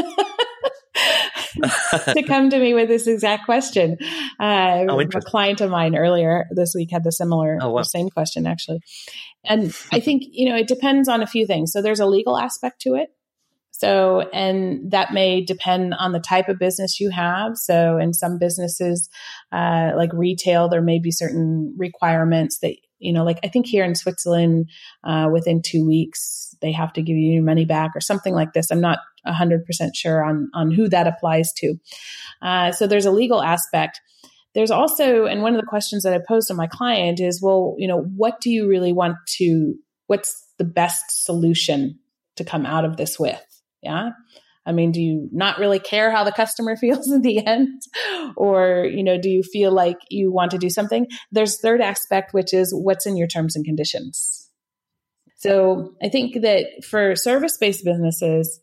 to 2.13 2.23
come 2.27 2.51
to 2.51 2.59
me 2.59 2.75
with 2.75 2.89
this 2.89 3.07
exact 3.07 3.45
question. 3.45 3.97
Uh, 4.41 4.85
oh, 4.89 5.01
a 5.01 5.21
client 5.21 5.61
of 5.61 5.71
mine 5.71 5.97
earlier 5.97 6.47
this 6.51 6.75
week 6.75 6.91
had 6.91 7.05
the 7.05 7.13
similar, 7.13 7.59
oh, 7.61 7.71
wow. 7.71 7.81
the 7.81 7.85
same 7.85 8.11
question 8.11 8.47
actually. 8.47 8.81
And 9.45 9.75
I 9.93 10.01
think, 10.01 10.25
you 10.31 10.49
know, 10.49 10.57
it 10.57 10.69
depends 10.69 11.09
on 11.09 11.23
a 11.23 11.27
few 11.27 11.47
things. 11.47 11.73
So 11.73 11.83
there's 11.83 12.01
a 12.01 12.07
legal 12.07 12.39
aspect 12.39 12.81
to 12.83 12.95
it. 12.95 13.11
So, 13.77 14.21
and 14.33 14.93
that 14.93 15.13
may 15.13 15.45
depend 15.45 15.95
on 15.95 16.13
the 16.13 16.21
type 16.21 16.49
of 16.49 16.61
business 16.61 17.01
you 17.01 17.11
have. 17.11 17.57
So, 17.57 17.99
in 17.99 18.13
some 18.13 18.39
businesses, 18.39 19.09
uh, 19.51 19.91
like 19.97 20.13
retail, 20.13 20.69
there 20.69 20.81
may 20.81 21.01
be 21.01 21.11
certain 21.11 21.75
requirements 21.77 22.61
that, 22.61 22.77
you 23.01 23.13
know, 23.13 23.25
like 23.25 23.41
I 23.43 23.49
think 23.49 23.67
here 23.67 23.85
in 23.85 23.97
Switzerland, 23.97 24.71
uh, 25.03 25.29
within 25.33 25.61
two 25.61 25.85
weeks, 25.85 26.55
they 26.63 26.71
have 26.71 26.93
to 26.93 27.03
give 27.03 27.17
you 27.17 27.33
your 27.33 27.43
money 27.43 27.65
back 27.65 27.91
or 27.97 28.01
something 28.01 28.33
like 28.33 28.53
this. 28.53 28.71
I'm 28.71 28.81
not 28.81 29.01
100% 29.27 29.65
sure 29.93 30.25
on, 30.25 30.51
on 30.55 30.71
who 30.71 30.89
that 30.91 31.09
applies 31.09 31.53
to. 31.55 31.75
Uh, 32.41 32.71
so, 32.71 32.87
there's 32.87 33.07
a 33.07 33.11
legal 33.11 33.43
aspect. 33.43 34.01
There's 34.55 34.71
also, 34.71 35.27
and 35.27 35.43
one 35.43 35.55
of 35.55 35.61
the 35.61 35.67
questions 35.67 36.05
that 36.05 36.15
I 36.15 36.21
posed 36.27 36.49
to 36.49 36.55
my 36.55 36.67
client 36.67 37.21
is, 37.21 37.43
well, 37.43 37.75
you 37.79 37.89
know, 37.89 38.01
what 38.01 38.41
do 38.41 38.51
you 38.51 38.69
really 38.69 38.93
want 38.93 39.17
to, 39.39 39.75
what's 40.07 40.33
the 40.59 40.65
best 40.65 41.25
solution 41.25 41.99
to 42.37 42.45
come 42.45 42.65
out 42.65 42.85
of 42.85 42.97
this 42.97 43.19
with? 43.19 43.43
Yeah. 43.83 44.11
I 44.67 44.73
mean, 44.73 44.93
do 44.93 45.01
you 45.01 45.29
not 45.33 45.59
really 45.59 45.79
care 45.79 46.11
how 46.11 46.25
the 46.25 46.33
customer 46.33 46.77
feels 46.81 47.11
in 47.11 47.23
the 47.23 47.45
end? 47.45 47.83
Or, 48.37 48.85
you 48.85 49.03
know, 49.03 49.19
do 49.21 49.29
you 49.29 49.43
feel 49.43 49.73
like 49.73 49.99
you 50.09 50.33
want 50.33 50.53
to 50.53 50.59
do 50.59 50.71
something? 50.71 51.07
There's 51.33 51.61
third 51.61 51.81
aspect, 51.81 52.33
which 52.33 52.55
is 52.55 52.73
what's 52.73 53.07
in 53.07 53.17
your 53.17 53.29
terms 53.29 53.57
and 53.57 53.65
conditions. 53.65 54.49
So 55.37 55.95
I 56.03 56.09
think 56.09 56.41
that 56.43 56.67
for 56.89 57.15
service-based 57.17 57.85
businesses, 57.85 58.61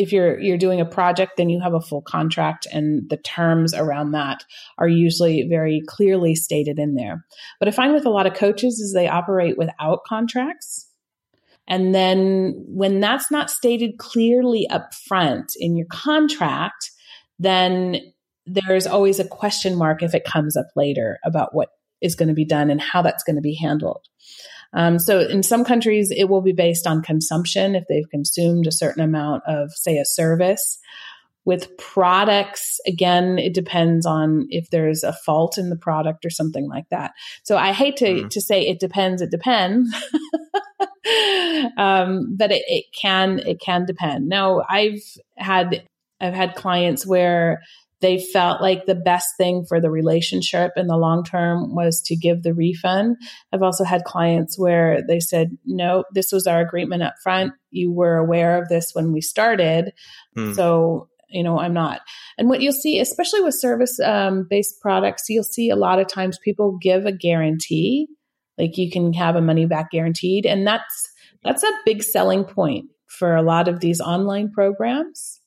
if 0.00 0.12
you're 0.12 0.40
you're 0.40 0.58
doing 0.58 0.80
a 0.80 0.86
project, 0.86 1.32
then 1.36 1.50
you 1.50 1.60
have 1.60 1.74
a 1.74 1.80
full 1.80 2.02
contract 2.02 2.66
and 2.72 3.08
the 3.10 3.16
terms 3.16 3.74
around 3.74 4.12
that 4.12 4.44
are 4.78 4.88
usually 4.88 5.46
very 5.48 5.82
clearly 5.86 6.34
stated 6.34 6.78
in 6.78 6.94
there. 6.94 7.24
But 7.58 7.68
I 7.68 7.72
find 7.72 7.92
with 7.92 8.06
a 8.06 8.10
lot 8.10 8.26
of 8.26 8.34
coaches 8.34 8.80
is 8.80 8.92
they 8.92 9.08
operate 9.08 9.58
without 9.58 10.04
contracts 10.04 10.90
and 11.70 11.94
then 11.94 12.64
when 12.66 12.98
that's 12.98 13.30
not 13.30 13.48
stated 13.48 13.96
clearly 13.96 14.68
up 14.68 14.92
front 14.92 15.52
in 15.56 15.76
your 15.76 15.86
contract, 15.86 16.90
then 17.38 17.98
there's 18.44 18.88
always 18.88 19.20
a 19.20 19.28
question 19.28 19.78
mark 19.78 20.02
if 20.02 20.12
it 20.12 20.24
comes 20.24 20.56
up 20.56 20.66
later 20.74 21.20
about 21.24 21.54
what 21.54 21.68
is 22.00 22.16
going 22.16 22.28
to 22.28 22.34
be 22.34 22.44
done 22.44 22.70
and 22.70 22.80
how 22.80 23.02
that's 23.02 23.22
going 23.22 23.36
to 23.36 23.42
be 23.42 23.54
handled. 23.54 24.04
Um, 24.72 24.98
so 24.98 25.20
in 25.20 25.42
some 25.42 25.64
countries, 25.64 26.12
it 26.14 26.28
will 26.28 26.42
be 26.42 26.52
based 26.52 26.86
on 26.86 27.02
consumption 27.02 27.74
if 27.74 27.84
they've 27.88 28.08
consumed 28.08 28.66
a 28.66 28.72
certain 28.72 29.02
amount 29.02 29.42
of, 29.46 29.72
say, 29.72 29.98
a 29.98 30.04
service. 30.04 30.78
With 31.44 31.76
products, 31.78 32.78
again, 32.86 33.38
it 33.38 33.54
depends 33.54 34.06
on 34.06 34.46
if 34.50 34.70
there's 34.70 35.02
a 35.02 35.12
fault 35.12 35.58
in 35.58 35.70
the 35.70 35.76
product 35.76 36.24
or 36.24 36.30
something 36.30 36.68
like 36.68 36.88
that. 36.90 37.12
So 37.44 37.56
I 37.56 37.72
hate 37.72 37.96
to, 37.96 38.06
mm. 38.06 38.30
to 38.30 38.40
say 38.40 38.68
it 38.68 38.78
depends, 38.78 39.22
it 39.22 39.30
depends. 39.30 39.92
um, 41.76 42.36
but 42.36 42.52
it, 42.52 42.62
it 42.68 42.84
can, 42.92 43.38
it 43.40 43.58
can 43.60 43.86
depend. 43.86 44.28
Now 44.28 44.62
I've 44.68 45.02
had, 45.36 45.82
I've 46.20 46.34
had 46.34 46.54
clients 46.54 47.06
where 47.06 47.62
they 48.00 48.18
felt 48.18 48.60
like 48.60 48.86
the 48.86 48.94
best 48.94 49.28
thing 49.36 49.64
for 49.68 49.80
the 49.80 49.90
relationship 49.90 50.72
in 50.76 50.86
the 50.86 50.96
long 50.96 51.24
term 51.24 51.74
was 51.74 52.00
to 52.06 52.16
give 52.16 52.42
the 52.42 52.54
refund. 52.54 53.16
I've 53.52 53.62
also 53.62 53.84
had 53.84 54.04
clients 54.04 54.58
where 54.58 55.02
they 55.06 55.20
said, 55.20 55.56
no, 55.66 56.04
this 56.12 56.32
was 56.32 56.46
our 56.46 56.60
agreement 56.60 57.02
up 57.02 57.14
front. 57.22 57.52
You 57.70 57.92
were 57.92 58.16
aware 58.16 58.60
of 58.60 58.68
this 58.68 58.90
when 58.94 59.12
we 59.12 59.20
started. 59.20 59.92
Mm. 60.36 60.54
So, 60.54 61.08
you 61.28 61.42
know, 61.42 61.58
I'm 61.58 61.74
not. 61.74 62.00
And 62.38 62.48
what 62.48 62.62
you'll 62.62 62.72
see, 62.72 62.98
especially 63.00 63.42
with 63.42 63.54
service 63.58 64.00
um, 64.00 64.46
based 64.48 64.80
products, 64.80 65.28
you'll 65.28 65.44
see 65.44 65.70
a 65.70 65.76
lot 65.76 66.00
of 66.00 66.08
times 66.08 66.38
people 66.42 66.78
give 66.80 67.04
a 67.04 67.12
guarantee. 67.12 68.08
Like 68.56 68.76
you 68.78 68.90
can 68.90 69.12
have 69.12 69.36
a 69.36 69.42
money 69.42 69.66
back 69.66 69.90
guaranteed. 69.90 70.46
And 70.46 70.66
that's, 70.66 71.12
that's 71.44 71.62
a 71.62 71.72
big 71.84 72.02
selling 72.02 72.44
point 72.44 72.86
for 73.06 73.36
a 73.36 73.42
lot 73.42 73.68
of 73.68 73.80
these 73.80 74.00
online 74.00 74.50
programs 74.50 75.39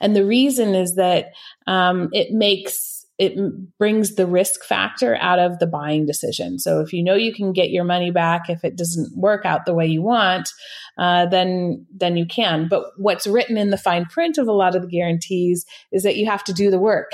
and 0.00 0.16
the 0.16 0.24
reason 0.24 0.74
is 0.74 0.94
that 0.96 1.32
um, 1.66 2.08
it 2.12 2.32
makes 2.32 3.00
it 3.20 3.36
brings 3.78 4.14
the 4.14 4.26
risk 4.26 4.64
factor 4.64 5.14
out 5.16 5.38
of 5.38 5.58
the 5.58 5.66
buying 5.66 6.06
decision. 6.06 6.58
So 6.58 6.80
if 6.80 6.94
you 6.94 7.02
know 7.02 7.14
you 7.14 7.34
can 7.34 7.52
get 7.52 7.68
your 7.68 7.84
money 7.84 8.10
back 8.10 8.48
if 8.48 8.64
it 8.64 8.76
doesn't 8.76 9.14
work 9.14 9.44
out 9.44 9.66
the 9.66 9.74
way 9.74 9.86
you 9.86 10.00
want, 10.00 10.48
uh, 10.96 11.26
then 11.26 11.86
then 11.94 12.16
you 12.16 12.24
can. 12.24 12.66
But 12.66 12.84
what's 12.96 13.26
written 13.26 13.58
in 13.58 13.68
the 13.68 13.76
fine 13.76 14.06
print 14.06 14.38
of 14.38 14.48
a 14.48 14.52
lot 14.52 14.74
of 14.74 14.80
the 14.80 14.88
guarantees 14.88 15.66
is 15.92 16.02
that 16.04 16.16
you 16.16 16.26
have 16.26 16.42
to 16.44 16.54
do 16.54 16.70
the 16.70 16.78
work. 16.78 17.10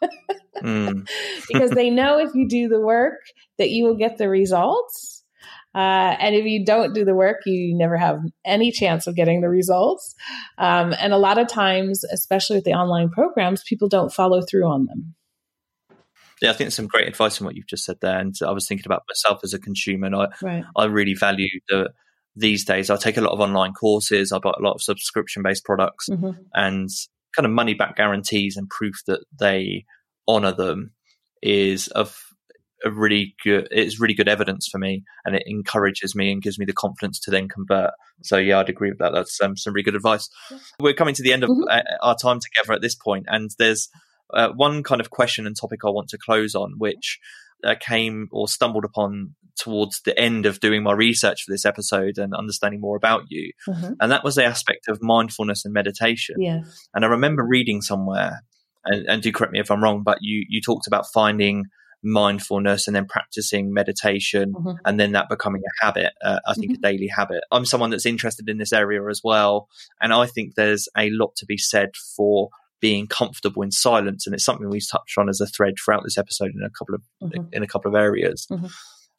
mm. 0.62 1.06
because 1.52 1.72
they 1.72 1.90
know 1.90 2.18
if 2.18 2.34
you 2.34 2.48
do 2.48 2.68
the 2.68 2.80
work 2.80 3.20
that 3.58 3.70
you 3.70 3.84
will 3.84 3.96
get 3.96 4.16
the 4.16 4.30
results 4.30 5.13
uh, 5.74 6.16
and 6.18 6.34
if 6.34 6.44
you 6.44 6.64
don't 6.64 6.94
do 6.94 7.04
the 7.04 7.14
work, 7.14 7.40
you 7.46 7.76
never 7.76 7.96
have 7.96 8.20
any 8.44 8.70
chance 8.70 9.06
of 9.06 9.16
getting 9.16 9.40
the 9.40 9.48
results. 9.48 10.14
Um, 10.58 10.94
and 10.98 11.12
a 11.12 11.18
lot 11.18 11.38
of 11.38 11.48
times, 11.48 12.04
especially 12.04 12.56
with 12.56 12.64
the 12.64 12.74
online 12.74 13.10
programs, 13.10 13.62
people 13.64 13.88
don't 13.88 14.12
follow 14.12 14.40
through 14.42 14.66
on 14.66 14.86
them. 14.86 15.14
Yeah, 16.40 16.50
I 16.50 16.52
think 16.54 16.72
some 16.72 16.86
great 16.86 17.08
advice 17.08 17.40
on 17.40 17.46
what 17.46 17.56
you've 17.56 17.66
just 17.66 17.84
said 17.84 17.96
there. 18.00 18.18
And 18.18 18.34
I 18.44 18.50
was 18.50 18.66
thinking 18.66 18.86
about 18.86 19.04
myself 19.08 19.40
as 19.44 19.54
a 19.54 19.58
consumer, 19.58 20.06
and 20.06 20.16
I, 20.16 20.26
right. 20.42 20.64
I 20.76 20.84
really 20.84 21.14
value 21.14 21.48
the 21.68 21.90
these 22.36 22.64
days. 22.64 22.90
I 22.90 22.96
take 22.96 23.16
a 23.16 23.20
lot 23.20 23.32
of 23.32 23.40
online 23.40 23.72
courses. 23.72 24.32
I 24.32 24.38
buy 24.38 24.52
a 24.58 24.62
lot 24.62 24.74
of 24.74 24.82
subscription 24.82 25.42
based 25.42 25.64
products, 25.64 26.08
mm-hmm. 26.08 26.30
and 26.52 26.88
kind 27.34 27.46
of 27.46 27.52
money 27.52 27.74
back 27.74 27.96
guarantees 27.96 28.56
and 28.56 28.68
proof 28.68 28.96
that 29.06 29.20
they 29.38 29.84
honor 30.26 30.52
them 30.52 30.92
is 31.42 31.88
of 31.88 32.23
a 32.84 32.90
really 32.90 33.34
good 33.42 33.68
it's 33.70 34.00
really 34.00 34.14
good 34.14 34.28
evidence 34.28 34.68
for 34.68 34.78
me 34.78 35.02
and 35.24 35.34
it 35.34 35.44
encourages 35.46 36.14
me 36.14 36.30
and 36.30 36.42
gives 36.42 36.58
me 36.58 36.64
the 36.64 36.72
confidence 36.72 37.18
to 37.20 37.30
then 37.30 37.48
convert. 37.48 37.90
So 38.22 38.36
yeah 38.36 38.58
i'd 38.58 38.68
agree 38.68 38.90
with 38.90 38.98
that. 38.98 39.12
That's 39.12 39.40
um, 39.40 39.56
some 39.56 39.72
really 39.72 39.84
good 39.84 39.94
advice. 39.94 40.28
We're 40.78 40.94
coming 40.94 41.14
to 41.14 41.22
the 41.22 41.32
end 41.32 41.44
of 41.44 41.50
mm-hmm. 41.50 41.64
Uh, 41.68 41.82
our 42.02 42.16
time 42.16 42.40
together 42.40 42.72
at 42.74 42.82
this 42.82 42.94
point 42.94 43.26
and 43.28 43.50
there's 43.58 43.88
uh, 44.32 44.50
one 44.50 44.82
kind 44.82 45.00
of 45.00 45.10
question 45.10 45.46
and 45.46 45.56
topic 45.58 45.80
i 45.84 45.88
want 45.88 46.08
to 46.08 46.18
close 46.18 46.54
on 46.54 46.74
which 46.78 47.18
uh, 47.64 47.74
came 47.80 48.28
or 48.32 48.48
stumbled 48.48 48.84
upon 48.84 49.34
towards 49.58 50.00
the 50.04 50.18
end 50.18 50.46
of 50.46 50.60
doing 50.60 50.82
my 50.82 50.92
research 50.92 51.42
for 51.42 51.52
this 51.52 51.64
episode 51.64 52.18
and 52.18 52.34
understanding 52.34 52.80
more 52.80 52.96
about 52.96 53.22
you 53.28 53.52
mm-hmm. 53.68 53.92
and 54.00 54.10
that 54.10 54.24
was 54.24 54.34
the 54.34 54.44
aspect 54.44 54.88
of 54.88 54.98
mindfulness 55.02 55.64
and 55.64 55.72
meditation. 55.72 56.36
Yeah 56.38 56.60
and 56.94 57.04
i 57.04 57.08
remember 57.08 57.44
reading 57.44 57.80
somewhere 57.80 58.42
and, 58.84 59.06
and 59.06 59.22
do 59.22 59.32
correct 59.32 59.52
me 59.52 59.60
if 59.60 59.70
i'm 59.70 59.82
wrong 59.82 60.02
but 60.02 60.18
you 60.20 60.44
you 60.48 60.60
talked 60.60 60.86
about 60.86 61.06
finding 61.12 61.64
mindfulness 62.04 62.86
and 62.86 62.94
then 62.94 63.06
practicing 63.06 63.72
meditation 63.72 64.52
mm-hmm. 64.52 64.76
and 64.84 65.00
then 65.00 65.12
that 65.12 65.28
becoming 65.28 65.62
a 65.62 65.84
habit 65.84 66.12
uh, 66.22 66.38
i 66.46 66.54
think 66.54 66.72
mm-hmm. 66.72 66.84
a 66.84 66.92
daily 66.92 67.08
habit 67.08 67.42
i'm 67.50 67.64
someone 67.64 67.90
that's 67.90 68.06
interested 68.06 68.48
in 68.48 68.58
this 68.58 68.72
area 68.72 69.04
as 69.08 69.22
well 69.24 69.68
and 70.00 70.12
i 70.12 70.26
think 70.26 70.54
there's 70.54 70.88
a 70.96 71.10
lot 71.10 71.34
to 71.36 71.46
be 71.46 71.56
said 71.56 71.90
for 72.16 72.50
being 72.80 73.06
comfortable 73.06 73.62
in 73.62 73.70
silence 73.70 74.26
and 74.26 74.34
it's 74.34 74.44
something 74.44 74.68
we've 74.68 74.88
touched 74.88 75.16
on 75.16 75.28
as 75.28 75.40
a 75.40 75.46
thread 75.46 75.74
throughout 75.82 76.02
this 76.04 76.18
episode 76.18 76.52
in 76.54 76.62
a 76.62 76.70
couple 76.70 76.94
of 76.94 77.02
mm-hmm. 77.22 77.42
in 77.52 77.62
a 77.62 77.66
couple 77.66 77.88
of 77.88 77.94
areas 77.94 78.46
mm-hmm. 78.50 78.66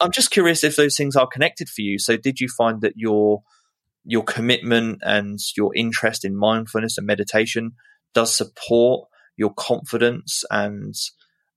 i'm 0.00 0.12
just 0.12 0.30
curious 0.30 0.62
if 0.62 0.76
those 0.76 0.96
things 0.96 1.16
are 1.16 1.26
connected 1.26 1.68
for 1.68 1.82
you 1.82 1.98
so 1.98 2.16
did 2.16 2.40
you 2.40 2.48
find 2.48 2.80
that 2.82 2.92
your 2.96 3.42
your 4.04 4.22
commitment 4.22 5.02
and 5.04 5.40
your 5.56 5.74
interest 5.74 6.24
in 6.24 6.36
mindfulness 6.36 6.96
and 6.96 7.06
meditation 7.06 7.72
does 8.14 8.34
support 8.34 9.08
your 9.36 9.52
confidence 9.54 10.44
and 10.50 10.94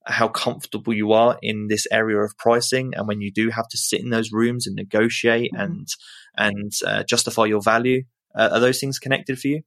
how 0.06 0.28
comfortable 0.28 0.94
you 0.94 1.12
are 1.12 1.38
in 1.42 1.68
this 1.68 1.86
area 1.92 2.18
of 2.18 2.36
pricing 2.38 2.92
and 2.96 3.06
when 3.06 3.20
you 3.20 3.30
do 3.30 3.50
have 3.50 3.68
to 3.68 3.76
sit 3.76 4.00
in 4.00 4.10
those 4.10 4.32
rooms 4.32 4.66
and 4.66 4.76
negotiate 4.76 5.52
mm-hmm. 5.52 5.62
and 5.62 5.88
and 6.36 6.72
uh, 6.86 7.02
justify 7.04 7.44
your 7.44 7.60
value 7.60 8.02
uh, 8.34 8.50
are 8.52 8.60
those 8.60 8.80
things 8.80 8.98
connected 8.98 9.38
for 9.38 9.48
you 9.48 9.62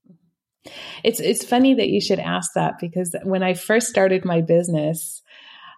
it's 1.03 1.19
it's 1.19 1.45
funny 1.45 1.73
that 1.75 1.89
you 1.89 2.01
should 2.01 2.19
ask 2.19 2.51
that 2.55 2.75
because 2.79 3.15
when 3.23 3.43
I 3.43 3.53
first 3.53 3.87
started 3.87 4.25
my 4.25 4.41
business 4.41 5.21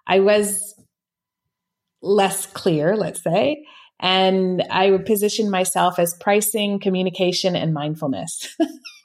I 0.06 0.20
was 0.20 0.74
less 2.00 2.46
clear 2.46 2.96
let's 2.96 3.22
say 3.22 3.64
and 4.00 4.62
I 4.70 4.90
would 4.90 5.06
position 5.06 5.50
myself 5.50 5.98
as 5.98 6.16
pricing 6.20 6.80
communication 6.80 7.56
and 7.56 7.74
mindfulness 7.74 8.56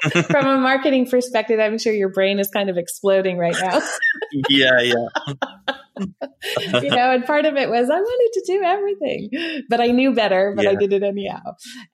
from 0.30 0.46
a 0.46 0.58
marketing 0.58 1.08
perspective, 1.08 1.60
I'm 1.60 1.78
sure 1.78 1.92
your 1.92 2.08
brain 2.10 2.38
is 2.38 2.48
kind 2.50 2.70
of 2.70 2.76
exploding 2.76 3.38
right 3.38 3.56
now. 3.60 3.80
yeah, 4.48 4.80
yeah. 4.80 5.34
you 6.80 6.90
know, 6.90 7.12
and 7.12 7.24
part 7.24 7.44
of 7.44 7.56
it 7.56 7.68
was 7.68 7.90
I 7.90 8.00
wanted 8.00 8.32
to 8.32 8.44
do 8.46 8.62
everything, 8.62 9.64
but 9.68 9.80
I 9.80 9.88
knew 9.88 10.14
better, 10.14 10.54
but 10.56 10.64
yeah. 10.64 10.70
I 10.70 10.74
did 10.74 10.92
it 10.92 11.02
anyhow. 11.02 11.40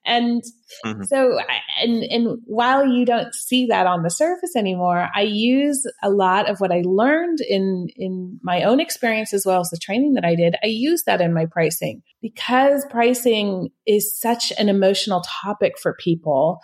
And 0.05 0.41
mm-hmm. 0.85 1.03
so, 1.03 1.37
and 1.81 2.03
and 2.03 2.37
while 2.45 2.87
you 2.87 3.05
don't 3.05 3.33
see 3.33 3.67
that 3.67 3.87
on 3.87 4.03
the 4.03 4.09
surface 4.09 4.55
anymore, 4.55 5.09
I 5.13 5.21
use 5.21 5.85
a 6.03 6.09
lot 6.09 6.49
of 6.49 6.59
what 6.59 6.71
I 6.71 6.83
learned 6.85 7.39
in 7.41 7.87
in 7.95 8.39
my 8.41 8.63
own 8.63 8.79
experience 8.79 9.33
as 9.33 9.45
well 9.45 9.59
as 9.59 9.69
the 9.69 9.77
training 9.77 10.13
that 10.13 10.25
I 10.25 10.35
did. 10.35 10.55
I 10.63 10.67
use 10.67 11.03
that 11.05 11.21
in 11.21 11.33
my 11.33 11.45
pricing 11.45 12.01
because 12.21 12.85
pricing 12.89 13.69
is 13.85 14.17
such 14.17 14.53
an 14.57 14.69
emotional 14.69 15.23
topic 15.43 15.77
for 15.79 15.95
people 15.99 16.59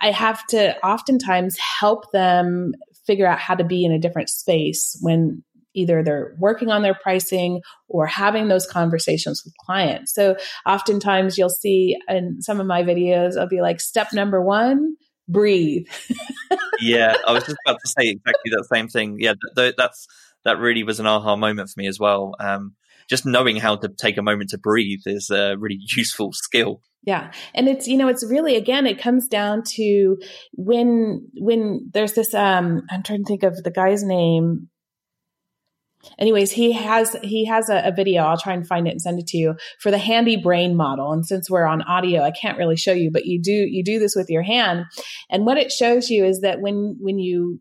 I 0.00 0.10
have 0.10 0.46
to 0.48 0.76
oftentimes 0.84 1.56
help 1.58 2.12
them 2.12 2.72
figure 3.06 3.26
out 3.26 3.38
how 3.38 3.54
to 3.54 3.64
be 3.64 3.84
in 3.84 3.92
a 3.92 3.98
different 3.98 4.30
space 4.30 4.96
when 5.00 5.42
either 5.74 6.02
they're 6.02 6.34
working 6.38 6.70
on 6.70 6.82
their 6.82 6.94
pricing 6.94 7.60
or 7.88 8.06
having 8.06 8.48
those 8.48 8.66
conversations 8.66 9.42
with 9.44 9.52
clients. 9.66 10.14
So 10.14 10.36
oftentimes 10.66 11.36
you'll 11.36 11.50
see 11.50 11.96
in 12.08 12.40
some 12.40 12.60
of 12.60 12.66
my 12.66 12.82
videos, 12.82 13.36
I'll 13.36 13.48
be 13.48 13.60
like, 13.60 13.80
step 13.80 14.12
number 14.12 14.40
one, 14.40 14.96
breathe. 15.28 15.86
yeah, 16.80 17.16
I 17.26 17.32
was 17.32 17.44
just 17.44 17.56
about 17.66 17.78
to 17.84 17.88
say 17.88 18.08
exactly 18.08 18.50
that 18.52 18.66
same 18.72 18.88
thing. 18.88 19.16
Yeah, 19.18 19.34
th- 19.56 19.74
that's 19.76 20.06
that 20.44 20.58
really 20.58 20.84
was 20.84 21.00
an 21.00 21.06
aha 21.06 21.36
moment 21.36 21.70
for 21.70 21.80
me 21.80 21.88
as 21.88 21.98
well. 21.98 22.34
Um, 22.38 22.74
just 23.08 23.26
knowing 23.26 23.56
how 23.56 23.76
to 23.76 23.88
take 23.88 24.16
a 24.16 24.22
moment 24.22 24.50
to 24.50 24.58
breathe 24.58 25.00
is 25.06 25.30
a 25.30 25.56
really 25.58 25.78
useful 25.96 26.32
skill. 26.32 26.80
Yeah. 27.06 27.32
And 27.54 27.68
it's, 27.68 27.86
you 27.86 27.98
know, 27.98 28.08
it's 28.08 28.24
really, 28.24 28.56
again, 28.56 28.86
it 28.86 28.98
comes 28.98 29.28
down 29.28 29.62
to 29.74 30.16
when, 30.54 31.28
when 31.38 31.90
there's 31.92 32.14
this, 32.14 32.32
um, 32.32 32.82
I'm 32.90 33.02
trying 33.02 33.24
to 33.24 33.28
think 33.28 33.42
of 33.42 33.62
the 33.62 33.70
guy's 33.70 34.02
name. 34.02 34.68
Anyways, 36.18 36.50
he 36.50 36.72
has, 36.72 37.14
he 37.22 37.44
has 37.46 37.68
a, 37.68 37.88
a 37.88 37.92
video. 37.92 38.22
I'll 38.22 38.38
try 38.38 38.54
and 38.54 38.66
find 38.66 38.86
it 38.86 38.92
and 38.92 39.02
send 39.02 39.18
it 39.18 39.26
to 39.28 39.36
you 39.36 39.54
for 39.80 39.90
the 39.90 39.98
handy 39.98 40.36
brain 40.36 40.76
model. 40.76 41.12
And 41.12 41.26
since 41.26 41.50
we're 41.50 41.66
on 41.66 41.82
audio, 41.82 42.22
I 42.22 42.30
can't 42.30 42.58
really 42.58 42.76
show 42.76 42.92
you, 42.92 43.10
but 43.10 43.26
you 43.26 43.40
do, 43.40 43.52
you 43.52 43.84
do 43.84 43.98
this 43.98 44.14
with 44.16 44.30
your 44.30 44.42
hand. 44.42 44.84
And 45.30 45.44
what 45.44 45.58
it 45.58 45.72
shows 45.72 46.08
you 46.08 46.24
is 46.24 46.40
that 46.40 46.60
when, 46.60 46.96
when 47.00 47.18
you 47.18 47.60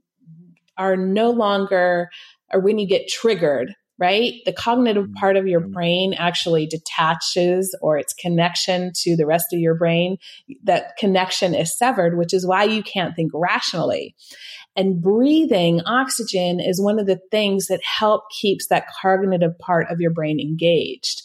are 0.78 0.96
no 0.96 1.32
longer, 1.32 2.10
or 2.54 2.62
when 2.62 2.80
you 2.80 2.88
get 2.88 3.10
triggered, 3.10 3.74
right? 4.04 4.34
The 4.46 4.52
cognitive 4.52 5.06
mm-hmm. 5.06 5.14
part 5.14 5.38
of 5.38 5.48
your 5.48 5.62
brain 5.62 6.14
actually 6.18 6.68
detaches 6.68 7.74
or 7.82 7.98
its 7.98 8.14
connection 8.14 8.92
to 9.04 9.16
the 9.16 9.26
rest 9.26 9.46
of 9.54 9.60
your 9.62 9.76
brain. 9.76 10.18
That 10.66 10.98
connection 10.98 11.56
is 11.56 11.78
severed, 11.78 12.18
which 12.18 12.34
is 12.34 12.46
why 12.46 12.66
you 12.66 12.84
can't 12.84 13.16
think 13.16 13.32
rationally. 13.34 14.14
And 14.76 15.02
breathing 15.02 15.80
oxygen 15.86 16.60
is 16.60 16.82
one 16.82 17.00
of 17.00 17.06
the 17.06 17.22
things 17.32 17.68
that 17.68 17.80
help 17.82 18.24
keeps 18.42 18.68
that 18.68 18.88
cognitive 19.02 19.58
part 19.58 19.90
of 19.90 20.02
your 20.02 20.12
brain 20.12 20.38
engaged. 20.38 21.22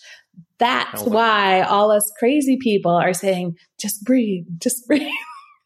That's 0.61 1.03
oh, 1.03 1.11
why 1.11 1.63
all 1.63 1.91
us 1.91 2.13
crazy 2.17 2.59
people 2.61 2.93
are 2.93 3.13
saying, 3.13 3.57
just 3.81 4.05
breathe, 4.05 4.45
just 4.63 4.87
breathe. 4.87 5.11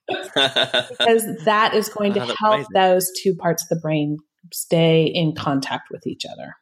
because 0.08 1.26
that 1.44 1.74
is 1.74 1.90
going 1.90 2.14
to 2.14 2.20
help 2.20 2.54
amazing. 2.54 2.68
those 2.72 3.10
two 3.22 3.34
parts 3.34 3.64
of 3.64 3.68
the 3.68 3.82
brain 3.82 4.16
stay 4.50 5.04
in 5.04 5.34
contact 5.34 5.88
with 5.90 6.06
each 6.06 6.24
other. 6.24 6.54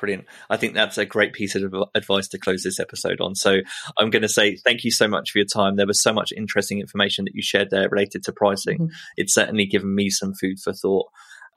Brilliant. 0.00 0.24
I 0.48 0.56
think 0.56 0.74
that's 0.74 0.96
a 0.96 1.04
great 1.04 1.34
piece 1.34 1.54
of 1.54 1.74
advice 1.94 2.26
to 2.28 2.38
close 2.38 2.62
this 2.62 2.80
episode 2.80 3.20
on. 3.20 3.34
So 3.34 3.58
I'm 3.98 4.08
going 4.08 4.22
to 4.22 4.28
say 4.28 4.56
thank 4.56 4.82
you 4.82 4.90
so 4.90 5.06
much 5.06 5.30
for 5.30 5.38
your 5.38 5.46
time. 5.46 5.76
There 5.76 5.86
was 5.86 6.02
so 6.02 6.12
much 6.12 6.32
interesting 6.34 6.80
information 6.80 7.26
that 7.26 7.34
you 7.34 7.42
shared 7.42 7.68
there 7.70 7.88
related 7.90 8.24
to 8.24 8.32
pricing. 8.32 8.78
Mm-hmm. 8.78 8.94
It's 9.18 9.34
certainly 9.34 9.66
given 9.66 9.94
me 9.94 10.08
some 10.08 10.32
food 10.32 10.58
for 10.58 10.72
thought. 10.72 11.06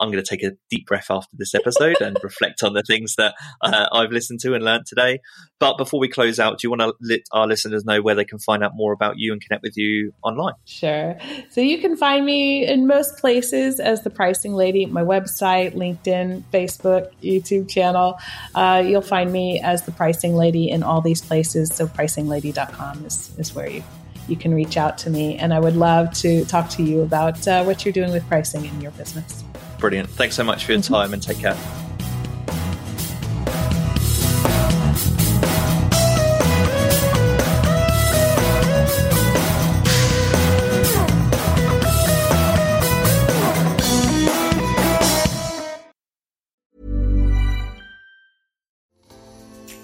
I'm 0.04 0.12
going 0.12 0.24
to 0.24 0.30
take 0.30 0.44
a 0.44 0.52
deep 0.70 0.86
breath 0.86 1.08
after 1.10 1.36
this 1.38 1.56
episode 1.56 2.02
and 2.02 2.18
reflect 2.24 2.62
on 2.62 2.74
the 2.74 2.84
things 2.84 3.16
that 3.16 3.36
uh, 3.62 3.88
I've 3.92 4.12
listened 4.12 4.42
to 4.42 4.54
and 4.54 4.64
learned 4.64 4.86
today. 4.86 5.20
But 5.60 5.78
before 5.78 6.00
we 6.00 6.10
close 6.10 6.40
out, 6.40 6.60
do 6.60 6.68
you 6.68 6.70
want 6.70 6.82
to 6.82 6.94
let 7.02 7.22
our 7.32 7.48
listeners 7.48 7.86
know 7.86 8.02
where 8.02 8.14
they 8.14 8.26
can 8.26 8.38
find 8.38 8.64
out 8.64 8.74
more 8.76 8.92
about 8.92 9.18
you 9.18 9.32
and 9.32 9.42
connect 9.42 9.64
with 9.64 9.78
you 9.78 10.14
online? 10.22 10.56
Sure. 10.66 11.18
So 11.52 11.62
you 11.62 11.80
can 11.80 11.96
find 11.96 12.26
me 12.26 12.68
in 12.68 12.86
most 12.86 13.18
places 13.18 13.80
as 13.80 14.04
the 14.04 14.10
Pricing 14.10 14.54
Lady, 14.54 14.86
my 14.86 15.04
website, 15.04 15.74
LinkedIn, 15.74 16.44
Facebook, 16.52 17.12
YouTube 17.24 17.70
channel. 17.70 18.20
Uh, 18.54 18.84
you'll 18.86 19.02
find 19.02 19.32
me 19.32 19.62
as 19.62 19.84
the 19.84 19.94
Pricing 19.94 20.36
Lady 20.36 20.70
in 20.70 20.84
all 20.84 21.00
these 21.00 21.22
places. 21.22 21.74
So 21.74 21.88
pricinglady.com 21.88 23.06
is, 23.06 23.34
is 23.40 23.56
where 23.56 23.70
you 23.70 23.84
you 24.28 24.38
can 24.38 24.54
reach 24.54 24.78
out 24.78 24.98
to 25.00 25.10
me. 25.10 25.38
And 25.38 25.54
I 25.54 25.60
would 25.60 25.76
love 25.76 26.14
to 26.20 26.46
talk 26.46 26.70
to 26.72 26.84
you 26.84 27.02
about 27.02 27.46
uh, 27.48 27.64
what 27.64 27.84
you're 27.86 27.94
doing 27.94 28.12
with 28.12 28.26
pricing 28.28 28.66
in 28.66 28.82
your 28.82 28.92
business. 28.92 29.44
Brilliant. 29.84 30.08
Thanks 30.12 30.38
so 30.38 30.46
much 30.46 30.64
for 30.64 30.72
your 30.72 30.80
mm-hmm. 30.80 30.94
time 30.94 31.14
and 31.14 31.22
take 31.22 31.40
care. 31.40 31.58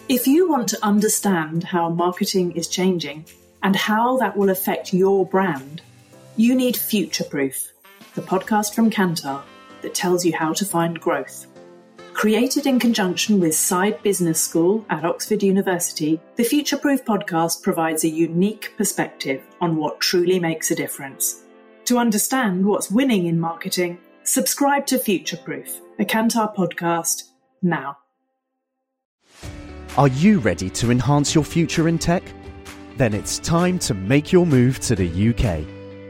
If 0.07 0.27
you 0.27 0.47
want 0.47 0.69
to 0.69 0.79
understand 0.81 1.65
how 1.65 1.89
marketing 1.89 2.53
is 2.53 2.69
changing 2.69 3.25
and 3.61 3.75
how 3.75 4.15
that 4.19 4.37
will 4.37 4.49
affect 4.49 4.93
your 4.93 5.25
brand, 5.25 5.81
you 6.37 6.55
need 6.55 6.77
Future 6.77 7.25
Proof, 7.25 7.73
the 8.15 8.21
podcast 8.21 8.73
from 8.73 8.89
Kantar 8.89 9.43
that 9.81 9.93
tells 9.93 10.25
you 10.25 10.35
how 10.35 10.53
to 10.53 10.65
find 10.65 10.99
growth. 10.99 11.47
Created 12.13 12.65
in 12.65 12.79
conjunction 12.79 13.39
with 13.39 13.53
Saïd 13.53 14.01
Business 14.03 14.41
School 14.41 14.85
at 14.89 15.05
Oxford 15.05 15.41
University, 15.41 16.19
the 16.35 16.43
Future 16.43 16.77
Proof 16.77 17.05
podcast 17.05 17.63
provides 17.63 18.03
a 18.03 18.09
unique 18.09 18.73
perspective 18.77 19.41
on 19.61 19.77
what 19.77 20.01
truly 20.01 20.37
makes 20.37 20.69
a 20.69 20.75
difference. 20.75 21.43
To 21.85 21.97
understand 21.97 22.65
what's 22.65 22.91
winning 22.91 23.27
in 23.27 23.39
marketing, 23.39 23.99
subscribe 24.23 24.85
to 24.87 24.99
Future 24.99 25.37
Proof, 25.37 25.79
a 25.97 26.03
Kantar 26.03 26.53
podcast, 26.53 27.29
now. 27.61 27.97
Are 29.97 30.09
you 30.09 30.39
ready 30.39 30.69
to 30.71 30.91
enhance 30.91 31.33
your 31.33 31.43
future 31.45 31.87
in 31.87 31.97
tech? 31.97 32.23
Then 32.97 33.13
it's 33.13 33.39
time 33.39 33.79
to 33.79 33.93
make 33.93 34.31
your 34.31 34.45
move 34.45 34.79
to 34.81 34.95
the 34.95 35.29
UK 35.29 35.78